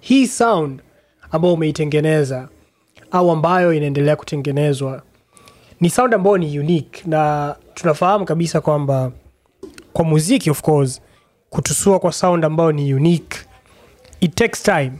hii 0.00 0.26
sound 0.26 0.80
ambayo 1.30 1.54
umeitengeneza 1.54 2.48
au 3.10 3.30
ambayo 3.30 3.72
inaendelea 3.72 4.16
kutengenezwa 4.16 5.02
ni 5.80 5.90
sound 5.90 6.14
ambayo 6.14 6.38
ni 6.38 6.58
unique 6.58 7.02
na 7.06 7.54
tunafahamu 7.74 8.24
kabisa 8.24 8.60
kwamba 8.60 9.12
kwa 9.92 10.04
muziki 10.04 10.50
of 10.50 10.62
course 10.62 11.00
kutusua 11.50 11.98
kwa 12.00 12.12
sound 12.12 12.44
ambayo 12.44 12.72
ni 12.72 12.94
unique. 12.94 13.38
It 14.20 14.34
takes 14.34 14.62
time. 14.62 14.92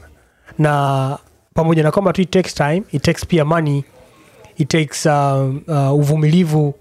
Na 0.58 1.18
pamoja 1.54 1.82
na 1.82 1.90
kwamba 1.90 2.12
tu 2.12 2.22
it 2.22 2.30
takes 2.30 2.54
time 2.54 2.82
it 2.92 3.02
takes 3.02 3.26
pia 3.26 3.44
money. 3.44 3.84
It 4.56 4.68
takes 4.68 5.06
uh, 5.06 5.54
uh, 5.68 5.92
uvumilivu 5.92 6.74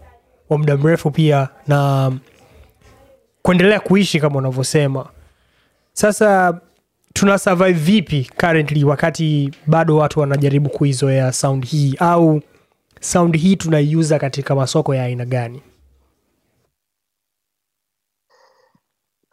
wa 0.49 0.57
muda 0.57 0.77
mrefu 0.77 1.11
pia 1.11 1.49
na 1.67 2.11
kuendelea 3.41 3.79
kuishi 3.79 4.19
kama 4.19 4.37
unavyosema. 4.37 5.05
Sasa 5.93 6.59
tuna 7.13 7.37
survive 7.37 7.71
vipi 7.79 8.29
currently 8.37 8.83
wakati 8.83 9.51
bado 9.67 9.97
watu 9.97 10.19
wanajaribu 10.19 10.69
kuizoea 10.69 11.31
sound 11.33 11.65
hii? 11.65 11.95
Au 11.99 12.41
sound 13.01 13.37
hii 13.37 13.55
tunaiuza 13.55 14.19
katika 14.19 14.55
masoko 14.55 14.95
ya 14.95 15.03
aina 15.03 15.25
gani 15.25 15.61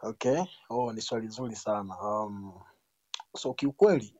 okay. 0.08 0.44
Oh, 0.70 0.92
ni 0.92 1.00
swali 1.02 1.28
zuri 1.28 1.56
sana. 1.56 1.98
Um, 2.00 2.60
so 3.36 3.54
kiukweli 3.54 4.14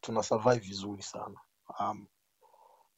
tuna 0.00 0.22
survive 0.22 0.58
vizuri 0.66 1.02
sana. 1.02 1.40
Um, 1.80 2.06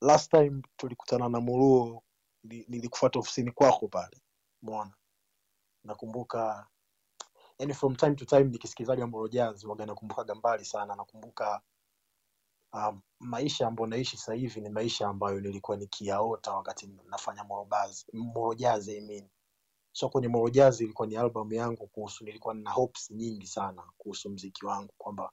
last 0.01 0.31
time 0.31 0.63
tulikutana 0.77 1.29
na 1.29 1.41
muruo 1.41 2.03
nilikufata 2.45 3.19
ofisini 3.19 3.51
kwako 3.51 3.89
pale. 3.89 4.23
Mwana 4.63 4.95
nakumbuka 5.85 6.69
yani 7.59 7.75
from 7.75 7.97
time 7.97 8.15
to 8.15 8.25
time 8.25 8.45
nikisikizaga 8.45 9.07
Moro 9.07 9.29
Jazz 9.29 9.65
waga 9.65 9.87
nakumbukaga 9.87 10.35
mbali 10.35 10.65
sana. 10.65 10.97
Nakumbuka 10.97 11.63
um, 12.73 13.03
maisha 13.21 13.67
ambayo 13.67 13.87
naishi 13.87 14.17
sasa 14.17 14.35
hivi 14.35 14.61
ni 14.61 14.69
maisha 14.69 15.09
ambayo 15.09 15.41
nilikuwa 15.41 15.77
nikiyaota 15.77 16.53
wakati 16.53 16.87
nafanya 17.07 17.45
Moro 17.45 17.65
Buzz- 17.65 18.07
Moro 18.13 18.55
Jazz 18.55 18.89
I 18.89 19.01
mean. 19.01 19.29
So 19.95 20.09
kwenye 20.09 20.29
Morojazi 20.29 20.85
ilikuwa 20.85 21.09
ni 21.09 21.17
album 21.17 21.53
yangu 21.53 21.87
kuhusu 21.87 22.25
nilikuwa 22.25 22.55
nina 22.55 22.71
hopes 22.71 23.11
nyingi 23.11 23.47
sana 23.47 23.83
kuhusu 23.99 24.31
mziki 24.31 24.67
wangu 24.67 24.95
kwamba 24.99 25.33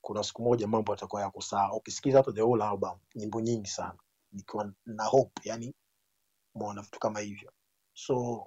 kuna 0.00 0.22
siku 0.22 0.42
moja 0.42 0.66
mambo 0.66 0.92
yatakuwa 0.92 1.22
yako 1.22 1.40
sawa 1.40 1.76
ukisikiza 1.76 2.18
hata 2.18 2.32
the 2.32 2.42
whole 2.42 2.64
album 2.64 2.98
nyimbo 3.14 3.40
nyingi 3.40 3.68
sana 3.70 3.98
nikiwa 4.32 4.72
na 4.86 5.04
hope 5.04 5.40
yani 5.44 5.74
umeona 6.54 6.82
vitu 6.82 6.98
kama 6.98 7.20
hivyo. 7.20 7.52
So 7.94 8.46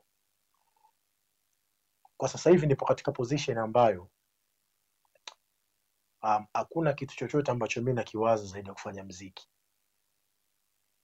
kwa 2.18 2.30
sasa 2.30 2.50
hivi 2.50 2.68
nipo 2.68 2.86
katika 2.86 3.12
position 3.12 3.58
ambayo 3.58 4.10
um, 6.24 6.46
hakuna 6.54 6.94
kitu 6.94 7.16
chochote 7.16 7.52
ambacho 7.52 7.82
mi 7.82 7.94
nakiwaza 7.94 8.46
zaidi 8.46 8.68
ya 8.68 8.74
kufanya 8.74 9.04
mziki. 9.04 9.50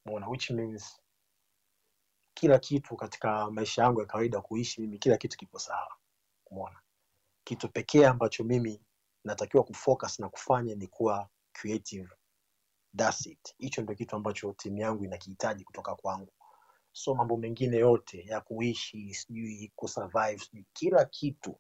Umeona 0.06 0.28
which 0.30 0.50
means 0.50 1.03
kila 2.34 2.60
kitu 2.60 2.96
katika 2.96 3.52
maisha 3.52 3.84
yangu 3.84 4.00
ya 4.00 4.06
kawaida 4.06 4.42
kuishi 4.42 4.82
mimi 4.82 4.98
kila 5.00 5.18
kitu 5.18 5.38
kipo 5.38 5.60
sawa. 5.60 5.96
Umeona? 6.46 6.80
Kitu 7.44 7.70
pekee 7.70 8.06
ambacho 8.06 8.44
mimi 8.44 8.82
natakiwa 9.24 9.64
kufocus 9.64 10.20
na 10.20 10.30
kufanya 10.30 10.76
ni 10.76 10.88
kuwa 10.88 11.30
creative. 11.54 12.10
That's 12.98 13.26
it. 13.26 13.56
Hicho 13.58 13.82
ndio 13.82 13.96
kitu 13.96 14.16
ambacho 14.16 14.54
timu 14.54 14.78
yangu 14.78 15.06
inakihitaji 15.06 15.64
kutoka 15.64 15.96
kwangu. 15.96 16.34
So 16.92 17.16
mambo 17.16 17.38
mengine 17.38 17.78
yote 17.78 18.26
ya 18.26 18.42
kuishi 18.42 19.14
sijui 19.14 19.72
kusurvive 19.76 20.38
sijui 20.38 20.66
kila 20.74 21.06
kitu. 21.06 21.60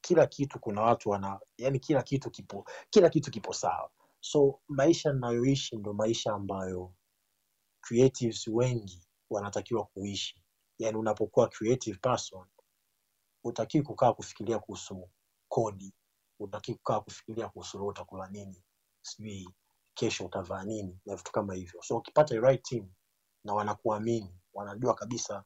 Kila 0.00 0.26
kitu 0.26 0.58
kuna 0.60 0.82
watu 0.82 1.10
wana 1.10 1.40
yani 1.58 1.78
kila 1.78 2.02
kitu 2.02 2.30
kipo 2.30 2.64
kila 2.90 3.10
kitu 3.10 3.30
kipo 3.30 3.52
sawa. 3.52 3.90
So 4.20 4.60
maisha 4.68 5.12
ninayoishi 5.12 5.76
ndo 5.76 5.92
maisha 5.92 6.32
ambayo 6.32 6.94
creatives 7.80 8.48
wengi 8.48 9.09
wanatakiwa 9.30 9.84
kuishi. 9.86 10.42
Yani 10.78 10.96
unapokuwa 10.98 11.48
creative 11.48 11.98
person 11.98 12.46
utakii 13.44 13.82
kukaa 13.82 14.12
kufikiria 14.12 14.58
kuhusu 14.58 15.10
kodi 15.48 15.94
utakii 16.38 16.74
kukaa 16.74 17.00
kufikiria 17.00 17.48
kuhusu 17.48 17.78
leo 17.78 17.86
utakula 17.86 18.28
nini 18.28 18.64
sijui 19.02 19.48
kesho 19.94 20.24
utavaa 20.26 20.64
nini 20.64 21.00
na 21.06 21.16
vitu 21.16 21.32
kama 21.32 21.54
hivyo. 21.54 21.82
So 21.82 21.96
ukipata 21.96 22.34
right 22.40 22.62
team 22.62 22.92
na 23.44 23.54
wanakuamini 23.54 24.40
wanajua 24.54 24.94
kabisa 24.94 25.44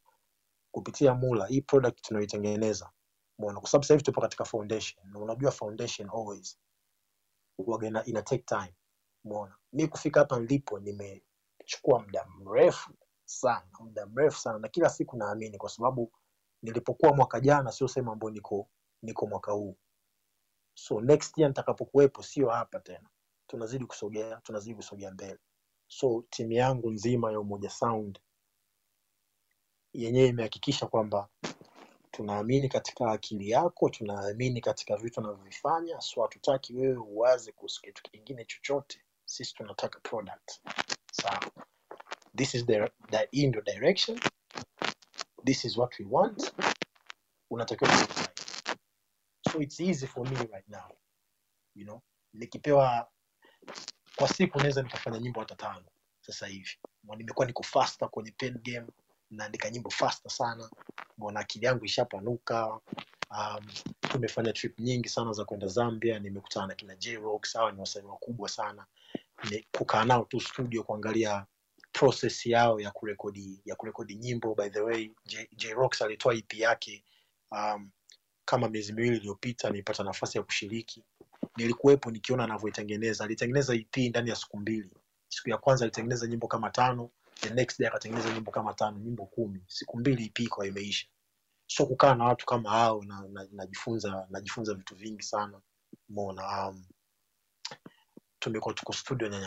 kupitia 0.70 1.14
mula 1.14 1.46
hii 1.46 1.60
product 1.60 2.00
tunayoitengeneza 2.02 2.90
umeona? 3.38 3.60
Kwa 3.60 3.68
sababu 3.68 3.88
hivi 3.88 4.02
tupo 4.02 4.20
katika 4.20 4.44
foundation 4.44 5.10
na 5.12 5.18
unajua 5.18 5.50
foundation 5.50 6.10
always 6.10 6.58
huwaga 7.56 8.02
ina 8.04 8.22
take 8.22 8.44
time 8.46 8.74
umeona? 9.24 9.56
Mi 9.72 9.88
kufika 9.88 10.20
hapa 10.20 10.40
nilipo 10.40 10.78
nimechukua 10.80 11.98
muda 12.00 12.26
mrefu 12.26 12.94
sana 13.34 13.66
muda 13.80 14.06
mrefu 14.06 14.38
sana 14.38 14.58
na 14.58 14.68
kila 14.68 14.90
siku 14.90 15.16
naamini 15.16 15.58
kwa 15.58 15.68
sababu 15.70 16.12
nilipokuwa 16.62 17.14
mwaka 17.16 17.40
jana 17.40 17.72
sio 17.72 17.88
sehemu 17.88 18.12
ambayo 18.12 18.30
niko 18.32 18.68
niko 19.02 19.26
mwaka 19.26 19.52
huu. 19.52 19.76
So 20.74 21.00
next 21.00 21.38
year 21.38 21.50
nitakapokuwepo 21.50 22.22
sio 22.22 22.48
hapa 22.50 22.80
tena. 22.80 23.08
Tunazidi 23.46 23.86
kusogea 23.86 24.36
tunazidi 24.36 24.74
kusogea 24.74 25.10
mbele. 25.10 25.38
So 25.88 26.24
timu 26.30 26.52
yangu 26.52 26.90
nzima 26.90 27.32
ya 27.32 27.40
umoja 27.40 27.70
sound 27.70 28.20
yenyewe 29.92 30.28
imehakikisha 30.28 30.86
kwamba 30.86 31.28
tunaamini 32.10 32.68
katika 32.68 33.10
akili 33.12 33.50
yako 33.50 33.88
tunaamini 33.90 34.60
katika 34.60 34.96
vitu 34.96 35.20
unavyovifanya 35.20 36.00
so 36.00 36.22
hatutaki 36.22 36.74
wewe 36.74 36.96
uwaze 36.96 37.52
kuhusu 37.52 37.82
kitu 37.82 38.02
kingine 38.02 38.44
chochote. 38.44 39.00
Sisi 39.24 39.54
tunataka 39.54 40.00
product. 40.00 40.60
Sawa 41.12 41.40
this 42.36 42.54
is 42.54 42.66
the, 42.66 42.90
the 43.10 43.28
hii 43.32 43.50
direction. 43.50 44.18
This 45.44 45.64
is 45.64 45.76
what 45.76 45.92
we 45.98 46.04
want. 46.06 46.52
So 49.48 49.60
it's 49.60 49.80
easy 49.80 50.06
for 50.06 50.24
me 50.24 50.36
right 50.36 50.68
now 50.68 50.88
you 51.74 51.84
know. 51.84 52.02
Nikipewa 52.34 53.08
kwa 54.16 54.28
siku 54.28 54.58
naweza 54.58 54.82
nikafanya 54.82 55.18
nyimbo 55.18 55.40
hata 55.40 55.54
tano 55.54 55.84
sasa 56.20 56.46
hivi. 56.46 56.78
Nimekuwa 57.16 57.46
niko 57.46 57.62
faster 57.62 58.10
kwenye 58.10 58.30
pen 58.30 58.58
game 58.62 58.86
naandika 59.30 59.70
nyimbo 59.70 59.90
faster 59.90 60.30
sana. 60.30 60.70
Mbona 61.18 61.40
akili 61.40 61.66
yangu 61.66 61.84
ishapanuka. 61.84 62.80
Um, 63.30 63.66
tumefanya 64.00 64.52
trip 64.52 64.78
nyingi 64.80 65.08
sana 65.08 65.32
za 65.32 65.44
kwenda 65.44 65.66
zambia 65.66 66.18
nimekutana 66.18 66.66
na 66.66 66.74
kina 66.74 66.96
J-Rox 66.96 67.54
hawa 67.54 67.72
ni 67.72 67.80
wasanii 67.80 68.08
wakubwa 68.08 68.48
sana. 68.48 68.86
Kukaa 69.78 70.04
nao 70.04 70.24
tu 70.24 70.40
studio 70.40 70.82
kuangalia 70.82 71.46
process 71.94 72.46
yao 72.46 72.80
ya 72.80 72.90
kurekodi 72.90 73.62
ya 73.64 73.74
kurekodi 73.76 74.14
nyimbo 74.14 74.54
by 74.54 74.68
the 74.68 74.80
way 74.80 75.10
J- 75.26 75.48
alitoa 76.04 76.34
ep 76.34 76.54
yake 76.54 77.04
um, 77.50 77.90
kama 78.44 78.68
miezi 78.68 78.92
miwili 78.92 79.16
iliyopita 79.16 79.70
nilipata 79.70 80.04
nafasi 80.04 80.38
ya 80.38 80.44
kushiriki. 80.44 81.04
Nilikuwepo 81.56 82.10
nikiona 82.10 82.44
anavyoitengeneza. 82.44 83.24
Alitengeneza 83.24 83.74
ep 83.74 83.96
ndani 83.96 84.30
ya 84.30 84.36
siku 84.36 84.56
mbili. 84.58 84.90
Siku 85.28 85.50
ya 85.50 85.58
kwanza 85.58 85.84
alitengeneza 85.84 86.26
nyimbo 86.26 86.48
kama 86.48 86.70
tano 86.70 87.10
the 87.40 87.50
next 87.50 87.78
day 87.78 87.88
akatengeneza 87.88 88.32
nyimbo 88.34 88.50
kama 88.50 88.74
tano 88.74 88.98
nyimbo 88.98 89.26
kumi. 89.26 89.64
Siku 89.68 89.98
mbili 89.98 90.24
ep 90.24 90.48
kwa 90.48 90.66
imeisha. 90.66 91.06
So 91.66 91.86
kukaa 91.86 92.14
na 92.14 92.24
watu 92.24 92.46
kama 92.46 92.70
hao 92.70 93.02
na, 93.04 93.28
na, 93.28 93.48
najifunza 94.30 94.74
vitu 94.74 94.96
vingi 94.96 95.22
sana. 95.22 95.60
Mona 96.08 96.68
um, 96.68 96.84
tumekuwa 98.38 98.74
tuko 98.74 98.92
studio 98.92 99.28
na 99.28 99.40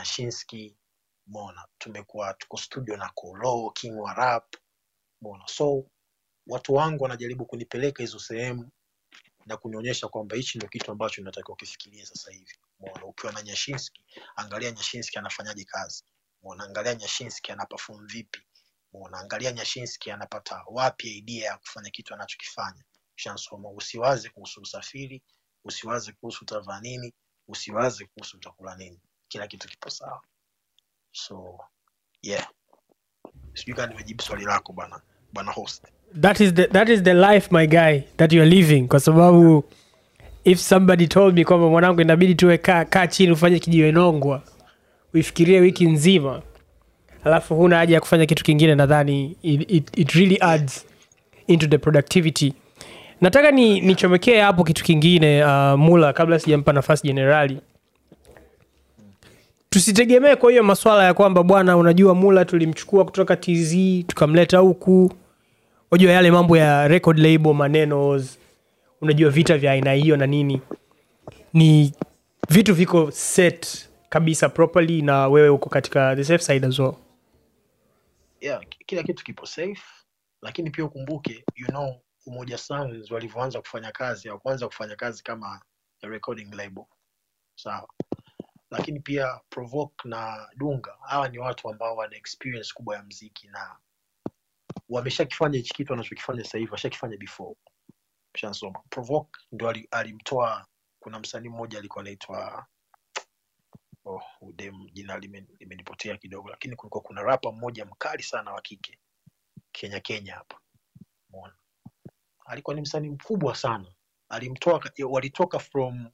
mona 1.28 1.68
tumekuwa 1.78 2.34
tuko 2.34 2.58
studio 2.58 2.98
na 2.98 3.10
kolo 3.10 3.72
king 3.72 4.00
wa 4.00 4.14
rap. 4.14 4.56
Mona 5.22 5.48
so 5.48 5.84
watu 6.48 6.74
wangu 6.74 7.04
wanajaribu 7.04 7.46
kunipeleka 7.46 8.04
hizo 8.04 8.20
sehemu 8.20 8.70
na 9.46 9.58
kunionyesha 9.58 10.08
kwamba 10.08 10.36
hichi 10.36 10.58
ndio 10.58 10.70
kitu 10.70 10.92
ambacho 10.92 11.22
natakiwa 11.22 11.54
ukifikiria 11.54 12.06
sasa 12.06 12.32
hivi. 12.32 12.54
Mona 12.80 13.06
ukiwa 13.06 13.34
na 13.34 13.42
nyashinski 13.42 14.06
angalia 14.36 14.72
nyashinski 14.72 15.20
anafanyaje 15.20 15.64
kazi. 15.66 16.04
Mona 16.42 16.64
angalia 16.64 16.96
nyashinski 16.96 17.52
ana 17.52 17.68
vipi. 18.06 18.42
Mona 18.94 19.18
angalia 19.20 19.52
nyashinski 19.52 20.12
anapata 20.12 20.64
wapi 20.68 21.18
idea 21.18 21.46
ya 21.52 21.58
kufanya 21.58 21.90
kitu 21.90 22.14
anachokifanya. 22.14 22.84
Shansoma 23.16 23.70
usiwaze 23.70 24.30
kuhusu 24.30 24.62
usafiri 24.62 25.24
usiwaze 25.64 26.12
kuhusu 26.12 26.40
utavaa 26.44 26.80
nini 26.82 27.14
usiwaze 27.48 28.06
kuhusu 28.06 28.38
utakula 28.38 28.76
nini. 28.76 29.02
Kila 29.28 29.48
kitu 29.48 29.68
kipo 29.68 29.90
sawa 29.90 30.22
so 31.18 31.60
yeah. 32.22 32.48
Sijui 33.54 33.76
kaa 33.76 33.86
nimejibu 33.88 34.22
swali 34.24 34.46
lako 34.46 34.74
bana 34.74 35.02
bana 35.34 35.52
host. 35.52 35.84
That 36.22 36.40
is 36.40 36.54
the, 36.54 36.68
that 36.68 36.90
is 36.90 37.04
the 37.04 37.14
life 37.14 37.48
my 37.52 37.68
guy 37.68 38.00
that 38.18 38.34
you 38.34 38.42
are 38.42 38.50
living. 38.50 38.88
Kwa 38.88 39.00
sababu 39.00 39.64
if 40.44 40.60
somebody 40.60 41.08
told 41.08 41.36
me 41.36 41.46
kwamba 41.46 41.68
mwanangu 41.70 42.02
inabidi 42.02 42.36
tuwe 42.36 42.58
kaa 42.58 42.86
ka 42.86 43.08
chini 43.08 43.32
ufanye 43.32 43.60
kijiwenongwa 43.60 44.42
uifikirie 45.14 45.60
wiki 45.60 45.86
nzima 45.86 46.42
alafu 47.24 47.56
huna 47.56 47.78
haja 47.78 47.96
ya 47.96 48.02
kufanya 48.02 48.26
kitu 48.26 48.44
kingine 48.44 48.76
nadhani 48.76 49.38
it, 49.42 49.72
it, 49.72 49.98
it 49.98 50.12
really 50.12 50.38
adds 50.42 50.86
into 51.48 51.68
the 51.68 51.78
productivity. 51.78 52.54
Nataka 53.22 53.52
ni 53.52 53.82
nichomekee 53.82 54.42
hapo 54.42 54.64
kitu 54.64 54.84
kingine 54.84 55.44
uh, 55.46 55.74
mula 55.80 56.14
kabla 56.14 56.40
sijampa 56.40 56.74
nafasi 56.74 57.08
jenerali 57.08 57.60
tusitegemee 59.70 60.36
kwa 60.36 60.52
hiyo 60.52 60.64
maswala 60.64 61.04
ya 61.04 61.14
kwamba 61.14 61.44
bwana 61.44 61.78
unajua 61.78 62.16
mula 62.16 62.46
tulimchukua 62.46 63.06
kutoka 63.06 63.36
tz 63.38 63.76
tukamleta 64.08 64.58
huku. 64.58 65.14
Unajua 65.92 66.12
yale 66.12 66.32
mambo 66.32 66.58
ya 66.58 66.88
record 66.88 67.20
label 67.20 67.54
maneno 67.54 68.24
unajua 69.02 69.30
vita 69.30 69.58
vya 69.58 69.72
aina 69.72 69.94
hiyo 69.94 70.18
na 70.18 70.28
nini. 70.28 70.62
Ni 71.54 71.94
vitu 72.50 72.74
viko 72.76 73.12
set 73.12 73.90
kabisa 74.10 74.50
properly 74.50 75.02
na 75.02 75.28
wewe 75.28 75.50
uko 75.50 75.70
katika 75.70 76.16
the 76.16 76.24
safe 76.24 76.44
side 76.44 76.68
as 76.68 76.80
well. 76.80 76.94
Yeah, 78.42 78.62
kila 78.86 79.04
kitu 79.04 79.24
kipo 79.24 79.46
safe 79.46 79.82
lakini 80.42 80.70
pia 80.70 80.86
ukumbuke 80.86 81.44
you 81.56 81.68
know 81.68 82.02
umoja 82.26 82.60
walivyoanza 83.10 83.62
kufanya 83.62 83.92
kazi 83.92 84.28
hawakuanza 84.28 84.68
kufanya 84.68 84.96
kazi 84.96 85.24
kama 85.24 85.62
recording 86.02 86.56
label. 86.56 86.86
Sawa 87.56 87.88
lakini 88.72 89.00
pia 89.00 89.40
provoke 89.50 90.10
na 90.10 90.50
dunga. 90.56 90.98
Hawa 91.02 91.30
ni 91.30 91.38
watu 91.40 91.70
ambao 91.70 91.96
wana 91.96 92.16
experience 92.16 92.74
kubwa 92.74 92.96
ya 92.96 93.04
mziki 93.04 93.48
na 93.48 93.78
wameshakifanya 94.90 95.58
hichi 95.58 95.74
kitu 95.74 95.94
wanachokifanya 95.94 96.44
sasa 96.44 96.58
hivi 96.58 96.72
washakifanya 96.72 97.18
before. 97.18 97.56
Shansoma 98.36 98.80
provoke 98.90 99.40
ndo 99.52 99.74
alimtoa 99.92 100.68
kuna 101.00 101.20
msanii 101.20 101.50
mmoja 101.50 101.80
alikuwa 101.80 102.02
anaitwa 102.02 102.68
oh, 104.06 104.24
udem 104.42 104.90
jina 104.94 105.18
lime- 105.18 105.48
limenipotea 105.60 106.18
kidogo 106.18 106.50
lakini 106.50 106.76
kulikuwa 106.76 107.04
kuna 107.04 107.22
rapa 107.22 107.52
mmoja 107.52 107.86
mkali 107.86 108.24
sana 108.24 108.54
wa 108.54 108.62
kike. 108.62 109.00
Kenya 109.72 110.00
kenya 110.00 110.36
hapa. 110.36 110.60
Umeona? 111.30 111.56
alikuwa 112.46 112.76
ni 112.76 112.82
msanii 112.82 113.10
mkubwa 113.10 113.56
sana. 113.56 113.94
Alimtoa 114.30 114.84
walitoka 115.10 115.60
from 115.60 116.10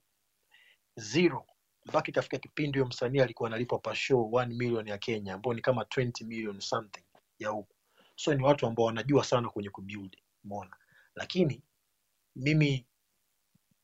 zero 0.95 1.47
mpaka 1.85 2.07
ikafika 2.07 2.37
kipindi 2.37 2.79
huyo 2.79 2.89
msanii 2.89 3.19
alikuwa 3.19 3.49
analipwa 3.49 3.79
per 3.79 3.95
show 3.95 4.29
1 4.31 4.47
million 4.47 4.87
ya 4.87 4.97
kenya 4.97 5.33
ambao 5.33 5.53
ni 5.53 5.61
kama 5.61 5.83
20 5.83 6.25
million 6.25 6.59
something 6.59 7.03
ya 7.39 7.49
huku 7.49 7.75
so 8.15 8.33
ni 8.33 8.43
watu 8.43 8.67
ambao 8.67 8.85
wanajua 8.85 9.23
sana 9.23 9.49
kwenye 9.49 9.69
kubuild 9.69 10.17
umeona? 10.43 10.75
Lakini 11.15 11.63
mimi 12.35 12.87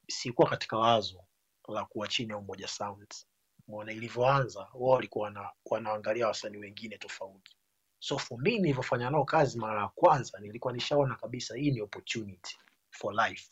sikuwa 0.08 0.50
katika 0.50 0.78
wazo 0.78 1.24
la 1.68 1.86
kuwa 1.86 2.08
chini 2.08 2.32
ya 2.32 2.38
umoja 2.38 2.68
sounds 2.68 3.28
umeona 3.68 3.92
ilivyoanza 3.92 4.60
wao 4.60 4.90
walikuwa 4.90 5.26
wana, 5.26 5.50
wanaangalia 5.66 6.28
wasanii 6.28 6.58
wengine 6.58 6.98
tofauti. 6.98 7.56
So 8.00 8.18
for 8.18 8.38
me 8.42 8.52
nilivyofanya 8.52 9.10
nao 9.10 9.26
kazi 9.26 9.58
mara 9.60 9.82
ya 9.82 9.88
kwanza 9.88 10.40
nilikuwa 10.40 10.74
nishaona 10.74 11.16
kabisa 11.16 11.56
hii 11.56 11.72
ni 11.72 11.82
opportunity 11.82 12.58
for 12.92 13.14
life 13.16 13.52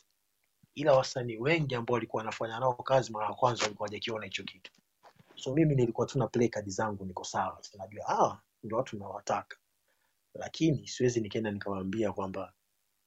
ila 0.74 0.92
wasanii 0.92 1.36
wengi 1.36 1.74
ambao 1.74 1.94
walikuwa 1.94 2.20
wanafanya 2.20 2.60
nao 2.60 2.74
kazi 2.74 3.12
mara 3.12 3.26
ya 3.26 3.34
kwanza 3.34 3.62
walikuwa 3.64 3.88
hawajakiona 3.88 4.24
hicho 4.24 4.44
kitu. 4.44 4.72
So 5.36 5.54
mimi 5.54 5.74
nilikuwa 5.74 6.06
tu 6.06 6.28
play 6.28 6.48
kadi 6.48 6.70
zangu 6.70 7.04
niko 7.04 7.24
sawa. 7.24 7.60
Najua 7.78 8.04
hawa 8.06 8.42
ndio 8.62 8.76
watu 8.78 8.98
nawataka. 8.98 9.56
Lakini 10.34 10.88
siwezi 10.88 11.20
nikaenda 11.20 11.50
nikawaambia 11.50 12.12
kwamba 12.12 12.52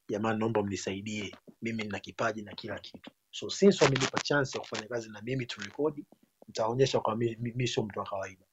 jamani 0.10 0.40
naomba 0.40 0.64
mnisaidie. 0.64 1.36
Mimi 1.62 1.84
nina 1.84 2.00
kipaji 2.00 2.42
na 2.42 2.54
kila 2.56 2.80
kitu. 2.80 3.12
So 3.32 3.50
since 3.50 3.84
wamenipa 3.84 4.20
chance 4.20 4.58
ya 4.58 4.62
kufanya 4.62 4.88
kazi 4.88 5.10
na 5.10 5.22
mimi 5.22 5.46
turekodi 5.46 6.06
nitaonyesha 6.48 7.00
kwa 7.00 7.16
mi, 7.16 7.36
mi, 7.40 7.52
mi 7.54 7.68
sio 7.68 7.84
mtu 7.84 8.00
wa 8.00 8.06
kawaida. 8.06 8.46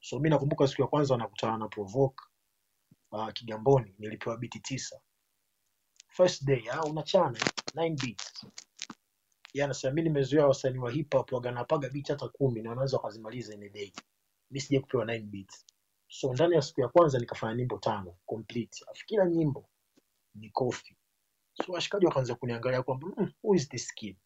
So 0.00 0.18
mi 0.18 0.30
nakumbuka 0.30 0.68
siku 0.68 0.82
ya 0.82 0.88
kwanza 0.88 1.14
wanakutana 1.14 1.58
na 1.58 1.68
provoke 1.68 2.24
uh, 3.12 3.32
kigamboni 3.32 3.94
nilipewa 3.98 4.36
biti 4.36 4.60
tisa. 4.60 5.00
First 6.08 6.44
day 6.44 6.62
ah, 6.70 6.82
unachana 6.84 7.38
nine 7.76 7.96
beats 8.02 8.46
yeye 9.54 9.64
anasema 9.64 9.94
mi 9.94 10.02
nimezoea 10.02 10.46
wasanii 10.46 10.78
wa 10.78 10.90
hip 10.90 11.14
hop 11.14 11.32
waganapaga 11.32 11.88
beat 11.90 12.08
hata 12.08 12.28
kumi 12.28 12.62
na 12.62 12.70
wanaweza 12.70 12.96
wakazimaliza 12.96 13.54
in 13.54 13.62
a 13.62 13.68
day 13.68 13.92
mi 14.50 14.60
sija 14.60 14.80
kupewa 14.80 15.04
9 15.04 15.20
beats 15.22 15.66
so 16.08 16.32
ndani 16.32 16.54
ya 16.54 16.62
siku 16.62 16.80
ya 16.80 16.88
kwanza 16.88 17.18
nikafanya 17.18 17.54
nyimbo 17.54 17.78
tano 17.78 18.16
complete 18.26 18.84
kila 19.06 19.26
nyimbo 19.26 19.68
ni 20.36 20.50
Kofi. 20.50 20.96
So 21.54 21.72
washikaji 21.72 22.06
wakaanza 22.06 22.34
kuniangalia 22.34 22.82
kwamba 22.82 23.08
mm, 23.16 23.32
who 23.42 23.54
is 23.54 23.68
this 23.68 23.94
kid? 23.94 24.16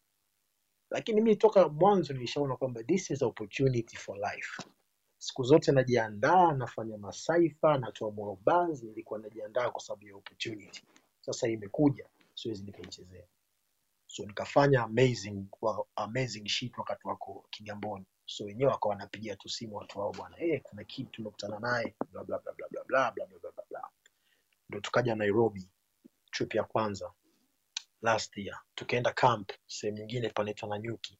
Lakini 0.91 1.21
mimi 1.21 1.35
toka 1.35 1.69
mwanzo 1.69 2.13
nilishaona 2.13 2.55
kwamba 2.55 2.83
this 2.83 3.09
is 3.11 3.21
opportunity 3.21 3.97
for 3.97 4.17
life. 4.17 4.63
Siku 5.17 5.43
zote 5.43 5.71
najiandaa, 5.71 6.51
nafanya 6.51 6.97
masaifa, 6.97 7.77
natoa 7.77 8.11
moral 8.11 8.77
nilikuwa 8.83 9.19
najiandaa 9.19 9.69
kwa 9.69 9.81
sababu 9.81 10.07
ya 10.07 10.15
opportunity. 10.15 10.83
Sasa 11.21 11.47
imekuja, 11.47 12.09
siwezi 12.33 12.63
nikaichezea. 12.63 13.27
So 14.11 14.25
nikafanya 14.25 14.83
amazing 14.83 15.45
kwa 15.51 15.87
amazing 15.95 16.49
shit 16.49 16.77
wakati 16.77 17.07
wako 17.07 17.45
Kigamboni. 17.51 18.05
So 18.25 18.45
wenyewe 18.45 18.71
wakawa 18.71 18.89
wanapigia 18.95 19.35
tu 19.35 19.49
simu 19.49 19.75
watu 19.75 19.99
wao, 19.99 20.11
bwana, 20.13 20.37
eh, 20.39 20.61
kuna 20.63 20.83
kid 20.83 21.11
tumekutana 21.11 21.59
naye 21.59 21.95
bla 22.11 22.23
bla 22.23 22.39
bla 22.39 22.53
bla 22.53 22.67
bla 22.69 22.83
bla 22.85 23.11
bla 23.11 23.27
bla 23.27 23.51
bla 23.51 23.63
bla. 23.69 23.89
Ndio 24.69 24.81
tukaja 24.81 25.15
Nairobi 25.15 25.69
trip 26.31 26.55
ya 26.55 26.63
kwanza 26.63 27.13
last 28.01 28.37
year, 28.37 28.61
tukaenda 28.75 29.13
camp 29.13 29.51
sehemu 29.67 29.97
nyingine 29.97 30.29
panaitwa 30.29 30.69
Nanyuki. 30.69 31.19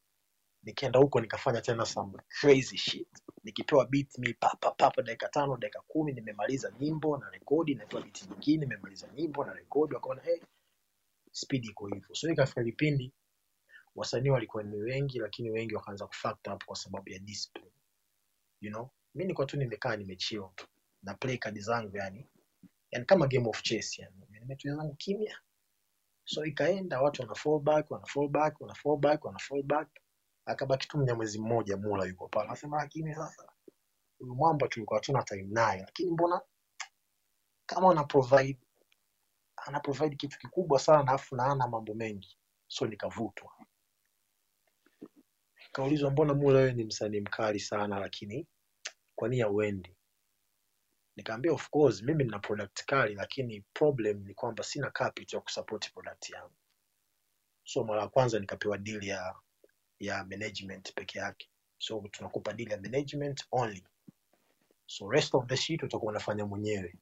Nikaenda 0.64 1.00
huko 1.00 1.22
nikafanya 1.22 1.62
tena 1.62 1.86
some 1.86 2.20
crazy 2.30 2.78
shit, 2.78 3.08
nikipewa 3.44 3.86
beat 3.86 4.18
mi 4.18 4.34
papa 4.34 4.72
papa, 4.72 5.02
dakika 5.02 5.30
tano 5.30 5.58
dakika 5.58 5.82
kumi 5.82 6.14
nimemaliza 6.14 6.74
nyimbo 6.80 7.18
na 7.18 7.30
rekodi, 7.30 7.76
napewa 7.76 8.02
beat 8.04 8.24
nyingine, 8.32 8.66
nimemaliza 8.66 9.08
nyimbo 9.16 9.46
na 9.46 9.54
rekodi, 9.54 9.96
wakaona 9.96 10.22
hey, 10.22 10.40
speed 11.32 11.66
iko 11.66 11.88
hivyo. 11.88 12.16
So 12.16 12.30
ikafika 12.32 12.64
kipindi 12.64 13.14
wasanii 13.96 14.30
walikuwa 14.30 14.64
ni 14.64 14.78
wengi, 14.78 15.20
lakini 15.20 15.52
wengi 15.52 15.76
wakaanza 15.76 16.06
up 16.54 16.64
kwa 16.66 16.76
sababu 16.76 17.10
ya 17.10 17.20
discipline, 17.20 17.72
you 18.62 18.72
know. 18.72 18.90
Mi 19.16 19.24
nilikuwa 19.24 19.48
tu 19.48 19.58
nimekaa 19.58 19.96
nimechill 19.96 20.50
na 21.04 21.14
play 21.14 21.38
card 21.38 21.60
zangu, 21.60 21.98
yani. 21.98 22.30
Yani 22.92 23.06
kama 23.06 23.28
game 23.28 23.50
of 23.50 23.62
chess, 23.62 24.00
yani. 24.00 24.16
Nimetulia 24.30 24.76
zangu 24.78 24.96
kimya. 24.96 25.40
So 26.26 26.46
ikaenda 26.46 27.02
watu 27.02 27.22
wana 27.22 27.36
fall 27.36 27.60
back, 27.60 27.92
wana 27.92 28.06
fall 28.06 28.28
back, 28.28 28.62
wana 28.62 28.74
fall 28.74 28.98
back, 28.98 29.26
wana 29.26 29.40
fall 29.40 29.64
back, 29.64 29.90
akabaki 30.46 30.88
tu 30.88 30.98
mnyamwezi 30.98 31.40
mmoja 31.40 31.78
Mula 31.78 32.06
yuko 32.06 32.28
pale, 32.28 32.48
anasema 32.48 32.78
lakini 32.78 33.16
sasa. 33.16 33.54
Huyu 34.20 34.36
mwamba 34.36 34.68
tulikuwa 34.68 35.00
hatuna 35.00 35.24
time 35.24 35.44
naye, 35.44 35.82
lakini 35.82 36.12
mbona 36.12 36.42
kama 37.66 37.92
ana 37.92 38.04
provide 38.04 38.60
ana 39.66 39.80
provide 39.80 40.16
kitu 40.16 40.40
kikubwa 40.40 40.80
sana 40.80 41.20
na 41.32 41.46
ana 41.46 41.68
mambo 41.68 41.94
mengi, 41.94 42.38
so 42.68 42.86
nikavutwa 42.88 43.52
Kaulizwa, 45.72 46.12
mbona 46.12 46.34
Mula 46.34 46.60
wewe 46.60 46.74
ni 46.74 46.84
msanii 46.84 47.20
mkali 47.20 47.60
sana, 47.60 48.00
lakini 48.00 48.48
kwa 49.16 49.30
nini 49.30 49.42
hauendi? 49.42 49.96
nikaambia 51.16 51.52
of 51.54 51.70
course 51.70 52.02
mimi 52.02 52.24
nina 52.24 52.40
product 52.40 52.86
kali, 52.86 53.16
lakini 53.16 53.64
problem 53.74 54.24
ni 54.28 54.34
kwamba 54.34 54.64
sina 54.64 54.92
capital 54.92 55.38
ya 55.38 55.42
kusupport 55.42 55.94
product 55.94 56.30
yangu. 56.30 56.56
So 57.64 57.84
mara 57.84 58.02
ya 58.02 58.08
kwanza 58.08 58.40
nikapewa 58.40 58.78
deal 58.78 59.04
ya 59.04 59.36
ya 60.00 60.24
management 60.24 60.94
peke 60.94 61.20
yake, 61.20 61.50
so 61.78 62.04
tunakupa 62.12 62.54
deal 62.54 62.72
ya 62.72 62.82
management 62.82 63.46
only, 63.52 63.84
so 64.86 65.10
rest 65.10 65.36
of 65.36 65.46
the 65.46 65.58
shit 65.58 65.84
utakuwa 65.84 66.12
unafanya 66.12 66.46
mwenyewe. 66.46 66.96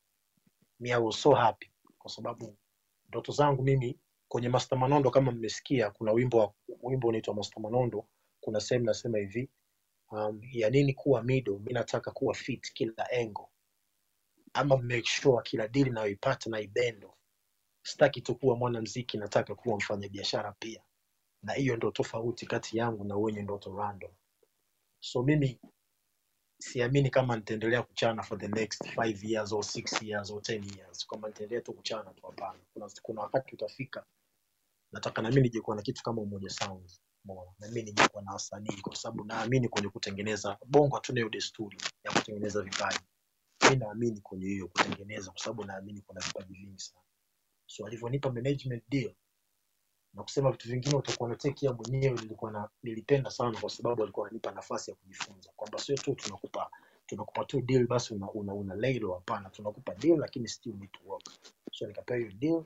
Me 0.79 0.93
I 0.93 0.97
was 1.01 1.21
so 1.21 1.33
happy 1.33 1.71
kwa 1.99 2.11
sababu 2.11 2.57
ndoto 3.09 3.31
zangu 3.31 3.63
mimi 3.63 3.99
kwenye 4.27 4.49
Master 4.49 4.77
Manondo, 4.77 5.11
kama 5.11 5.31
mmesikia, 5.31 5.91
kuna 5.91 6.11
wimbo 6.11 6.55
wimbo 6.83 7.07
unaitwa 7.07 7.33
Master 7.35 7.63
Manondo. 7.63 8.07
Kuna 8.41 8.59
sehemu 8.59 8.85
nasema 8.85 9.17
hivi 9.17 9.49
um, 10.11 10.41
ya 10.51 10.69
nini 10.69 10.93
kuwa 10.93 11.23
mido, 11.23 11.59
mi 11.59 11.73
nataka 11.73 12.11
kuwa 12.11 12.33
fit 12.33 12.73
kila 12.73 13.11
engo, 13.11 13.49
ama 14.53 14.77
make 14.77 15.05
sure 15.05 15.41
kila 15.43 15.67
dili 15.67 15.89
nayoipata 15.89 16.49
na 16.49 16.59
ibendo. 16.59 17.15
Sitaki 17.83 18.21
tu 18.21 18.35
kuwa 18.35 18.55
mwanamziki, 18.55 19.17
nataka 19.17 19.55
kuwa 19.55 19.77
mfanyabiashara 19.77 20.51
pia, 20.59 20.83
na 21.43 21.53
hiyo 21.53 21.75
ndo 21.77 21.91
tofauti 21.91 22.45
kati 22.45 22.77
yangu 22.77 23.03
na 23.03 23.15
wenye 23.17 23.41
ndoto 23.41 23.75
random. 23.77 24.11
So 24.99 25.23
mimi 25.23 25.59
siamini 26.59 27.11
kama 27.11 27.35
nitaendelea 27.37 27.83
kuchana 27.83 28.23
for 28.23 28.39
the 28.39 28.47
next 28.47 28.87
five 28.95 29.23
years 29.25 29.53
or 29.53 29.63
six 29.65 30.01
years 30.03 30.31
or 30.31 30.41
ten 30.43 30.63
years, 30.77 31.07
kama 31.07 31.27
nitaendelea 31.27 31.61
tu 31.63 31.73
kuchana 31.73 32.13
tu, 32.13 32.27
hapana. 32.27 32.59
Kuna, 32.73 32.89
kuna 33.03 33.21
wakati 33.21 33.55
utafika 33.55 34.05
nataka 34.91 35.21
nami 35.21 35.41
nijekuwa 35.41 35.75
na 35.75 35.81
kitu 35.81 36.03
kama 36.03 36.21
Umoja 36.21 36.49
sound 36.49 36.91
nami 37.25 37.41
na 37.59 37.67
mimi 37.69 37.83
nije 37.83 38.07
kuwa 38.07 38.23
na 38.23 38.33
wasanii, 38.33 38.81
kwa 38.81 38.95
sababu 38.95 39.25
naamini 39.25 39.69
kwenye 39.69 39.89
kutengeneza 39.89 40.57
bongo. 40.67 40.95
Hatuna 40.95 41.19
hiyo 41.19 41.29
desturi 41.29 41.77
ya 42.03 42.11
kutengeneza 42.11 42.61
vipaji, 42.61 42.99
mi 43.71 43.75
naamini 43.75 44.21
kwenye 44.21 44.47
hiyo 44.47 44.67
kutengeneza, 44.67 45.31
kwa 45.31 45.41
sababu 45.41 45.63
naamini 45.65 46.01
kuna 46.01 46.21
vipaji 46.21 46.53
vingi 46.53 46.79
sana. 46.79 47.05
So 47.67 47.87
alivyonipa 47.87 48.31
management 48.31 48.83
deal 48.89 49.15
na 50.13 50.23
kusema 50.23 50.51
vitu 50.51 50.67
vingine 50.69 50.95
utakuwa 50.95 51.27
unatekia 51.29 51.73
mwenyewe, 51.73 52.15
nilikuwa 52.21 52.51
na 52.51 52.69
nilipenda 52.83 53.29
sana, 53.31 53.59
kwa 53.59 53.69
sababu 53.69 54.03
alikuwa 54.03 54.27
ananipa 54.27 54.51
nafasi 54.51 54.91
ya 54.91 54.97
kujifunza, 54.97 55.51
kwamba 55.55 55.79
sio 55.79 55.95
tu 55.95 56.15
tunakupa 56.15 56.71
tunakupa 57.05 57.45
tu 57.45 57.61
deal 57.61 57.87
basi 57.87 58.13
una, 58.13 58.31
una, 58.31 58.53
una 58.53 58.75
lay. 58.75 58.99
Hapana, 59.13 59.49
tunakupa 59.49 59.95
deal 59.95 60.17
lakini 60.19 60.47
still 60.47 60.75
need 60.75 60.91
to 60.91 60.99
work. 61.05 61.23
So 61.71 61.87
nikapewa 61.87 62.19
hiyo 62.19 62.31
deal, 62.31 62.65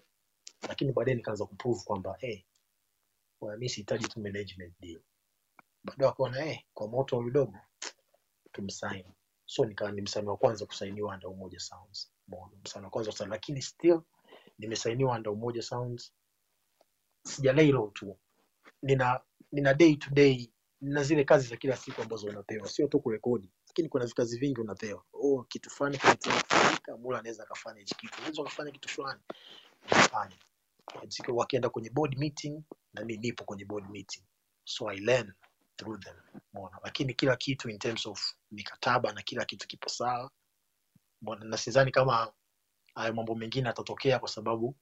lakini 0.67 0.91
baadaye 0.93 1.15
nikaanza 1.15 1.45
kuprove 1.45 1.81
kwamba 1.85 2.15
hey, 2.19 2.43
bwana, 3.41 3.57
mimi 3.57 3.69
sihitaji 3.69 4.07
tu 4.07 4.19
management 4.19 4.73
deal. 4.79 5.01
Baadaye 5.83 6.09
akaona 6.11 6.45
eh, 6.45 6.63
kwa 6.73 6.87
moto 6.87 7.21
mdogo 7.21 7.57
tumsign. 8.51 9.03
So 9.45 9.65
nikawa 9.65 9.91
ni 9.91 10.01
msanii 10.01 10.27
wa 10.27 10.37
kwanza 10.37 10.65
kusainiwa 10.65 11.13
under 11.13 11.29
Umoja 11.29 11.59
Sounds. 11.59 12.11
Msanii 12.63 12.83
wa 12.85 12.89
kwanza 12.89 13.25
lakini 13.27 13.61
still 13.61 14.01
nimesainiwa 14.59 15.15
under 15.15 15.33
Umoja 15.33 15.61
Sounds. 15.61 16.13
Sija 17.25 17.53
lay 17.53 17.71
tu, 17.93 18.17
nina 18.81 19.19
nina 19.51 19.73
day 19.73 19.95
to 19.95 20.09
day, 20.11 20.49
na 20.81 21.03
zile 21.03 21.23
kazi 21.23 21.47
za 21.47 21.57
kila 21.57 21.77
siku 21.77 22.01
ambazo 22.01 22.27
unapewa, 22.27 22.67
sio 22.69 22.87
tu 22.87 22.99
kurekodi, 22.99 23.51
lakini 23.67 23.89
kuna 23.89 24.05
vikazi 24.05 24.37
vingi 24.39 24.61
unapewa. 24.61 25.03
Oh, 25.13 25.43
kitu 25.43 25.69
fulani 25.69 25.97
kinataka 25.97 26.97
Mula 26.97 27.19
anaweza 27.19 27.43
akafanya 27.43 27.79
hichi 27.79 27.95
kitu, 27.95 28.13
unaweza 28.17 28.41
ukafanya 28.41 28.71
kitu 28.71 28.89
fulani, 28.89 29.21
fanya. 29.85 30.37
Wakienda 31.33 31.69
kwenye 31.69 31.89
board 31.89 32.17
meeting, 32.17 32.63
na 32.93 33.01
mimi 33.05 33.17
nipo 33.17 33.43
kwenye 33.43 33.65
board 33.65 33.89
meeting, 33.89 34.23
so 34.65 34.89
I 34.89 34.97
learn 34.99 35.33
through 35.77 35.99
them, 36.03 36.15
umeona. 36.53 36.77
Lakini 36.83 37.13
kila 37.13 37.35
kitu 37.35 37.69
in 37.69 37.79
terms 37.79 38.05
of 38.05 38.33
mikataba 38.51 39.13
na 39.13 39.21
kila 39.21 39.45
kitu 39.45 39.67
kipo 39.67 39.89
sawa, 39.89 40.31
umeona, 41.21 41.45
na 41.45 41.57
sidhani 41.57 41.91
kama 41.91 42.33
hayo 42.95 43.13
mambo 43.13 43.35
mengine 43.35 43.69
atatokea 43.69 44.19
kwa 44.19 44.29
sababu 44.29 44.75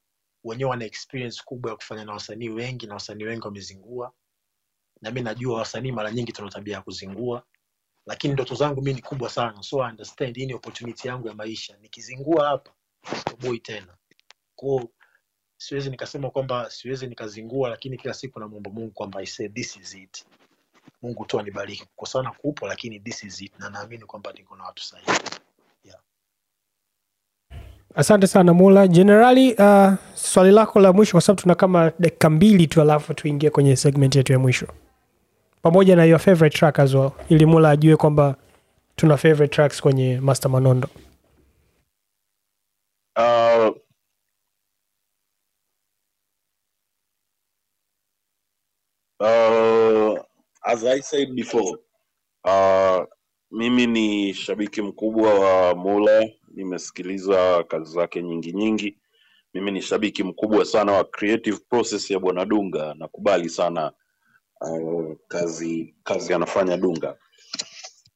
wenyewe 0.44 0.70
wana 0.70 0.86
experience 0.86 1.42
kubwa 1.46 1.72
ya 1.72 1.78
kufanya 1.78 2.06
na 2.06 2.14
wasanii 2.14 2.50
wengi 2.50 2.88
na 2.88 2.94
wasanii 2.94 3.24
wengi 3.24 3.46
wamezingua, 3.46 4.14
na 5.02 5.12
mi 5.12 5.22
najua 5.22 5.58
wasanii 5.60 5.92
mara 5.92 6.12
nyingi 6.12 6.32
tuna 6.32 6.50
tabia 6.50 6.76
ya 6.76 6.82
kuzingua, 6.82 7.44
lakini 8.06 8.34
ndoto 8.34 8.56
zangu 8.56 8.82
mi 8.82 8.94
ni 8.94 9.02
kubwa 9.02 9.30
sana, 9.30 9.64
so 9.64 9.78
understand 9.78 10.36
hii 10.38 10.46
ni 10.46 10.54
opportunity 10.54 11.08
yangu 11.08 11.28
ya 11.28 11.34
maisha. 11.34 11.78
Nikizingua 11.78 12.48
hapa 12.48 12.72
sitoboi 13.18 13.60
tena, 13.60 13.98
kwao 14.56 14.90
siwezi 15.58 15.90
nikasema 15.90 16.30
kwamba 16.30 16.70
siwezi 16.70 17.08
nikazingua, 17.08 17.70
lakini 17.70 17.98
kila 17.98 18.14
siku 18.14 18.40
namwomba 18.40 18.72
Mungu 18.72 18.92
kwamba 18.92 19.20
I 19.22 19.26
say 19.26 19.50
this 19.50 19.78
is 19.78 19.94
it. 19.96 20.26
Mungu 21.02 21.26
tu 21.26 21.40
anibariki. 21.40 21.86
Kukosana 21.86 22.32
kupo, 22.32 22.68
lakini 22.68 23.00
this 23.00 23.24
is 23.24 23.42
it, 23.42 23.60
na 23.60 23.70
naamini 23.70 24.06
kwamba 24.06 24.32
niko 24.34 24.56
na 24.56 24.64
watu 24.64 24.84
sahihi. 24.84 25.12
Asante 27.96 28.28
sana 28.28 28.54
Mula. 28.54 28.88
Jenerali, 28.88 29.54
uh, 29.54 29.94
swali 30.14 30.52
lako 30.52 30.80
la 30.80 30.94
mwisho, 30.94 31.12
kwa 31.12 31.22
sababu 31.22 31.42
tuna 31.42 31.56
kama 31.56 31.92
dakika 32.00 32.30
mbili 32.30 32.68
tu, 32.68 32.82
alafu 32.82 33.14
tuingie 33.14 33.50
kwenye 33.50 33.76
segment 33.76 34.16
yetu 34.16 34.34
ya 34.34 34.40
mwisho, 34.40 34.68
pamoja 35.62 35.96
na 35.96 36.06
your 36.06 36.20
favorite 36.20 36.58
track 36.58 36.80
as 36.80 36.94
well, 36.94 37.12
ili 37.30 37.46
Mula 37.46 37.70
ajue 37.70 37.96
kwamba 37.98 38.36
tuna 38.96 39.18
favorite 39.18 39.56
tracks 39.56 39.82
kwenye 39.82 40.20
Master 40.20 40.52
Manondo. 40.52 40.88
Uh, 43.18 43.76
uh, 49.20 50.18
as 50.64 50.84
I 50.86 51.02
said 51.02 51.36
before, 51.36 51.78
uh, 52.46 53.04
mimi 53.52 53.88
ni 53.88 54.34
shabiki 54.34 54.82
mkubwa 54.82 55.34
wa 55.40 55.76
Mula, 55.76 56.30
nimesikiliza 56.48 57.64
kazi 57.64 57.94
zake 57.94 58.24
nyingi 58.24 58.54
nyingi. 58.54 58.98
Mimi 59.54 59.72
ni 59.72 59.82
shabiki 59.82 60.24
mkubwa 60.24 60.66
sana 60.66 60.92
wa 60.92 61.04
creative 61.04 61.58
process 61.70 62.12
ya 62.12 62.20
Bwana 62.20 62.46
Dunga, 62.46 62.94
nakubali 62.94 63.50
sana 63.50 63.94
uh, 64.62 65.16
kazi 65.28 65.96
kazi 66.04 66.34
anafanya 66.34 66.78
Dunga. 66.78 67.18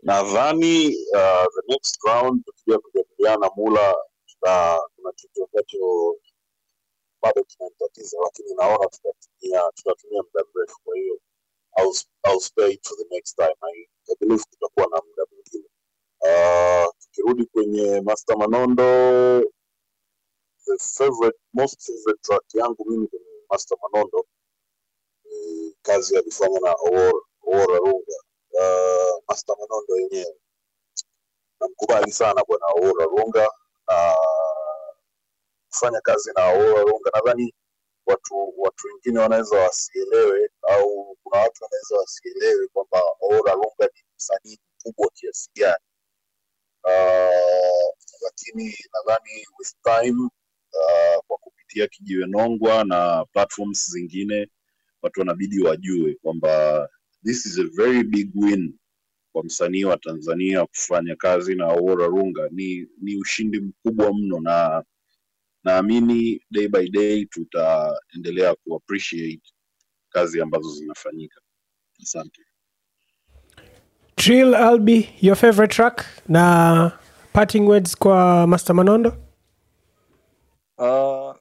Nadhani 0.04 0.88
uh, 0.88 1.46
the 1.56 1.64
next 1.68 1.98
round 2.08 2.46
tukija 2.46 2.80
kujadiliana 2.80 3.50
Mula, 3.56 3.96
tuta- 4.28 4.82
kuna 4.96 5.12
kitu 5.12 5.44
ambacho 5.44 6.16
bado 7.22 7.44
kinanitatiza, 7.44 8.18
lakini 8.24 8.56
naona 8.56 8.88
tutatumia 8.90 9.64
tutatumia 9.76 10.24
muda 10.24 10.46
mrefu, 10.56 10.80
kwa 10.84 10.96
hiyo 10.98 11.20
I'll, 11.78 11.94
I'll 12.28 12.40
spare 12.40 12.72
it 12.74 12.88
for 12.88 12.98
the 12.98 13.16
next 13.16 13.36
time. 13.38 13.56
I, 13.62 13.88
I 14.12 14.38
tutakuwa 14.38 14.88
na 14.92 15.02
muda 15.08 15.24
mwingine. 15.32 15.70
Uh, 16.22 16.94
tukirudi 17.00 17.46
kwenye 17.46 18.02
Master 18.02 18.38
Manondo, 18.38 18.84
the 20.66 20.78
favorite 20.80 21.38
most 21.54 21.82
favorite 21.86 22.22
track 22.22 22.44
yangu 22.54 22.86
mimi 22.90 23.08
kwenye 23.08 23.26
Master 23.50 23.78
Manondo 23.82 24.26
ni 25.26 25.76
kazi 25.82 26.18
alifanya 26.18 26.60
na 26.60 26.74
Owora 26.74 27.20
Owora 27.44 27.78
Runga. 27.78 28.18
Uh, 28.54 29.24
Master 29.30 29.56
Manondo 29.60 29.96
yenyewe 29.98 30.36
namkubali 31.60 32.12
sana 32.12 32.44
bwana 32.48 32.66
Owora 32.66 33.06
Runga 33.06 33.50
na 33.88 34.16
kufanya 35.70 36.02
kazi 36.02 36.32
na 36.36 36.46
Owora 36.54 36.82
Runga 36.82 37.10
nadhani 37.14 37.54
watu 38.06 38.54
watu 38.58 38.88
wengine 38.88 39.20
wanaweza 39.20 39.58
wasielewe 39.58 40.50
au 40.62 41.18
kuna 41.24 41.42
watu 41.42 41.64
wanaweza 41.64 41.98
wasielewe 41.98 42.68
kwamba 42.68 43.02
Ora 43.20 43.54
Runga 43.54 43.90
ni 43.96 44.04
msanii 44.18 44.60
mkubwa 44.80 45.10
kiasi 45.14 45.50
gani. 45.56 45.84
Uh, 46.84 47.96
lakini 48.24 48.76
nadhani 48.94 49.46
with 49.60 49.74
time 49.84 50.22
uh, 50.74 51.24
kwa 51.28 51.38
kupitia 51.38 51.88
Kijiwe 51.88 52.28
Nongwa 52.28 52.84
na 52.84 53.26
platforms 53.34 53.90
zingine 53.92 54.48
watu 55.02 55.20
wanabidi 55.20 55.64
wajue 55.64 56.16
kwamba 56.22 56.90
this 57.24 57.46
is 57.46 57.60
a 57.60 57.64
very 57.64 58.04
big 58.04 58.32
win 58.36 58.78
kwa 59.32 59.44
msanii 59.44 59.84
wa 59.84 59.98
Tanzania 59.98 60.66
kufanya 60.66 61.16
kazi 61.16 61.56
na 61.56 61.68
Ora 61.68 62.08
Runga 62.08 62.50
ni, 62.52 62.88
ni 63.02 63.16
ushindi 63.18 63.60
mkubwa 63.60 64.14
mno 64.14 64.40
na 64.40 64.84
naamini 65.66 66.42
day 66.52 66.68
by 66.68 66.90
day 66.90 67.26
tutaendelea 67.26 68.56
ku 68.56 68.76
appreciate 68.76 69.42
kazi 70.10 70.42
ambazo 70.42 70.70
zinafanyika. 70.70 71.42
Asante. 72.04 72.42
Trill 74.16 74.56
Albi, 74.56 75.10
your 75.22 75.36
favorite 75.36 75.76
track 75.76 76.06
na 76.28 76.92
parting 77.34 77.68
words 77.68 77.96
kwa 77.98 78.48
Master 78.48 78.76
Manondo? 78.76 79.10
Uh, 80.78 81.36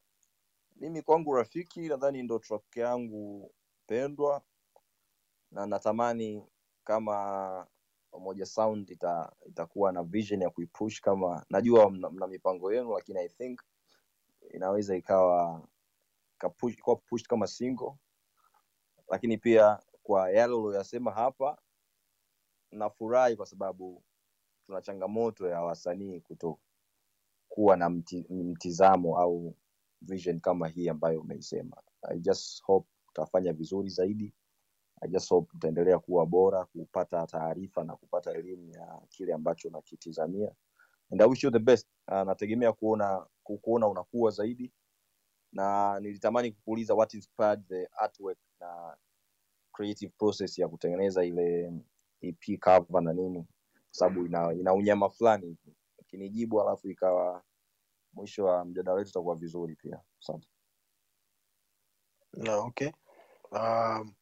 mimi 0.76 1.02
kwangu 1.02 1.34
rafiki 1.34 1.80
nadhani 1.88 2.22
ndo 2.22 2.38
track 2.38 2.76
yangu 2.76 3.52
pendwa 3.86 4.42
na 5.50 5.66
natamani 5.66 6.42
kama 6.84 7.66
Umoja 8.12 8.46
Sound 8.46 8.90
ita, 8.90 9.32
itakuwa 9.48 9.92
na 9.92 10.02
vision 10.02 10.42
ya 10.42 10.50
kuipush 10.50 11.00
kama 11.00 11.44
najua 11.50 11.90
mna, 11.90 12.10
mna 12.10 12.26
mipango 12.26 12.72
yenu 12.72 12.92
lakini 12.92 13.18
I 13.18 13.28
think 13.28 13.60
inaweza 14.54 14.96
ikawa 14.96 15.68
kuwa 16.82 16.96
pushed 16.96 17.26
kama 17.28 17.46
single. 17.46 17.92
Lakini 19.08 19.38
pia 19.38 19.78
kwa 20.02 20.30
yale 20.30 20.52
ulioyasema 20.54 21.10
hapa 21.10 21.58
nafurahi 22.70 23.36
kwa 23.36 23.46
sababu 23.46 24.04
tuna 24.66 24.82
changamoto 24.82 25.48
ya 25.48 25.62
wasanii 25.62 26.20
kuto 26.20 26.58
kuwa 27.48 27.76
na 27.76 27.90
mti, 27.90 28.26
mtizamo 28.30 29.18
au 29.18 29.56
vision 30.02 30.40
kama 30.40 30.68
hii 30.68 30.88
ambayo 30.88 31.20
umeisema. 31.20 31.82
I 32.02 32.18
just 32.20 32.62
hope 32.62 32.88
utafanya 33.08 33.52
vizuri 33.52 33.88
zaidi. 33.88 34.34
I 35.00 35.08
just 35.08 35.28
hope 35.30 35.52
utaendelea 35.56 35.98
kuwa 35.98 36.26
bora 36.26 36.64
kupata 36.64 37.26
taarifa 37.26 37.84
na 37.84 37.96
kupata 37.96 38.32
elimu 38.32 38.70
ya 38.70 39.00
kile 39.08 39.34
ambacho 39.34 39.68
unakitizamia. 39.68 40.54
And 41.12 41.22
i 41.22 41.28
wish 41.28 41.44
you 41.44 41.50
the 41.50 41.58
best. 41.58 41.88
Uh, 42.08 42.22
nategemea 42.22 42.72
kuona 42.72 43.26
ku- 43.44 43.58
kuona 43.58 43.88
unakuwa 43.88 44.30
zaidi. 44.30 44.72
Na 45.52 46.00
nilitamani 46.00 46.52
kukuuliza 46.52 46.94
what 46.94 47.14
inspired 47.14 47.66
the 47.68 47.86
artwork 47.86 48.38
na 48.60 48.96
creative 49.72 50.12
process 50.18 50.58
ya 50.58 50.68
kutengeneza 50.68 51.24
ile 51.24 51.72
EP 52.20 52.58
cover 52.60 53.02
na 53.02 53.12
nini. 53.12 53.42
Kwa 53.72 53.82
sababu 53.90 54.26
ina, 54.26 54.52
ina 54.52 54.74
unyama 54.74 55.10
fulani 55.10 55.46
hivi. 55.46 55.76
Ukinijibu 55.98 56.62
alafu 56.62 56.88
ikawa 56.88 57.44
mwisho 58.12 58.44
wa 58.44 58.64
mjadala 58.64 58.96
wetu 58.96 59.10
utakuwa 59.10 59.36
vizuri 59.36 59.76
pia. 59.76 60.00
Asante. 60.20 60.48
No, 62.32 62.64
okay. 62.66 62.90
Um, 63.52 64.14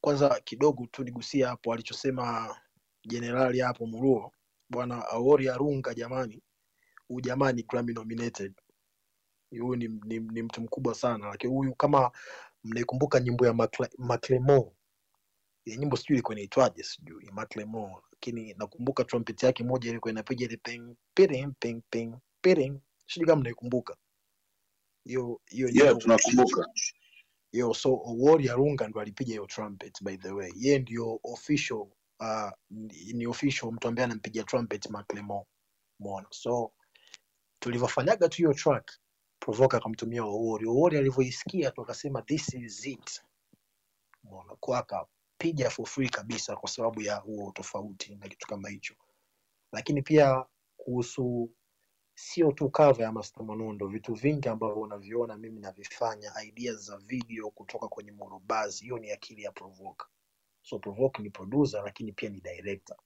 kwanza 0.00 0.40
kidogo 0.40 0.86
tu 0.86 1.04
nigusia 1.04 1.48
hapo 1.48 1.72
alichosema 1.72 2.56
jenerali 3.04 3.60
hapo 3.60 3.86
Muruo, 3.86 4.32
bwana 4.70 5.06
Aori 5.08 5.48
Arunga, 5.48 5.94
jamani, 5.94 6.42
huyu 7.08 7.20
jamani 7.20 7.62
Grammy 7.62 7.92
nominated. 7.94 8.54
Huyu 9.50 9.76
ni, 9.76 9.88
ni, 9.88 10.18
ni 10.20 10.42
mtu 10.42 10.60
mkubwa 10.60 10.94
sana, 10.94 11.26
lakini 11.28 11.52
huyu 11.52 11.74
kama 11.74 12.10
mnaikumbuka 12.64 13.20
nyimbo 13.20 13.46
ya 13.46 13.54
Macklemore, 13.98 14.72
ile 15.64 15.76
nyimbo 15.76 15.96
sijui 15.96 16.14
ilikuwa 16.16 16.34
inaitwaje, 16.34 16.82
sijui 16.82 17.30
Macklemore, 17.32 17.96
lakini 18.12 18.54
nakumbuka 18.54 19.04
trumpet 19.04 19.42
yake 19.42 19.64
moja 19.64 19.90
ilikuwa 19.90 20.12
inapiga 20.12 20.44
ile 20.46 20.56
ping 20.56 20.96
ping 21.14 21.52
ping 21.60 21.82
ping 21.90 22.14
ping, 22.42 22.80
sijui 23.06 23.26
kama 23.28 23.40
mnaikumbuka 23.40 23.96
hiyo 25.04 25.40
hiyo 25.46 25.68
Yeah, 25.72 25.98
tunakumbuka. 25.98 26.66
hiyo. 27.52 27.74
so 27.74 27.94
Owori 27.94 28.48
Arunga 28.48 28.88
ndo 28.88 29.00
alipiga 29.00 29.30
hiyo 29.30 29.46
trumpet 29.46 30.02
by 30.04 30.16
the 30.16 30.30
way. 30.30 30.52
Yeye 30.56 30.78
ndio 30.78 31.20
official 31.24 31.78
uh, 32.20 32.50
ni 32.70 33.12
ni 33.12 33.26
official 33.26 33.72
mtu 33.72 33.88
ambaye 33.88 34.04
anampiga 34.04 34.44
trumpet 34.44 34.90
Macklemore. 34.90 35.46
Umeona? 36.00 36.26
So 36.30 36.72
tulivyofanyaga 37.62 38.28
tu 38.28 38.36
hiyo 38.36 38.54
track 38.54 38.92
Provoke 39.38 39.76
akamtumia 39.76 40.24
Owori. 40.24 40.66
Owori 40.68 40.98
alivyoisikia 40.98 41.70
tu 41.70 41.82
akasema 41.82 42.22
this 42.22 42.54
is 42.54 42.86
it. 42.86 43.22
Umeona? 44.24 44.56
Akapiga 44.78 45.70
for 45.70 45.86
free 45.86 46.08
kabisa 46.08 46.56
kwa 46.56 46.68
sababu 46.68 47.00
ya 47.00 47.16
huo 47.16 47.52
tofauti 47.52 48.14
na 48.16 48.28
kitu 48.28 48.46
kama 48.46 48.68
hicho. 48.68 48.94
Lakini 49.72 50.02
pia 50.02 50.44
kuhusu 50.76 51.50
sio 52.14 52.52
tu 52.52 52.70
cover 52.70 53.02
ya 53.02 53.12
Master 53.12 53.44
Manondo, 53.44 53.86
vitu 53.88 54.14
vingi 54.14 54.48
ambavyo 54.48 54.80
unaviona 54.82 55.36
mimi 55.36 55.60
navifanya, 55.60 56.32
ideas 56.44 56.76
za 56.76 56.96
video 56.96 57.50
kutoka 57.50 57.88
kwenye 57.88 58.12
Morobazi, 58.12 58.84
hiyo 58.84 58.98
ni 58.98 59.10
akili 59.12 59.42
ya 59.42 59.52
Provoke. 59.52 60.04
So 60.62 60.78
Provoke 60.78 61.22
ni 61.22 61.30
producer 61.30 61.82
lakini 61.84 62.12
pia 62.12 62.30
ni 62.30 62.40
director, 62.40 62.96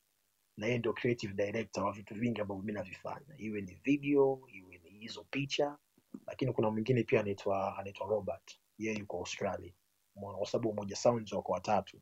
na 0.57 0.67
yeye 0.67 0.79
ndio 0.79 0.93
creative 0.93 1.35
director 1.35 1.85
wa 1.85 1.93
vitu 1.93 2.15
vingi 2.15 2.41
ambavyo 2.41 2.63
mimi 2.63 2.73
navifanya, 2.73 3.35
iwe 3.39 3.61
ni 3.61 3.75
video, 3.75 4.41
iwe 4.53 4.79
ni 4.85 4.91
hizo 4.91 5.25
picha, 5.31 5.79
lakini 6.27 6.53
kuna 6.53 6.71
mwingine 6.71 7.03
pia 7.03 7.21
anaitwa 7.21 7.79
anaitwa 7.79 8.07
Robert, 8.07 8.59
yeye 8.79 8.99
yuko 8.99 9.17
Australia. 9.19 9.73
Umeona, 10.17 10.39
kwa 10.39 10.47
sababu 10.47 10.71
Umoja 10.71 10.97
Sounds 10.97 11.33
wako 11.33 11.53
watatu, 11.53 12.01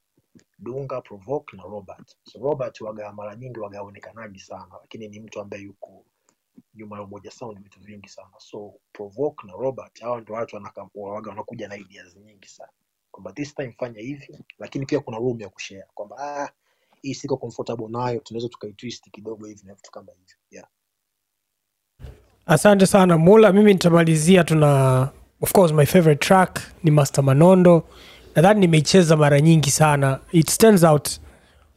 Dunga, 0.58 1.00
Provoke 1.00 1.56
na 1.56 1.62
Robert. 1.62 2.16
So 2.22 2.38
Robert 2.38 2.80
waga 2.80 3.12
mara 3.12 3.36
nyingi 3.36 3.60
waga 3.60 3.78
haonekanaji 3.78 4.38
sana, 4.40 4.78
lakini 4.80 5.08
ni 5.08 5.20
mtu 5.20 5.40
ambaye 5.40 5.62
yuko 5.62 6.04
nyuma 6.74 6.96
ya 6.96 7.02
Umoja 7.02 7.30
Sound 7.30 7.62
vitu 7.62 7.80
vingi 7.80 8.08
sana. 8.08 8.30
So 8.38 8.74
Provoke 8.92 9.46
na 9.46 9.52
Robert 9.52 10.00
hawa 10.00 10.20
ndio 10.20 10.34
watu 10.34 10.56
waga 10.94 11.30
wanakuja 11.30 11.68
na 11.68 11.76
ideas 11.76 12.16
nyingi 12.16 12.48
sana 12.48 12.72
kwamba 13.10 13.32
this 13.32 13.54
time 13.54 13.72
fanya 13.78 14.00
hivi, 14.00 14.38
lakini 14.58 14.86
pia 14.86 15.00
kuna 15.00 15.18
room 15.18 15.40
ya 15.40 15.48
kushare 15.48 15.84
kwamba 15.94 16.16
ah, 16.18 16.52
hii 17.04 17.14
siko 17.14 17.36
comfortable 17.36 17.86
nayo, 17.88 18.20
tunaweza 18.20 18.48
tukaitwist 18.48 19.10
kidogo 19.10 19.46
hivi 19.46 19.60
na 19.66 19.74
vitu 19.74 19.90
kama 19.90 20.12
hivyo 20.12 20.36
yeah. 20.50 20.66
Asante 22.46 22.86
sana 22.86 23.18
Mula, 23.18 23.52
mimi 23.52 23.72
nitamalizia 23.72 24.44
tuna 24.44 25.08
of 25.40 25.52
course 25.52 25.72
my 25.72 25.86
favorite 25.86 26.26
track 26.26 26.60
ni 26.82 26.90
Master 26.90 27.24
Manondo. 27.24 27.82
Nadhani 28.36 28.60
nimeicheza 28.60 29.16
mara 29.16 29.40
nyingi 29.40 29.70
sana. 29.70 30.20
It 30.32 30.50
stands 30.50 30.84
out 30.84 31.08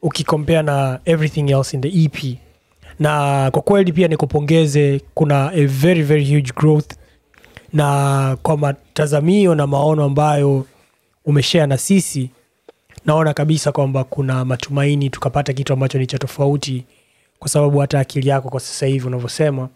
ukikompea 0.02 0.62
na 0.62 1.00
everything 1.04 1.50
else 1.50 1.76
in 1.76 1.82
the 1.82 2.04
EP, 2.04 2.38
na 2.98 3.50
kwa 3.50 3.62
kweli 3.62 3.92
pia 3.92 4.08
nikupongeze, 4.08 5.00
kuna 5.14 5.50
a 5.52 5.66
very 5.66 6.02
very 6.02 6.24
huge 6.34 6.52
growth 6.56 6.92
na 7.72 8.36
kwa 8.42 8.56
matazamio 8.56 9.54
na 9.54 9.66
maono 9.66 10.04
ambayo 10.04 10.66
umeshare 11.24 11.66
na 11.66 11.78
sisi, 11.78 12.30
naona 13.06 13.34
kabisa 13.34 13.72
kwamba 13.72 14.04
kuna 14.04 14.44
matumaini 14.44 15.10
tukapata 15.10 15.52
kitu 15.52 15.72
ambacho 15.72 15.98
ni 15.98 16.06
cha 16.06 16.18
tofauti, 16.18 16.84
kwa 17.38 17.48
sababu 17.48 17.78
hata 17.78 18.00
akili 18.00 18.28
yako 18.28 18.48
kwa 18.48 18.60
sasa 18.60 18.86
hivi 18.86 19.06
unavyosema 19.06 19.68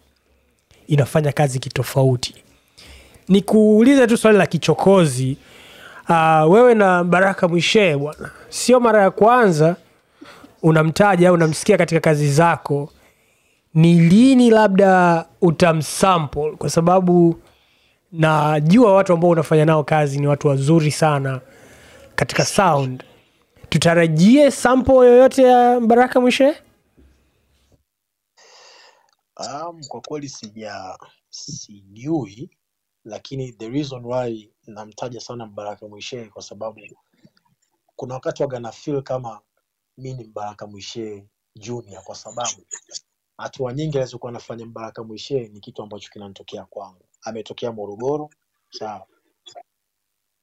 inafanya 0.87 1.31
kazi 1.31 1.59
kitofauti. 1.59 2.35
Nikuulize 3.27 4.07
tu 4.07 4.17
swali 4.17 4.37
la 4.37 4.47
kichokozi. 4.47 5.37
Uh, 6.09 6.51
wewe 6.53 6.73
na 6.75 7.03
Baraka 7.03 7.47
Mwishee 7.47 7.95
bwana, 7.97 8.29
sio 8.49 8.79
mara 8.79 9.01
ya 9.01 9.11
kwanza 9.11 9.75
unamtaja 10.63 11.27
au 11.29 11.33
unamsikia 11.35 11.77
katika 11.77 12.01
kazi 12.01 12.31
zako. 12.31 12.89
Ni 13.73 13.93
lini 13.99 14.49
labda 14.49 15.25
utamsample? 15.41 16.51
Kwa 16.51 16.69
sababu 16.69 17.35
najua 18.11 18.93
watu 18.93 19.13
ambao 19.13 19.29
unafanya 19.29 19.65
nao 19.65 19.83
kazi 19.83 20.19
ni 20.19 20.27
watu 20.27 20.47
wazuri 20.47 20.91
sana 20.91 21.39
katika 22.15 22.45
sound. 22.45 23.03
Tutarajie 23.73 24.51
sample 24.51 24.93
yoyote 24.95 25.43
ya 25.43 25.79
Baraka 25.79 26.21
Mwishe? 26.21 26.63
Um, 29.37 29.83
kwa 29.87 30.01
kweli 30.01 30.29
sija 30.29 30.97
sijui, 31.29 32.49
lakini 33.05 33.51
the 33.51 33.69
reason 33.69 34.05
why 34.05 34.53
namtaja 34.67 35.19
sana 35.19 35.45
Mbaraka 35.45 35.87
Mwishe 35.87 36.25
kwa 36.25 36.41
sababu 36.43 36.81
kuna 37.95 38.13
wakati 38.13 38.43
waga 38.43 38.59
na 38.59 38.71
feel 38.71 39.03
kama 39.03 39.41
mi 39.97 40.13
ni 40.13 40.23
Mbaraka 40.23 40.67
Mwishe 40.67 41.27
junior, 41.55 42.03
kwa 42.03 42.15
sababu 42.15 42.65
hatua 43.37 43.73
nyingi 43.73 43.97
alizokuwa 43.97 44.29
anafanya 44.29 44.65
Mbaraka 44.65 45.03
Mwishe 45.03 45.47
ni 45.47 45.59
kitu 45.59 45.81
ambacho 45.83 46.09
kinanitokea 46.11 46.65
kwangu. 46.65 47.05
ametokea 47.21 47.71
Morogoro, 47.71 48.29
sawa, 48.69 49.07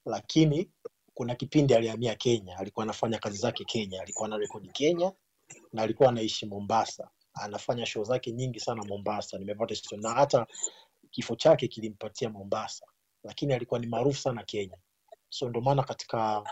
lakini 0.06 0.70
kuna 1.14 1.34
kipindi 1.34 1.74
alihamia 1.74 2.14
Kenya, 2.14 2.58
alikuwa 2.58 2.82
anafanya 2.84 3.18
kazi 3.18 3.38
zake 3.38 3.64
Kenya, 3.64 4.02
alikuwa 4.02 4.28
na 4.28 4.36
rekodi 4.38 4.68
Kenya 4.68 5.12
na 5.72 5.82
alikuwa 5.82 6.08
anaishi 6.08 6.46
Mombasa, 6.46 7.10
anafanya 7.34 7.86
show 7.86 8.04
zake 8.04 8.32
nyingi 8.32 8.60
sana 8.60 8.82
Mombasa. 8.84 9.38
Nimepata 9.38 9.74
na 9.96 10.10
hata 10.14 10.46
kifo 11.10 11.36
chake 11.36 11.68
kilimpatia 11.68 12.30
Mombasa, 12.30 12.86
lakini 13.24 13.52
alikuwa 13.54 13.80
ni 13.80 13.86
maarufu 13.86 14.20
sana 14.20 14.42
Kenya. 14.44 14.76
So 15.28 15.48
ndio 15.48 15.62
maana 15.62 15.82
katika 15.82 16.44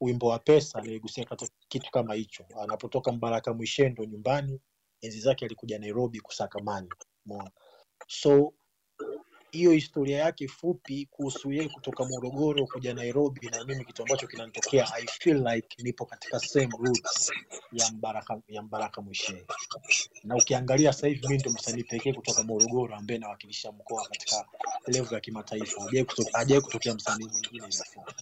wimbo 0.00 0.26
wa 0.26 0.38
pesa 0.38 0.80
niligusia 0.80 1.26
kitu 1.68 1.90
kama 1.90 2.14
hicho. 2.14 2.44
Anapotoka 2.62 3.12
Mbaraka 3.12 3.54
Mwishendo 3.54 4.04
nyumbani, 4.04 4.60
enzi 5.00 5.20
zake 5.20 5.44
alikuja 5.44 5.78
Nairobi 5.78 6.20
kusaka 6.20 6.60
mani. 6.60 6.88
So 8.08 8.54
hiyo 9.52 9.70
historia 9.72 10.18
yake 10.18 10.48
fupi 10.48 11.06
kuhusu 11.10 11.52
yeye 11.52 11.68
kutoka 11.68 12.04
Morogoro 12.04 12.66
kuja 12.66 12.94
Nairobi, 12.94 13.48
na 13.50 13.64
mimi 13.64 13.84
kitu 13.84 14.02
ambacho 14.02 14.26
kinanitokea, 14.26 14.88
I 14.94 15.06
feel 15.06 15.48
like 15.48 15.82
nipo 15.82 16.06
katika 16.06 16.38
same 16.38 16.68
roots 16.78 17.32
ya 17.72 17.90
Mbaraka, 17.92 18.38
ya 18.48 18.62
Mbaraka 18.62 19.00
Mwishendo 19.02 19.54
na 20.24 20.36
ukiangalia 20.36 20.92
sasa 20.92 21.06
hivi 21.06 21.20
mimi 21.26 21.38
ndio 21.38 21.52
msanii 21.52 21.82
pekee 21.84 22.12
kutoka 22.12 22.42
Morogoro 22.44 22.96
ambaye 22.96 23.18
nawakilisha 23.18 23.72
mkoa 23.72 24.02
katika 24.08 24.46
level 24.86 25.14
ya 25.14 25.20
kimataifa. 25.20 25.82
Hajawahi 25.82 26.04
kuto- 26.04 26.30
hajawahi 26.32 26.64
kutokea 26.66 26.94
msanii 26.94 27.28
mwingine 27.28 27.66
before. 27.66 28.12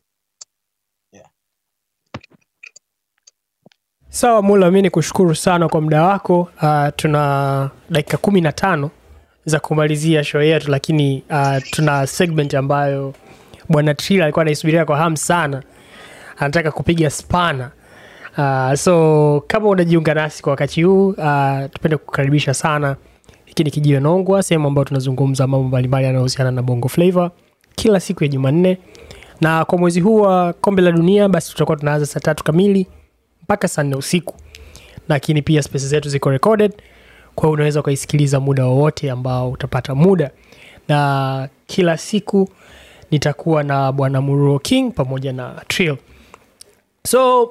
Sawa 4.09 4.43
Mula, 4.43 4.70
mi 4.70 4.83
ni 4.83 4.91
kushukuru 4.91 5.35
sana 5.35 5.68
kwa 5.68 5.81
muda 5.81 6.03
wako. 6.03 6.41
Uh, 6.41 6.89
tuna 6.97 7.70
dakika 7.91 8.16
kumi 8.16 8.41
na 8.41 8.53
tano 8.53 8.91
za 9.45 9.61
kumalizia 9.61 10.24
show 10.24 10.43
yetu, 10.43 10.70
lakini 10.70 11.22
uh, 11.30 11.57
tuna 11.70 12.07
segment 12.07 12.55
ambayo 12.55 13.14
bwana 13.68 13.95
Trila 13.95 14.24
alikuwa 14.24 14.43
anaisubiria 14.43 14.84
kwa 14.84 14.97
hamu 14.97 15.16
sana, 15.16 15.62
anataka 16.38 16.70
kupiga 16.70 17.11
spana. 17.11 17.70
Uh, 18.38 18.74
so 18.74 19.45
kama 19.47 19.68
unajiunga 19.68 20.14
nasi 20.14 20.43
kwa 20.43 20.51
wakati 20.51 20.82
huu 20.82 21.09
uh, 21.09 21.64
tupende 21.72 21.97
kukaribisha 21.97 22.55
sana. 22.55 22.97
Hiki 23.45 23.64
ni 23.64 23.70
Kijiwe 23.70 24.01
Nongwa, 24.01 24.43
sehemu 24.43 24.68
ambayo 24.68 24.84
tunazungumza 24.84 25.47
mambo 25.47 25.68
mbalimbali 25.68 26.05
yanayohusiana 26.07 26.51
na 26.51 26.62
Bongo 26.62 26.88
Flava 26.88 27.30
kila 27.74 28.01
siku 28.01 28.24
ya 28.24 28.28
Jumanne, 28.28 28.78
na 29.41 29.64
kwa 29.64 29.78
mwezi 29.78 30.01
huu 30.01 30.16
wa 30.20 30.53
kombe 30.53 30.82
la 30.82 30.93
dunia, 30.93 31.28
basi 31.28 31.51
tutakuwa 31.51 31.76
tunaanza 31.76 32.07
saa 32.07 32.20
tatu 32.20 32.45
kamili 32.45 32.86
mpaka 33.43 33.68
saa 33.68 33.82
nne 33.82 33.97
usiku 33.97 34.34
lakini 35.09 35.43
pia 35.43 35.62
space 35.62 35.86
zetu 35.86 36.09
ziko 36.09 36.30
recorded 36.30 36.72
kwa 37.35 37.43
hiyo 37.47 37.53
unaweza 37.55 37.81
ukaisikiliza 37.81 38.41
muda 38.41 38.64
wowote 38.66 39.11
ambao 39.11 39.51
utapata 39.51 39.95
muda. 39.95 40.31
Na 40.89 41.49
kila 41.66 41.97
siku 41.99 42.49
nitakuwa 43.11 43.62
na 43.62 43.93
bwana 43.93 44.20
muruo 44.20 44.59
king 44.59 44.93
pamoja 44.95 45.33
na 45.33 45.62
trill. 45.68 45.97
So 47.07 47.51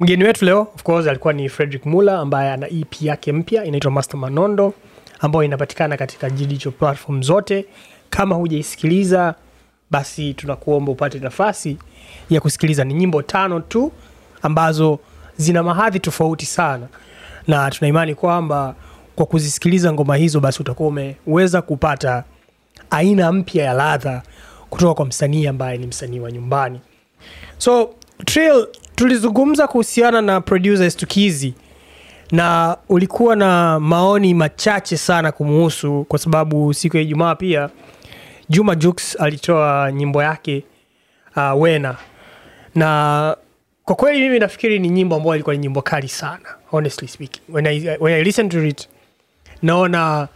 mgeni 0.00 0.24
wetu 0.24 0.44
leo 0.44 0.60
of 0.74 0.82
course 0.82 1.06
alikuwa 1.06 1.32
ni 1.32 1.48
frederick 1.48 1.86
Muller 1.86 2.14
ambaye 2.14 2.50
ana 2.52 2.68
ep 2.68 3.02
yake 3.02 3.32
mpya 3.32 3.64
inaitwa 3.64 3.90
master 3.90 4.20
manondo 4.20 4.74
ambayo 5.20 5.42
inapatikana 5.44 5.96
katika 5.96 6.30
Jidicho 6.30 6.70
platform 6.70 7.22
zote. 7.22 7.66
Kama 8.10 8.34
hujaisikiliza 8.34 9.34
basi 9.90 10.34
tunakuomba 10.34 10.92
upate 10.92 11.18
nafasi 11.18 11.78
ya 12.30 12.40
kusikiliza. 12.40 12.84
Ni 12.84 12.94
nyimbo 12.94 13.22
tano 13.22 13.60
tu 13.60 13.92
ambazo 14.42 14.98
zina 15.36 15.62
mahadhi 15.62 16.00
tofauti 16.00 16.46
sana. 16.46 16.86
Na 17.48 17.70
tunaimani 17.70 18.14
kwamba 18.14 18.74
kwa 19.16 19.26
kuzisikiliza 19.26 19.92
ngoma 19.92 20.16
hizo 20.16 20.40
basi 20.40 20.62
utakuwa 20.62 20.88
umeweza 20.88 21.62
kupata 21.62 22.24
aina 22.90 23.32
mpya 23.32 23.64
ya 23.64 23.72
ladha 23.72 24.22
kutoka 24.70 24.94
kwa 24.94 25.06
msanii 25.06 25.46
ambaye 25.46 25.78
ni 25.78 25.86
msanii 25.86 26.20
wa 26.20 26.32
nyumbani. 26.32 26.80
So 27.58 27.90
Trill, 28.24 28.66
tulizungumza 28.94 29.66
kuhusiana 29.68 30.22
na 30.22 30.40
producer 30.40 30.90
Stukizi 30.90 31.54
na 32.32 32.76
ulikuwa 32.88 33.36
na 33.36 33.80
maoni 33.80 34.34
machache 34.34 34.96
sana 34.96 35.32
kumuhusu 35.32 36.04
kwa 36.08 36.18
sababu 36.18 36.74
siku 36.74 36.96
ya 36.96 37.02
Ijumaa 37.02 37.34
pia 37.34 37.70
Juma 38.48 38.74
Jux 38.74 39.20
alitoa 39.20 39.92
nyimbo 39.92 40.22
yake 40.22 40.64
uh, 41.36 41.62
Wena. 41.62 41.96
Na 42.74 43.36
kwa 43.84 43.94
kweli 43.96 44.20
mimi 44.20 44.38
nafikiri 44.38 44.78
ni 44.78 44.88
nyimbo 44.88 45.16
ambayo 45.16 45.34
ilikuwa 45.34 45.54
ni 45.56 45.60
nyimbo 45.62 45.82
kali 45.82 46.08
sana 46.08 46.48
honestly 46.70 47.08
speaking. 47.08 47.42
When 47.48 47.66
I, 47.66 47.96
when 48.00 48.14
I 48.14 48.22
listen 48.22 48.48
to 48.48 48.66
it 48.66 48.88
naona 49.64 50.28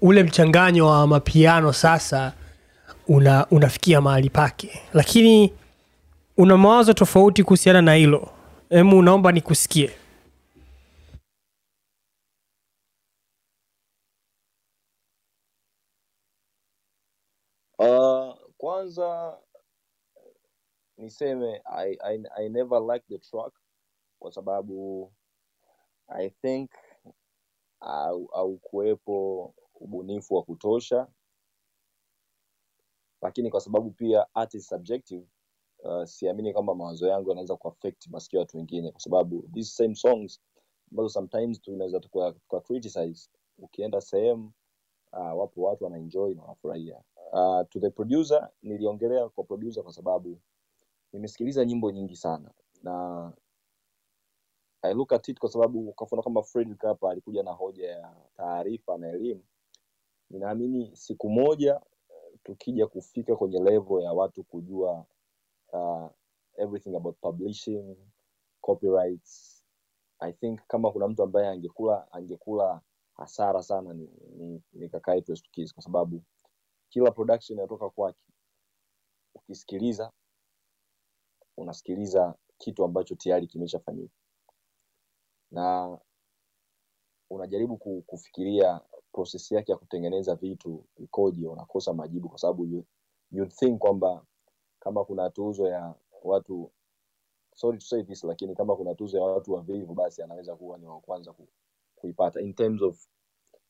ule 0.00 0.22
mchanganyo 0.22 0.86
wa 0.86 1.06
mapiano 1.06 1.72
sasa 1.72 2.32
una, 3.08 3.46
unafikia 3.50 4.00
mahali 4.00 4.30
pake. 4.30 4.80
Lakini 4.94 5.52
una 6.36 6.56
mawazo 6.56 6.92
tofauti 6.92 7.44
kuhusiana 7.44 7.82
na 7.82 7.94
hilo. 7.94 8.28
Hemu 8.70 9.02
naomba 9.02 9.32
nikusikie. 9.32 9.90
Uh, 17.78 18.34
kwanza 18.56 19.38
niseme 20.96 21.62
I, 21.64 21.96
I, 22.04 22.18
I 22.36 22.48
never 22.48 22.80
liked 22.80 23.08
the 23.08 23.18
track 23.18 23.52
kwa 24.18 24.32
sababu 24.32 25.12
I 26.08 26.30
think 26.30 26.70
au 27.80 28.58
kuwepo 28.62 29.54
ubunifu 29.74 30.34
wa 30.34 30.42
kutosha, 30.42 31.06
lakini 33.22 33.50
kwa 33.50 33.60
sababu 33.60 33.90
pia 33.90 34.26
art 34.34 34.54
is 34.54 34.66
subjective 34.68 35.26
uh, 35.78 36.04
siamini 36.04 36.52
kwamba 36.52 36.74
mawazo 36.74 37.08
yangu 37.08 37.28
yanaweza 37.28 37.56
kuaffect 37.56 38.06
masikio 38.08 38.40
watu 38.40 38.56
wengine, 38.56 38.90
kwa 38.92 39.00
sababu 39.00 39.48
these 39.54 39.70
same 39.70 39.94
songs 39.94 40.40
ambazo 40.90 41.08
sometimes 41.08 41.60
tunaweza 41.60 42.00
tuka 42.00 42.32
criticize, 42.66 43.30
ukienda 43.58 44.00
sehemu 44.00 44.52
uh, 45.12 45.38
wapo 45.40 45.62
watu 45.62 45.84
wanaenjoy 45.84 46.34
na 46.34 46.42
wanafurahia. 46.42 47.02
Uh, 47.32 47.60
to 47.68 47.80
the 47.80 47.90
producer, 47.90 48.50
niliongelea 48.62 49.28
kwa 49.28 49.44
producer 49.44 49.82
kwa 49.82 49.92
sababu 49.92 50.40
nimesikiliza 51.12 51.64
nyimbo 51.64 51.90
nyingi 51.90 52.16
sana. 52.16 52.50
Na 52.82 53.32
I 54.82 54.94
look 54.94 55.12
at 55.12 55.28
it 55.28 55.38
kwa 55.38 55.48
sababu 55.50 55.92
kwa 55.92 56.22
kama 56.22 56.42
Fredrick 56.42 56.82
hapa 56.82 57.10
alikuja 57.10 57.42
na 57.42 57.52
hoja 57.52 57.90
ya 57.90 58.16
taarifa 58.36 58.98
na 58.98 59.08
elimu. 59.08 59.44
Ninaamini 60.30 60.96
siku 60.96 61.30
moja 61.30 61.80
tukija 62.44 62.86
kufika 62.86 63.36
kwenye 63.36 63.60
level 63.60 64.02
ya 64.02 64.12
watu 64.12 64.44
kujua 64.44 65.06
uh, 65.72 66.10
everything 66.56 66.96
about 66.96 67.16
publishing, 67.20 67.96
copyrights, 68.60 69.64
I 70.18 70.32
think 70.32 70.60
kama 70.66 70.90
kuna 70.92 71.08
mtu 71.08 71.22
ambaye 71.22 71.48
angekula 71.48 72.12
angekula 72.12 72.80
hasara 73.14 73.62
sana 73.62 73.94
ni, 73.94 74.08
ni, 74.36 74.62
ni 74.72 74.88
kaka 74.88 75.14
yetu 75.14 75.32
Estukizi 75.32 75.74
kwa 75.74 75.82
sababu 75.82 76.22
kila 76.88 77.10
production 77.10 77.58
inatoka 77.58 77.90
kwake, 77.90 78.20
ukisikiliza 79.34 80.12
unasikiliza 81.56 82.34
kitu 82.58 82.84
ambacho 82.84 83.14
tayari 83.14 83.46
kimeshafanyika 83.46 84.14
na 85.50 85.98
unajaribu 87.30 87.76
kufikiria 88.06 88.80
prosesi 89.12 89.54
yake 89.54 89.72
ya 89.72 89.78
kutengeneza 89.78 90.34
vitu 90.34 90.84
ikoje, 90.96 91.48
unakosa 91.48 91.92
majibu 91.94 92.28
kwa 92.28 92.38
sababu 92.38 92.66
you, 92.66 93.46
think 93.46 93.78
kwamba 93.78 94.26
kama 94.80 95.04
kuna 95.04 95.30
tuzo 95.30 95.68
ya 95.68 95.94
watu 96.22 96.72
sorry 97.54 97.78
to 97.78 97.86
say 97.86 98.02
this, 98.04 98.24
lakini 98.24 98.54
kama 98.54 98.76
kuna 98.76 98.94
tuzo 98.94 99.18
ya 99.18 99.24
watu 99.24 99.52
wavivu, 99.52 99.94
basi 99.94 100.22
anaweza 100.22 100.56
kuwa 100.56 100.78
ni 100.78 100.86
wa 100.86 101.00
kwanza 101.00 101.32
ku, 101.32 101.48
kuipata 101.96 102.40
in 102.40 102.54
terms 102.54 102.82
of 102.82 103.06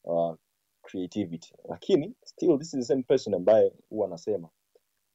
uh, 0.05 0.35
creativity, 0.83 1.55
lakini 1.69 2.15
still 2.25 2.59
this 2.59 2.69
is 2.75 2.81
the 2.81 2.85
same 2.85 3.03
person 3.03 3.35
ambaye 3.35 3.75
huwa 3.91 4.07
anasema 4.07 4.49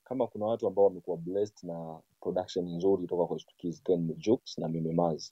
kama 0.03 0.27
kuna 0.27 0.45
watu 0.45 0.67
ambao 0.67 0.85
wamekuwa 0.85 1.17
blessed 1.17 1.63
na 1.69 2.01
production 2.21 2.69
nzuri 2.75 3.01
kutoka 3.01 3.25
kwa 3.27 3.39
Jux 4.17 4.57
na 4.57 4.67
Mimi 4.69 4.93
Maz. 4.93 5.31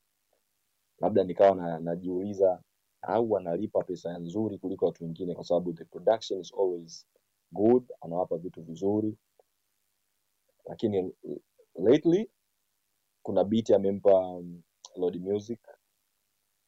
Labda 1.02 1.24
nikawa 1.24 1.56
na, 1.56 1.80
najiuliza 1.80 2.64
au 3.02 3.38
analipa 3.38 3.84
pesa 3.84 4.18
nzuri 4.20 4.58
kuliko 4.58 4.86
watu 4.86 5.04
wengine, 5.04 5.36
kwa 5.36 5.44
sababu 5.44 5.74
the 5.74 5.86
production 5.86 6.40
is 6.42 6.54
always 6.54 7.08
good, 7.52 7.92
anawapa 8.02 8.38
vitu 8.38 8.62
vizuri, 8.62 9.18
lakini 10.66 11.14
lately 11.76 12.32
kuna 13.24 13.44
beat 13.44 13.70
amempa 13.72 14.28
um, 14.28 14.62
Lord 14.96 15.16
Music, 15.22 15.60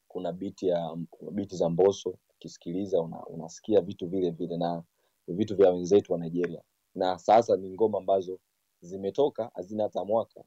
kuna 0.08 0.32
beat 0.32 0.62
ya 0.62 0.96
beat 1.30 1.54
za 1.54 1.68
Mbosso, 1.68 2.18
ukisikiliza 2.34 3.00
una, 3.02 3.26
unasikia 3.26 3.80
vitu 3.80 4.06
vile 4.08 4.30
vile 4.30 4.56
na 4.56 4.82
vitu 5.28 5.56
vya 5.56 5.70
wenzetu 5.70 6.12
wa 6.12 6.18
Nigeria, 6.18 6.62
na 6.94 7.18
sasa 7.18 7.56
ni 7.56 7.70
ngoma 7.70 7.98
ambazo 7.98 8.38
zimetoka 8.80 9.50
hazina 9.54 9.82
hata 9.82 10.04
mwaka, 10.04 10.44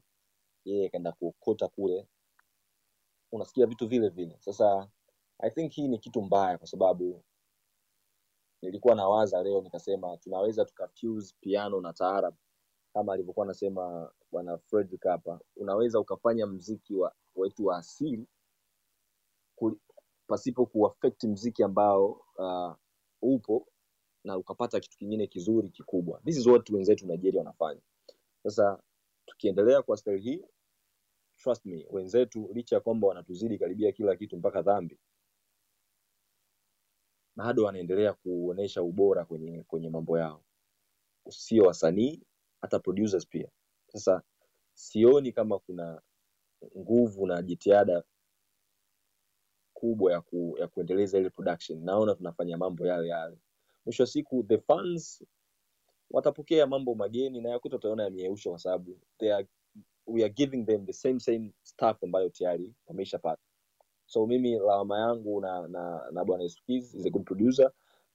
yeye 0.64 0.86
akaenda 0.86 1.12
kuokota 1.12 1.68
kule, 1.68 2.06
unasikia 3.32 3.66
vitu 3.66 3.88
vile 3.88 4.08
vile. 4.08 4.36
Sasa 4.40 4.88
I 5.38 5.50
think 5.50 5.72
hii 5.72 5.88
ni 5.88 5.98
kitu 5.98 6.22
mbaya, 6.22 6.58
kwa 6.58 6.66
sababu 6.66 7.24
nilikuwa 8.62 8.94
nawaza 8.94 9.42
leo 9.42 9.60
nikasema 9.62 10.16
tunaweza 10.16 10.64
tukafuse 10.64 11.34
piano 11.40 11.80
na 11.80 11.92
taarab 11.92 12.34
kama 12.94 13.12
alivyokuwa 13.12 13.46
anasema 13.46 14.12
bwana 14.32 14.58
Fredrick 14.58 15.04
hapa, 15.04 15.40
unaweza 15.56 16.00
ukafanya 16.00 16.46
mziki 16.46 16.94
wa 16.94 17.14
wetu 17.36 17.66
wa 17.66 17.76
asili 17.78 18.26
pasipo 20.26 20.66
kuaffect 20.66 21.24
mziki 21.24 21.62
ambao 21.62 22.06
uh, 22.38 22.72
upo 23.22 23.66
na 24.24 24.36
ukapata 24.38 24.80
kitu 24.80 24.98
kingine 24.98 25.26
kizuri 25.26 25.68
kikubwa. 25.70 26.20
This 26.24 26.36
is 26.36 26.46
what 26.46 26.70
wenzetu 26.70 27.06
Nigeria 27.06 27.40
wanafanya. 27.40 27.80
Sasa 28.42 28.82
tukiendelea 29.26 29.82
kwa 29.82 29.96
style 29.96 30.18
hii, 30.20 30.44
trust 31.38 31.64
me, 31.66 31.86
wenzetu 31.90 32.50
licha 32.54 32.76
ya 32.76 32.80
kwamba 32.80 33.08
wanatuzidi 33.08 33.58
karibia 33.58 33.92
kila 33.92 34.16
kitu 34.16 34.36
mpaka 34.36 34.62
dhambi, 34.62 34.98
bado 37.36 37.64
wanaendelea 37.64 38.12
kuonesha 38.12 38.82
ubora 38.82 39.24
kwenye 39.24 39.62
kwenye 39.62 39.90
mambo 39.90 40.18
yao, 40.18 40.44
sio 41.30 41.64
wasanii, 41.64 42.22
hata 42.60 42.78
producers 42.78 43.26
pia. 43.28 43.48
Sasa 43.88 44.22
sioni 44.74 45.32
kama 45.32 45.58
kuna 45.58 46.02
nguvu 46.78 47.26
na 47.26 47.42
jitihada 47.42 48.02
kubwa 49.74 50.12
ya, 50.12 50.20
ku, 50.20 50.56
ya 50.60 50.68
kuendeleza 50.68 51.18
ile 51.18 51.30
production. 51.30 51.84
Naona 51.84 52.14
tunafanya 52.14 52.58
mambo 52.58 52.86
yale 52.86 53.08
yale. 53.08 53.38
Mwisho 53.84 54.02
wa 54.02 54.06
siku 54.06 54.42
the 54.44 54.58
fans 54.58 55.24
watapokea 56.10 56.66
mambo 56.66 56.94
mageni 56.94 57.40
na 57.40 57.50
yakuta 57.50 57.76
utaona 57.76 58.04
yameyeusha, 58.04 58.50
kwa 58.50 58.58
sababu 58.58 59.00
they 59.18 59.34
are, 59.34 59.48
we 60.06 60.22
are 60.24 60.32
giving 60.32 60.64
them 60.66 60.86
the 60.86 60.92
same 60.92 61.20
same 61.20 61.52
stuff 61.62 62.04
ambayo 62.04 62.28
tayari 62.28 62.74
wameishapata. 62.86 63.42
So 64.06 64.26
mimi 64.26 64.58
lawama 64.58 64.98
yangu 64.98 65.40
na 65.40 65.68
na, 65.68 66.00
na 66.12 66.24
bwana 66.24 66.44
is 66.44 67.06
a 67.06 67.10
good 67.10 67.24
producer, 67.24 67.70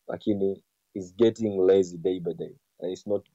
lakini 0.07 0.63
is 0.93 1.15
getting 1.15 1.57
lazy 1.59 1.97
day 1.97 2.19
by 2.19 2.33
day. 2.33 2.55
And 2.79 2.91
it's 2.91 3.07
not 3.07 3.25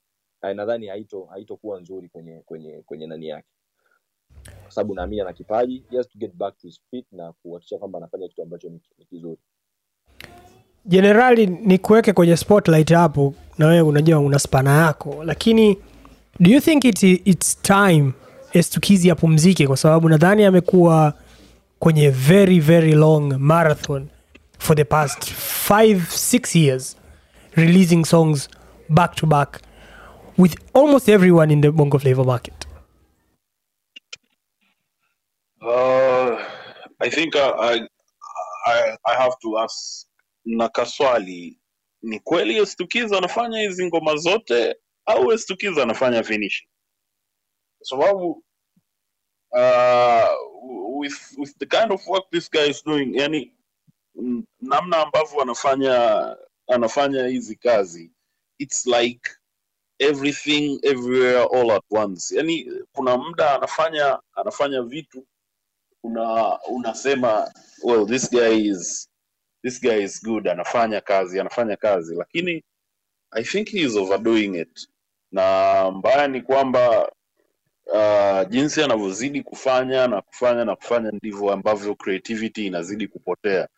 nadhani 0.43 0.87
haito 0.87 1.25
haitokuwa 1.25 1.81
nzuri 1.81 2.09
kwenye 2.09 2.41
kwenye 2.47 2.83
kwenye 2.87 3.07
nani 3.07 3.29
yake. 3.29 3.49
Kwa 4.63 4.71
sababu 4.71 4.95
naamini 4.95 5.21
ana 5.21 5.33
kipaji 5.33 5.85
just 5.91 6.13
to 6.13 6.19
get 6.19 6.35
back 6.35 6.59
to 6.59 6.67
his 6.67 6.81
feet 6.91 7.07
na 7.13 7.33
kuhakikisha 7.33 7.79
kwamba 7.79 7.99
anafanya 7.99 8.29
kitu 8.29 8.43
ambacho 8.43 8.69
ni 8.69 8.81
kizuri. 9.11 9.39
Jenerali 10.85 11.47
ni 11.47 11.79
kuweke 11.79 12.13
kwenye 12.13 12.37
spotlight 12.37 12.93
hapo 12.93 13.35
na 13.59 13.67
wewe 13.67 13.81
unajua 13.81 14.19
una 14.19 14.39
spana 14.39 14.85
yako 14.87 15.25
lakini 15.25 15.79
do 16.41 16.51
you 16.51 16.61
think 16.61 16.85
it, 16.85 17.03
it's 17.03 17.55
time 17.63 18.13
estukizi 18.53 19.11
apumzike? 19.11 19.67
Kwa 19.67 19.77
sababu 19.77 20.09
nadhani 20.09 20.45
amekuwa 20.45 21.15
kwenye 21.79 22.11
very 22.11 22.61
very 22.61 22.93
long 22.95 23.33
marathon 23.39 24.09
for 24.59 24.77
the 24.77 24.85
past 24.85 25.25
five 25.69 26.11
six 26.11 26.57
years 26.57 26.97
releasing 27.57 28.05
songs 28.05 28.49
back 28.89 29.15
to 29.15 29.27
back 29.27 29.61
with 30.39 30.55
almost 30.75 31.09
everyone 31.09 31.53
in 31.53 31.61
the 31.61 31.71
bongo 31.71 31.99
flavor 31.99 32.25
market. 32.25 32.55
Uh, 35.61 36.39
I 37.01 37.11
think 37.11 37.35
I, 37.37 37.51
I, 37.51 37.81
I, 38.67 38.97
I 39.07 39.15
have 39.15 39.33
to 39.43 39.59
ask 39.59 40.07
na 40.45 40.69
kaswali 40.69 41.59
ni 42.03 42.21
kweli 42.21 42.57
estukizi 42.57 43.17
anafanya 43.17 43.61
hizi 43.61 43.87
ngoma 43.87 44.17
zote 44.17 44.77
au 45.09 45.33
Estukiza 45.33 45.85
anafanya 45.85 46.25
finish 46.25 46.69
Kwa 47.79 47.87
sababu 47.87 48.45
uh, 49.53 50.99
with, 51.01 51.35
with 51.39 51.59
the 51.59 51.67
kind 51.67 51.93
of 51.93 52.07
work 52.09 52.31
this 52.31 52.51
guy 52.51 52.71
is 52.71 52.85
doing, 52.85 53.15
yani 53.17 53.55
namna 54.61 54.97
ambavyo 54.99 55.43
anafanya 55.43 56.37
anafanya 56.69 57.27
hizi 57.27 57.57
kazi 57.57 58.13
it's 58.59 58.87
like 58.87 59.31
everything 60.01 60.81
everywhere 60.83 61.45
all 61.55 61.71
at 61.71 61.85
once. 61.91 62.37
Yani 62.37 62.73
kuna 62.93 63.17
muda 63.19 63.55
anafanya 63.57 64.21
anafanya 64.35 64.83
vitu 64.83 65.27
una 66.05 66.59
unasema 66.71 67.53
well 67.85 68.07
this 68.07 68.31
guy 68.31 68.71
is 68.71 69.11
this 69.65 69.81
guy 69.81 70.03
is 70.05 70.23
good 70.25 70.49
anafanya 70.49 71.01
kazi 71.01 71.41
anafanya 71.41 71.77
kazi 71.77 72.17
lakini 72.17 72.65
i 73.33 73.45
think 73.45 73.69
he 73.71 73.81
is 73.81 73.97
overdoing 73.97 74.55
it 74.61 74.89
na 75.33 75.91
mbaya 75.91 76.29
ni 76.29 76.43
kwamba 76.43 77.13
uh, 77.93 78.49
jinsi 78.49 78.83
anavyozidi 78.83 79.43
kufanya 79.43 80.07
na 80.09 80.23
kufanya 80.23 80.65
na 80.65 80.77
kufanya 80.77 81.11
ndivyo 81.11 81.53
ambavyo 81.53 81.95
creativity 81.95 82.67
inazidi 82.67 83.09
kupotea. 83.09 83.69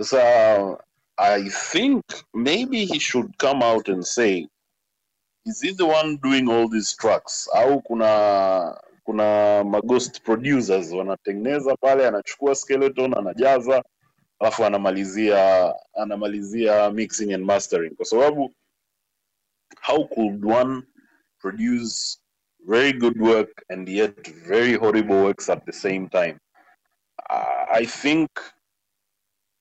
Sasa 0.00 0.78
i 1.16 1.50
think 1.50 2.04
maybe 2.34 2.84
he 2.86 3.00
should 3.00 3.36
come 3.36 3.64
out 3.64 3.88
and 3.88 4.02
say 4.02 4.46
is 5.46 5.62
he 5.62 5.72
the 5.72 5.84
one 5.84 6.16
doing 6.22 6.48
all 6.50 6.68
these 6.70 6.96
tracks 6.96 7.48
au 7.54 7.80
kuna 7.82 8.80
kuna 9.04 9.64
maghost 9.64 10.22
producers 10.22 10.92
wanatengeneza 10.92 11.76
pale 11.76 12.06
anachukua 12.08 12.54
skeleton 12.54 13.14
anajaza 13.18 13.84
alafu 14.38 14.64
anamalizia 14.64 15.74
anamalizia 15.94 16.90
mixing 16.90 17.32
and 17.34 17.44
mastering. 17.44 17.94
Kwa 17.96 18.04
sababu 18.06 18.52
how 19.80 20.04
could 20.08 20.44
one 20.44 20.82
produce 21.38 22.18
very 22.66 22.92
good 22.92 23.20
work 23.20 23.64
and 23.70 23.88
yet 23.88 24.28
very 24.48 24.74
horrible 24.74 25.22
works 25.24 25.48
at 25.48 25.64
the 25.66 25.72
same 25.72 26.08
time? 26.08 26.38
Uh, 27.30 27.66
i 27.72 27.86
think 27.86 28.30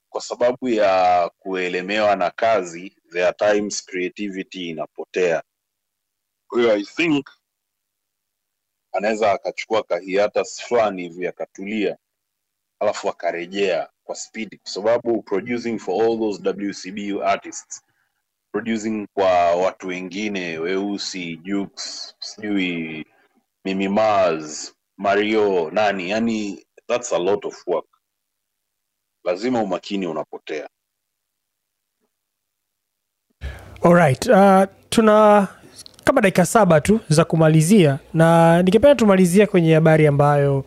kwa 0.09 0.21
sababu 0.21 0.69
ya 0.69 1.29
kuelemewa 1.39 2.15
na 2.15 2.31
kazi 2.31 2.97
there 3.11 3.25
are 3.25 3.37
times 3.53 3.85
creativity 3.85 4.69
inapotea. 4.69 5.43
Hiyo 6.55 6.73
i 6.75 6.83
think 6.85 7.29
anaweza 8.91 9.31
akachukua 9.31 9.83
kahiatas 9.83 10.61
fulani 10.61 11.01
hivi 11.01 11.27
akatulia 11.27 11.97
alafu 12.79 13.09
akarejea 13.09 13.89
kwa 14.03 14.15
speed. 14.15 14.59
Kwa 14.61 14.71
sababu 14.71 15.21
producing 15.23 15.79
for 15.79 16.03
all 16.03 16.19
those 16.19 16.49
wcbu 16.49 17.23
artists 17.23 17.81
producing 18.51 19.07
kwa 19.13 19.55
watu 19.55 19.87
wengine 19.87 20.57
weusi 20.59 21.37
jukes 21.37 22.15
sijui 22.19 23.05
mimi 23.65 23.87
mario 24.97 25.71
nani 25.71 26.09
yani 26.09 26.65
that's 26.87 27.13
a 27.13 27.17
lot 27.19 27.47
of 27.47 27.63
work. 27.67 27.85
Lazima 29.25 29.61
umakini 29.61 30.07
unapotea. 30.07 30.67
Alright, 33.83 34.25
uh, 34.27 34.63
tuna 34.89 35.47
kama 36.03 36.21
dakika 36.21 36.45
saba 36.45 36.81
tu 36.81 36.99
za 37.09 37.25
kumalizia 37.25 37.99
na 38.13 38.57
ningependa 38.63 38.95
tumalizia 38.95 39.47
kwenye 39.47 39.73
habari 39.73 40.07
ambayo 40.07 40.65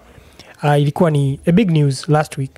uh, 0.63 0.81
ilikuwa 0.81 1.11
ni 1.11 1.41
a 1.47 1.53
big 1.53 1.71
news 1.71 2.09
last 2.09 2.39
week. 2.39 2.51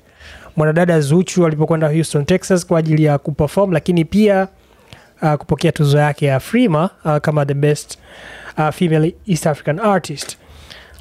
Mwanadada 0.55 0.99
zuchu 1.01 1.45
alipokwenda 1.45 1.87
houston 1.87 2.25
texas 2.25 2.65
kwa 2.65 2.79
ajili 2.79 3.03
ya 3.03 3.17
kuperform 3.17 3.71
lakini 3.71 4.05
pia 4.05 4.47
uh, 5.21 5.33
kupokea 5.33 5.71
tuzo 5.71 5.97
yake 5.97 6.25
ya 6.25 6.39
frima 6.39 6.89
uh, 7.05 7.17
kama 7.17 7.45
the 7.45 7.53
best 7.53 7.97
uh, 8.57 8.69
female 8.69 9.15
east 9.27 9.47
african 9.47 9.79
artist. 9.79 10.37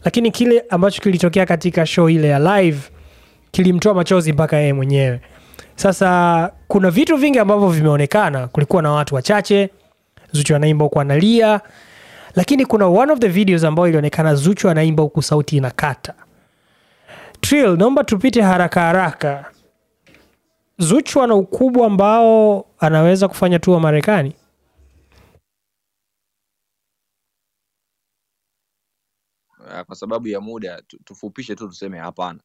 Lakini 0.05 0.31
kile 0.31 0.65
ambacho 0.71 1.03
kilitokea 1.03 1.47
katika 1.47 1.87
show 1.87 2.09
ile 2.11 2.29
ya 2.29 2.39
live 2.39 2.79
kilimtoa 3.51 3.95
machozi 3.95 4.33
mpaka 4.33 4.57
yeye 4.57 4.73
mwenyewe. 4.73 5.21
Sasa 5.77 6.51
kuna 6.69 6.91
vitu 6.91 7.17
vingi 7.17 7.39
ambavyo 7.39 7.69
vimeonekana. 7.69 8.49
Kulikuwa 8.49 8.83
na 8.83 8.93
watu 8.93 9.15
wachache 9.15 9.71
zuchu 10.33 10.57
anaimba 10.57 10.85
huku 10.85 11.01
analia 11.01 11.61
lakini 12.37 12.67
kuna 12.67 12.87
one 12.87 13.12
of 13.12 13.19
the 13.19 13.29
videos 13.29 13.65
ambayo 13.65 13.89
ilionekana 13.89 14.35
zuchu 14.35 14.69
anaimba 14.71 15.03
huku 15.03 15.23
sauti 15.23 15.57
inakata. 15.57 16.15
Trill, 17.41 17.77
naomba 17.77 18.05
tupite 18.05 18.43
haraka 18.43 18.81
haraka 18.81 19.45
zuchu 20.79 21.22
ana 21.22 21.35
ukubwa 21.35 21.87
ambao 21.87 22.66
anaweza 22.79 23.29
kufanya 23.29 23.59
tu 23.59 23.70
wa 23.72 23.81
marekani? 23.81 24.37
Uh, 29.59 29.81
kwa 29.87 29.97
sababu 29.97 30.29
ya 30.29 30.41
muda 30.41 30.83
tufupishe 30.83 31.55
tu 31.57 31.68
tuseme 31.68 31.99
hapana. 31.99 32.41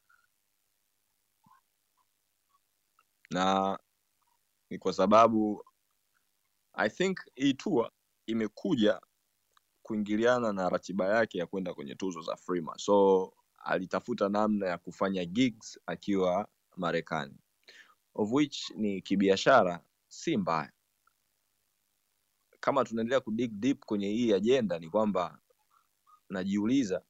Na 3.32 3.80
ni 4.70 4.78
kwa 4.78 4.94
sababu 4.94 5.66
i 6.74 6.90
think 6.90 7.20
hii 7.36 7.54
tour 7.54 7.92
imekuja 8.26 9.02
kuingiliana 9.84 10.54
na 10.54 10.70
ratiba 10.70 11.06
yake 11.08 11.38
ya 11.38 11.48
kwenda 11.48 11.74
kwenye 11.74 11.96
tuzo 11.96 12.22
za 12.22 12.36
Freema, 12.36 12.74
So 12.78 13.34
alitafuta 13.58 14.30
namna 14.30 14.68
ya 14.68 14.78
kufanya 14.78 15.26
gigs 15.26 15.80
akiwa 15.86 16.48
Marekani, 16.78 17.38
of 18.20 18.32
which 18.34 18.70
ni 18.76 19.02
kibiashara, 19.02 19.84
si 20.08 20.38
mbaya. 20.38 20.72
Kama 22.60 22.84
tunaendelea 22.86 23.20
kudig 23.20 23.52
deep 23.52 23.86
kwenye 23.86 24.08
hii 24.08 24.34
ajenda, 24.34 24.80
ni 24.80 24.90
kwamba 24.90 25.40
najiuliza 26.30 27.02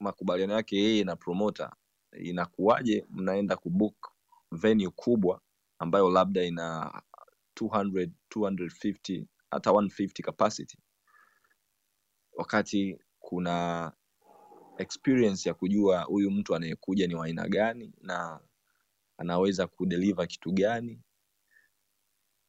makubaliano 0.00 0.54
yake 0.54 0.76
yeye 0.76 1.04
na 1.04 1.16
promoter 1.16 1.72
inakuwaje, 2.12 3.06
mnaenda 3.10 3.56
kubook 3.56 4.12
venue 4.52 4.90
kubwa 4.90 5.40
ambayo 5.78 6.10
labda 6.10 6.42
ina 6.44 7.02
200 7.60 8.10
250 8.34 9.24
hata 9.50 9.70
150 9.70 10.22
capacity 10.22 10.78
wakati 12.32 12.98
kuna 13.18 13.92
experience 14.78 15.48
ya 15.48 15.54
kujua 15.54 16.02
huyu 16.02 16.30
mtu 16.30 16.54
anayekuja 16.54 17.06
ni 17.06 17.14
wa 17.14 17.26
aina 17.26 17.48
gani 17.48 17.92
na 18.00 18.40
anaweza 19.20 19.66
kudeliver 19.66 20.28
kitu 20.28 20.52
gani 20.52 21.02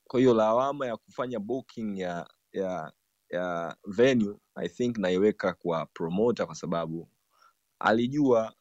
kwa 0.08 0.20
hiyo 0.20 0.34
lawama 0.34 0.88
ya 0.88 0.98
kufanya 0.98 1.40
booking 1.40 1.98
ya 1.98 2.30
ya 2.52 2.92
ya 3.30 3.78
venue 3.88 4.38
i 4.56 4.70
think 4.70 4.98
naiweka 4.98 5.54
kwa 5.54 5.86
promoter 5.86 6.46
kwa 6.46 6.56
sababu 6.56 7.10
alijua 7.80 8.56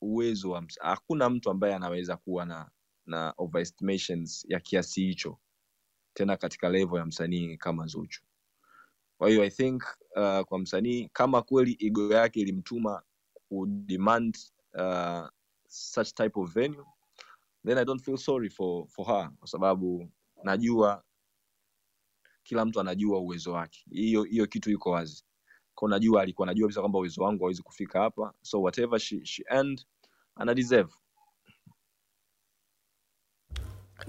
uwezo 0.00 0.50
wa 0.50 0.64
hakuna 0.80 1.30
mtu 1.30 1.50
ambaye 1.50 1.74
anaweza 1.74 2.16
kuwa 2.16 2.44
na 2.44 2.70
na 3.06 3.34
overestimations 3.36 4.44
ya 4.48 4.60
kiasi 4.60 5.00
hicho 5.06 5.38
tena 6.14 6.36
katika 6.36 6.68
level 6.68 6.98
ya 6.98 7.06
msanii 7.06 7.56
kama 7.56 7.86
Zuchu. 7.86 8.22
Kwa 9.18 9.28
hiyo 9.28 9.42
I 9.42 9.50
think 9.50 9.82
uh, 10.16 10.40
kwa 10.40 10.58
msanii 10.58 11.08
kama 11.12 11.42
kweli 11.42 11.76
ego 11.80 12.14
yake 12.14 12.40
ilimtuma 12.40 13.02
kudemand 13.48 14.38
uh, 14.74 15.28
such 15.68 16.12
type 16.14 16.40
of 16.40 16.54
venue 16.54 16.84
then 17.66 17.78
I 17.78 17.84
don't 17.84 18.02
feel 18.04 18.16
sorry 18.16 18.50
for 18.50 18.86
for 18.88 19.06
her 19.06 19.30
kwa 19.38 19.48
sababu 19.48 20.08
najua 20.44 21.02
kila 22.42 22.64
mtu 22.64 22.80
anajua 22.80 23.18
uwezo 23.18 23.52
wake. 23.52 23.84
Hiyo 23.90 24.22
hiyo 24.22 24.46
kitu 24.46 24.70
iko 24.70 24.90
wazi. 24.90 25.24
Kwa 25.74 25.88
najua 25.90 26.22
alikuwa 26.22 26.48
anajua 26.48 26.66
kabisa 26.66 26.80
kwamba 26.80 26.98
uwezo 26.98 27.22
wangu 27.22 27.44
hawezi 27.44 27.62
kufika 27.62 28.00
hapa. 28.00 28.32
So 28.42 28.62
whatever 28.62 28.98
she 29.00 29.24
she 29.24 29.44
earned 29.50 29.84
ana 30.36 30.54
deserve. 30.54 30.92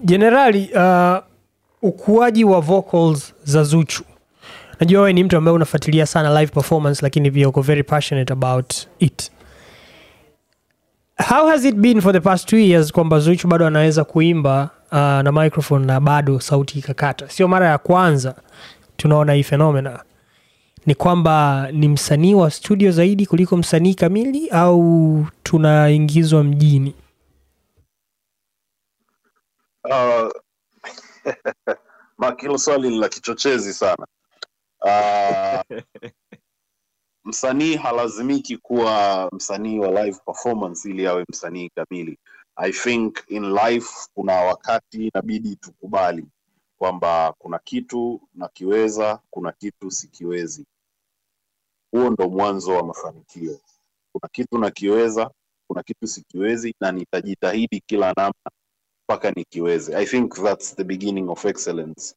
jenerali 0.00 0.70
uh, 0.74 1.18
ukuaji 1.82 2.44
wa 2.44 2.60
vocals 2.60 3.34
za 3.44 3.62
zuchu 3.64 4.04
najua 4.80 5.00
wewe 5.00 5.12
ni 5.12 5.24
mtu 5.24 5.36
ambaye 5.36 5.54
unafuatilia 5.54 6.06
sana 6.06 6.40
live 6.40 6.52
performance 6.52 7.02
lakini 7.02 7.30
pia 7.30 7.48
uko 7.48 7.62
very 7.62 7.82
passionate 7.82 8.32
about 8.32 8.74
it 8.98 9.30
how 11.18 11.46
has 11.48 11.64
it 11.64 11.74
been 11.80 12.00
for 12.00 12.12
the 12.12 12.20
past 12.20 12.48
two 12.48 12.58
years 12.58 12.92
kwamba 12.92 13.18
zuchu 13.20 13.48
bado 13.48 13.66
anaweza 13.66 14.04
kuimba 14.04 14.70
uh, 14.92 14.98
na 14.98 15.32
microphone 15.32 15.86
na 15.86 16.00
bado 16.00 16.40
sauti 16.40 16.78
ikakata? 16.78 17.28
Sio 17.30 17.48
mara 17.48 17.68
ya 17.68 17.78
kwanza 17.78 18.34
tunaona 18.96 19.32
hii 19.32 19.42
phenomena. 19.42 20.02
Ni 20.86 20.94
kwamba 20.94 21.68
ni 21.72 21.88
msanii 21.88 22.34
wa 22.34 22.50
studio 22.50 22.90
zaidi 22.90 23.26
kuliko 23.26 23.56
msanii 23.56 23.94
kamili 23.94 24.48
au 24.50 25.26
tunaingizwa 25.42 26.44
mjini? 26.44 26.94
Uh, 29.84 30.30
Makilo, 32.18 32.58
swali 32.58 32.98
la 32.98 33.08
kichochezi 33.08 33.74
sana. 33.74 34.06
Uh, 34.80 35.78
msanii 37.28 37.76
halazimiki 37.76 38.56
kuwa 38.56 39.28
msanii 39.32 39.78
wa 39.78 40.04
live 40.04 40.18
performance 40.26 40.90
ili 40.90 41.06
awe 41.06 41.24
msanii 41.28 41.70
kamili. 41.74 42.18
I 42.56 42.72
think 42.72 43.18
in 43.28 43.52
life 43.54 43.88
kuna 44.14 44.32
wakati 44.32 45.06
inabidi 45.08 45.56
tukubali 45.56 46.26
kwamba 46.78 47.34
kuna 47.38 47.58
kitu 47.58 48.20
nakiweza, 48.34 49.20
kuna 49.30 49.52
kitu 49.52 49.90
sikiwezi. 49.90 50.66
Huo 51.92 52.10
ndo 52.10 52.28
mwanzo 52.28 52.72
wa 52.76 52.82
mafanikio. 52.82 53.60
Kuna 54.12 54.28
kitu 54.32 54.58
nakiweza, 54.58 55.30
kuna 55.66 55.82
kitu 55.82 56.06
sikiwezi, 56.06 56.74
na 56.80 56.92
nitajitahidi 56.92 57.80
kila 57.86 58.12
namna 58.16 58.50
mpaka 59.08 59.30
nikiweze. 59.30 59.96
I 59.96 60.06
think 60.06 60.34
that's 60.34 60.76
the 60.76 60.84
beginning 60.84 61.28
of 61.30 61.44
excellence. 61.44 62.14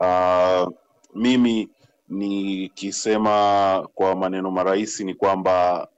Uh, 0.00 0.68
mimi 1.14 1.68
nikisema 2.08 3.88
kwa 3.94 4.14
maneno 4.16 4.50
marahisi 4.50 5.04
ni 5.04 5.14
kwamba 5.14 5.88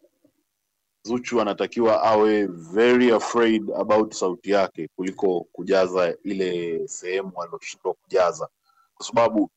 Zuchu 1.05 1.41
anatakiwa 1.41 2.03
awe 2.03 2.47
very 2.47 3.13
afraid 3.13 3.71
about 3.77 4.13
sauti 4.15 4.51
yake 4.51 4.89
kuliko 4.97 5.41
kujaza 5.53 6.17
ile 6.25 6.89
sehemu 6.89 7.43
aliyoshindwa 7.43 7.95
kujaza, 7.95 8.49
kwa 8.95 9.07
sababu 9.07 9.51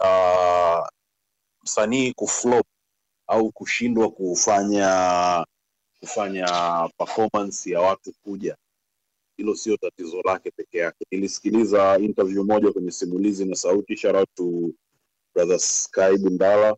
uh, 0.00 0.86
msanii 1.62 2.12
kuflop 2.12 2.66
au 3.26 3.52
kushindwa 3.52 4.10
kufanya 4.10 5.46
kufanya 6.00 6.46
performance 6.98 7.70
ya 7.70 7.80
watu 7.80 8.12
kuja 8.24 8.56
hilo 9.36 9.54
sio 9.56 9.76
tatizo 9.76 10.22
lake 10.24 10.50
peke 10.50 10.78
yake. 10.78 11.06
Nilisikiliza 11.10 11.98
interview 11.98 12.44
moja 12.44 12.72
kwenye 12.72 12.90
simulizi 12.90 13.44
na 13.44 13.54
sauti, 13.56 13.96
shout 13.96 14.40
brother 15.38 15.58
Sky 15.58 16.16
Bundala. 16.18 16.74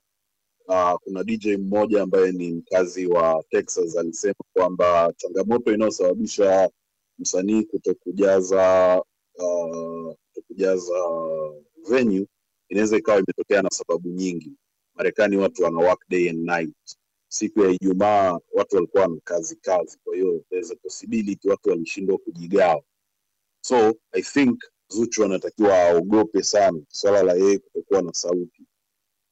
Uh, 0.69 0.95
kuna 1.05 1.25
DJ 1.25 1.57
mmoja 1.57 2.03
ambaye 2.03 2.33
ni 2.33 2.53
mkazi 2.53 3.07
wa 3.07 3.45
Texas 3.51 3.97
alisema 3.97 4.35
kwamba 4.53 5.13
changamoto 5.17 5.73
inayosababisha 5.75 6.71
msanii 7.19 7.63
kutokujaza 7.63 9.03
uh, 9.35 10.15
kutokujaza 10.29 10.95
venue 11.91 12.27
inaweza 12.69 12.97
ikawa 12.97 13.19
imetokea 13.19 13.63
na 13.63 13.71
sababu 13.71 14.09
nyingi. 14.09 14.53
Marekani 14.95 15.37
watu 15.37 15.63
wana 15.63 15.79
work 15.79 16.01
day 16.09 16.31
and 16.31 16.39
night. 16.49 16.75
Siku 17.29 17.61
ya 17.65 17.71
Ijumaa 17.71 18.39
watu 18.53 18.77
walikuwa 18.77 19.09
na 19.09 19.17
kazi 19.25 19.57
kazi, 19.57 19.99
kwa 20.05 20.15
hiyo 20.15 20.45
there's 20.51 20.71
a 20.71 20.77
possibility 20.77 21.49
watu 21.49 21.69
walishindwa 21.71 22.19
kujigawa. 22.19 22.83
So 23.61 23.95
I 24.13 24.23
think 24.23 24.59
Zuchu 24.91 25.25
anatakiwa 25.25 25.79
aogope 25.83 26.43
sana 26.43 26.81
swala 26.89 27.23
la 27.23 27.33
yeye 27.35 27.59
kutokuwa 27.59 28.03
na 28.03 28.13
sauti 28.13 28.67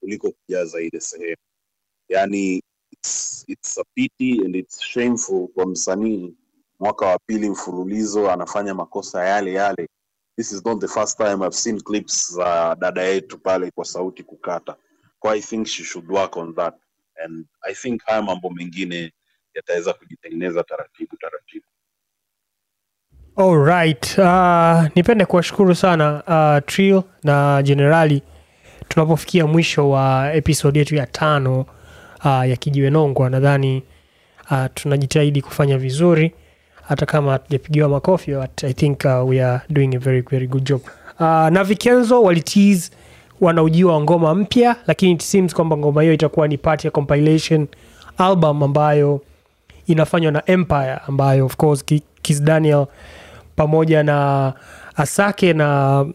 kuliko 0.00 0.30
kujaza 0.32 0.80
ile 0.80 1.00
sehemu. 1.00 1.36
Yani 2.09 2.62
it's, 2.92 3.44
it's 3.48 3.78
a 3.78 3.84
pity 3.94 4.44
and 4.44 4.56
it's 4.56 4.80
shameful 4.80 5.48
kwa 5.48 5.66
msanii 5.66 6.34
mwaka 6.80 7.06
wa 7.06 7.18
pili 7.18 7.50
mfululizo 7.50 8.30
anafanya 8.30 8.74
makosa 8.74 9.24
yale 9.24 9.52
yale. 9.52 9.88
This 10.36 10.52
is 10.52 10.64
not 10.64 10.80
the 10.80 10.88
first 10.88 11.16
time 11.16 11.44
I've 11.46 11.56
seen 11.56 11.80
clips 11.80 12.32
za 12.34 12.76
dada 12.80 13.02
yetu 13.02 13.38
pale 13.38 13.70
kwa 13.70 13.84
sauti 13.84 14.22
kukata. 14.22 14.76
Kwa 15.18 15.32
I 15.32 15.40
think 15.40 15.66
she 15.66 15.84
should 15.84 16.11
work 16.11 16.36
on 16.36 16.54
that 16.54 16.74
and 17.24 17.46
I 17.62 17.74
think 17.74 18.02
haya 18.04 18.22
mambo 18.22 18.50
mengine 18.50 19.12
yataweza 19.54 19.92
kujitengeneza 19.92 20.62
taratibu 20.64 21.16
taratibu. 21.16 21.66
Alright. 23.39 24.18
Uh, 24.18 24.84
nipende 24.95 25.24
kuwashukuru 25.26 25.74
sana 25.74 26.22
uh, 26.26 26.66
Trill 26.66 27.03
na 27.24 27.62
Generali 27.62 28.22
tunapofikia 28.89 29.47
mwisho 29.47 29.91
wa 29.91 30.32
episode 30.34 30.78
yetu 30.78 30.95
ya 30.97 31.07
tano 31.07 31.61
uh, 32.24 32.49
ya 32.49 32.57
Kijiwe 32.57 32.91
Nongwa. 32.91 33.30
Nadhani 33.30 33.82
uh, 34.51 34.64
tunajitahidi 34.74 35.43
kufanya 35.43 35.78
vizuri 35.78 36.32
hata 36.89 37.07
kama 37.07 37.32
hatujapigiwa 37.32 37.89
makofi 37.89 38.34
but 38.34 38.64
I 38.64 38.72
think 38.74 39.05
uh, 39.05 39.28
we 39.30 39.45
are 39.45 39.61
doing 39.70 39.95
a 39.97 39.99
very, 39.99 40.20
very 40.20 40.47
good 40.47 40.64
job. 40.64 40.80
Uh, 41.20 41.24
na 41.26 41.64
Vikenzo 41.64 42.22
walitease 42.22 42.91
wanaujiwa 43.41 43.95
wa 43.95 44.01
ngoma 44.01 44.34
mpya, 44.34 44.76
lakini 44.86 45.12
it 45.12 45.22
seems 45.22 45.55
kwamba 45.55 45.76
ngoma 45.76 46.03
hiyo 46.03 46.14
itakuwa 46.14 46.49
ni 46.49 46.59
part 46.59 46.84
ya 46.84 46.91
compilation 46.91 47.66
album 48.18 48.62
ambayo 48.62 49.20
inafanywa 49.86 50.32
na 50.32 50.43
Empire 50.47 50.99
ambayo 51.09 51.47
of 51.47 51.57
course 51.57 51.84
Ki- 51.84 52.03
Kiss 52.22 52.43
Daniel 52.43 52.86
pamoja 53.62 54.02
na 54.02 54.52
Asake 54.96 55.52
na 55.52 56.06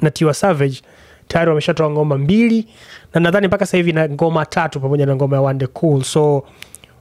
na 0.00 0.10
Tiwa 0.10 0.34
Savage 0.34 0.82
tayari 1.28 1.48
wameshatoa 1.48 1.90
ngoma 1.90 2.18
mbili 2.18 2.68
na 3.14 3.20
nadhani 3.20 3.46
mpaka 3.46 3.66
sasa 3.66 3.76
hivi 3.76 3.92
na 3.92 4.08
ngoma 4.08 4.46
tatu 4.46 4.80
pamoja 4.80 5.06
na 5.06 5.16
ngoma 5.16 5.36
ya 5.36 5.42
One 5.42 5.66
Cool. 5.66 6.02
So 6.02 6.44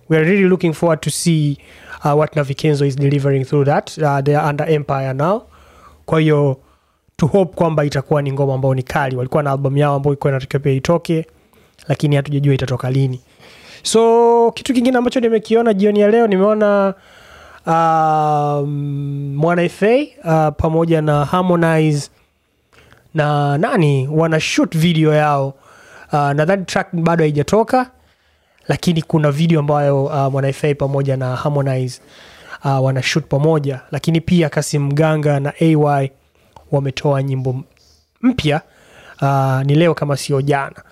we 0.10 0.18
are 0.18 0.26
really 0.26 0.47
looking 0.47 0.74
forward 0.74 1.01
to 1.01 1.10
see 1.10 1.58
uh, 2.05 2.14
what 2.18 2.36
Navikenzo 2.36 2.86
is 2.88 2.95
delivering 2.95 3.45
through 3.45 3.66
that. 3.66 3.97
Uh, 3.97 4.22
they 4.22 4.36
are 4.36 4.49
under 4.49 4.70
Empire 4.70 5.14
now. 5.14 5.41
Kwa 6.05 6.20
hiyo 6.20 6.58
to 7.18 7.28
hope 7.28 7.55
kwamba 7.55 7.86
itakuwa 7.86 8.22
ni 8.22 8.32
ngoma 8.32 8.53
ambayo 8.53 8.74
ni 8.76 8.84
kali. 8.84 9.16
Walikuwa 9.16 9.43
na 9.43 9.51
albamu 9.51 9.78
yao 9.78 9.95
ambayo 9.95 10.14
ilikuwa 10.14 10.32
inatakiwa 10.32 10.60
pia 10.60 10.72
itoke 10.74 11.26
lakini 11.88 12.16
hatujajua 12.16 12.53
itatoka 12.53 12.91
lini. 12.91 13.22
So 13.84 14.51
kitu 14.51 14.74
kingine 14.74 14.97
ambacho 14.97 15.20
nimekiona 15.20 15.74
jioni 15.74 15.99
ya 15.99 16.08
leo 16.12 16.28
nimeona 16.28 16.93
um, 17.68 19.36
mwana 19.36 19.70
uh, 20.24 20.47
pamoja 20.57 21.01
na 21.01 21.26
harmonize 21.26 22.09
na 23.13 23.57
nani 23.57 24.07
wana 24.11 24.39
shoot 24.39 24.78
video 24.78 25.13
yao. 25.13 25.53
Uh, 26.13 26.32
nadhani 26.32 26.65
track 26.65 26.88
bado 26.93 27.24
haijatoka 27.24 27.91
lakini 28.68 29.01
kuna 29.01 29.32
video 29.32 29.59
ambayo 29.59 30.03
uh, 30.05 30.28
mwana 30.32 30.53
pamoja 30.76 31.18
na 31.18 31.36
harmonize 31.36 32.01
uh, 32.65 32.84
wana 32.86 33.03
shoot 33.03 33.26
pamoja. 33.28 33.82
Lakini 33.91 34.22
pia 34.22 34.49
kasim 34.49 34.93
ganga 34.93 35.39
na 35.39 35.53
ay 35.61 35.76
wametoa 36.72 37.24
nyimbo 37.24 37.63
mpya 38.22 38.61
uh, 39.22 39.61
ni 39.65 39.76
leo 39.76 39.93
kama 39.93 40.18
sio 40.18 40.41
jana. 40.41 40.84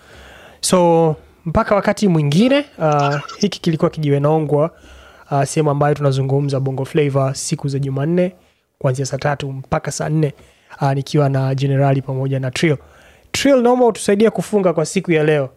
So 0.61 1.15
mpaka 1.45 1.76
wakati 1.76 2.07
mwingine 2.07 2.65
uh, 2.78 3.15
hiki 3.39 3.61
kilikuwa 3.61 3.89
kijiwe 3.91 4.19
naongwa 4.19 4.71
uh, 5.32 5.43
sehemu 5.43 5.69
ambayo 5.71 5.95
tunazungumza 5.95 6.59
bongo 6.59 6.86
flavo 6.86 7.34
siku 7.34 7.67
za 7.67 7.80
jumanne 7.80 8.36
kuanzia 8.80 9.05
saa 9.05 9.17
tatu 9.17 9.51
mpaka 9.51 9.91
saa 9.91 10.09
nne 10.09 10.34
uh, 10.82 10.91
nikiwa 10.93 11.30
na 11.30 11.55
jenerali 11.55 12.01
pamoja 12.01 12.39
na 12.39 12.51
Trill. 12.51 12.78
Trill, 13.32 13.61
naomba 13.61 13.86
utusaidia 13.86 14.32
kufunga 14.32 14.73
kwa 14.73 14.86
siku 14.86 15.11
ya 15.11 15.23
leo. 15.23 15.49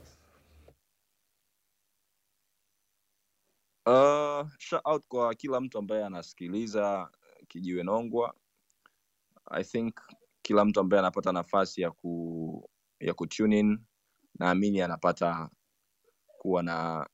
Uh, 3.86 4.46
out 4.84 5.02
kwa 5.08 5.34
kila 5.34 5.60
mtu 5.60 5.78
ambaye 5.78 6.04
anasikiliza 6.04 7.10
Kijiwe 7.48 7.82
Nongwa. 7.82 8.34
I 9.50 9.64
think 9.64 9.94
kila 10.42 10.64
mtu 10.64 10.80
ambaye 10.80 10.98
anapata 10.98 11.32
nafasi 11.32 11.82
ya 11.82 11.90
ku 11.90 12.70
ya 13.00 13.14
kutune 13.14 13.58
in 13.58 13.78
naamini 14.38 14.80
anapata 14.82 15.48
kuwa 16.38 16.62
na 16.62 17.08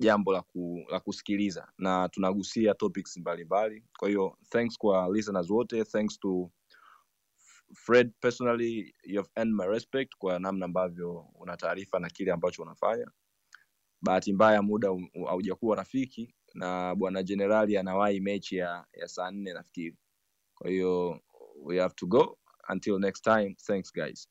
jambo 0.00 0.32
la, 0.32 0.42
ku, 0.42 0.84
la 0.90 1.00
kusikiliza 1.00 1.72
na 1.78 2.08
tunagusia 2.08 2.74
topics 2.74 3.16
mbalimbali. 3.16 3.84
Kwa 3.98 4.08
hiyo 4.08 4.38
thanks 4.48 4.78
kwa 4.78 5.08
listeners 5.12 5.50
wote 5.50 5.84
thanks 5.84 6.18
to 6.20 6.50
fred 7.74 8.12
personally 8.20 8.94
you 9.04 9.16
have 9.20 9.30
earned 9.36 9.54
my 9.54 9.66
respect 9.66 10.12
kwa 10.18 10.38
namna 10.38 10.64
ambavyo 10.66 11.26
una 11.34 11.56
taarifa 11.56 11.98
na 11.98 12.10
kile 12.10 12.32
ambacho 12.32 12.62
unafanya. 12.62 13.06
Bahati 14.02 14.32
mbaya 14.32 14.62
muda 14.62 14.88
haujakuwa 15.26 15.76
rafiki 15.76 16.34
na 16.54 16.94
bwana 16.94 17.22
jenerali 17.22 17.76
anawahi 17.76 18.20
mechi 18.20 18.56
ya, 18.56 18.86
ya 18.92 19.08
saa 19.08 19.30
nne 19.30 19.52
nafikiri. 19.52 19.96
Kwa 20.54 20.70
hiyo 20.70 21.20
we 21.62 21.80
have 21.80 21.94
to 21.94 22.06
go. 22.06 22.38
Until 22.68 22.98
next 22.98 23.24
time 23.24 23.54
thanks 23.66 23.92
guys 23.92 24.28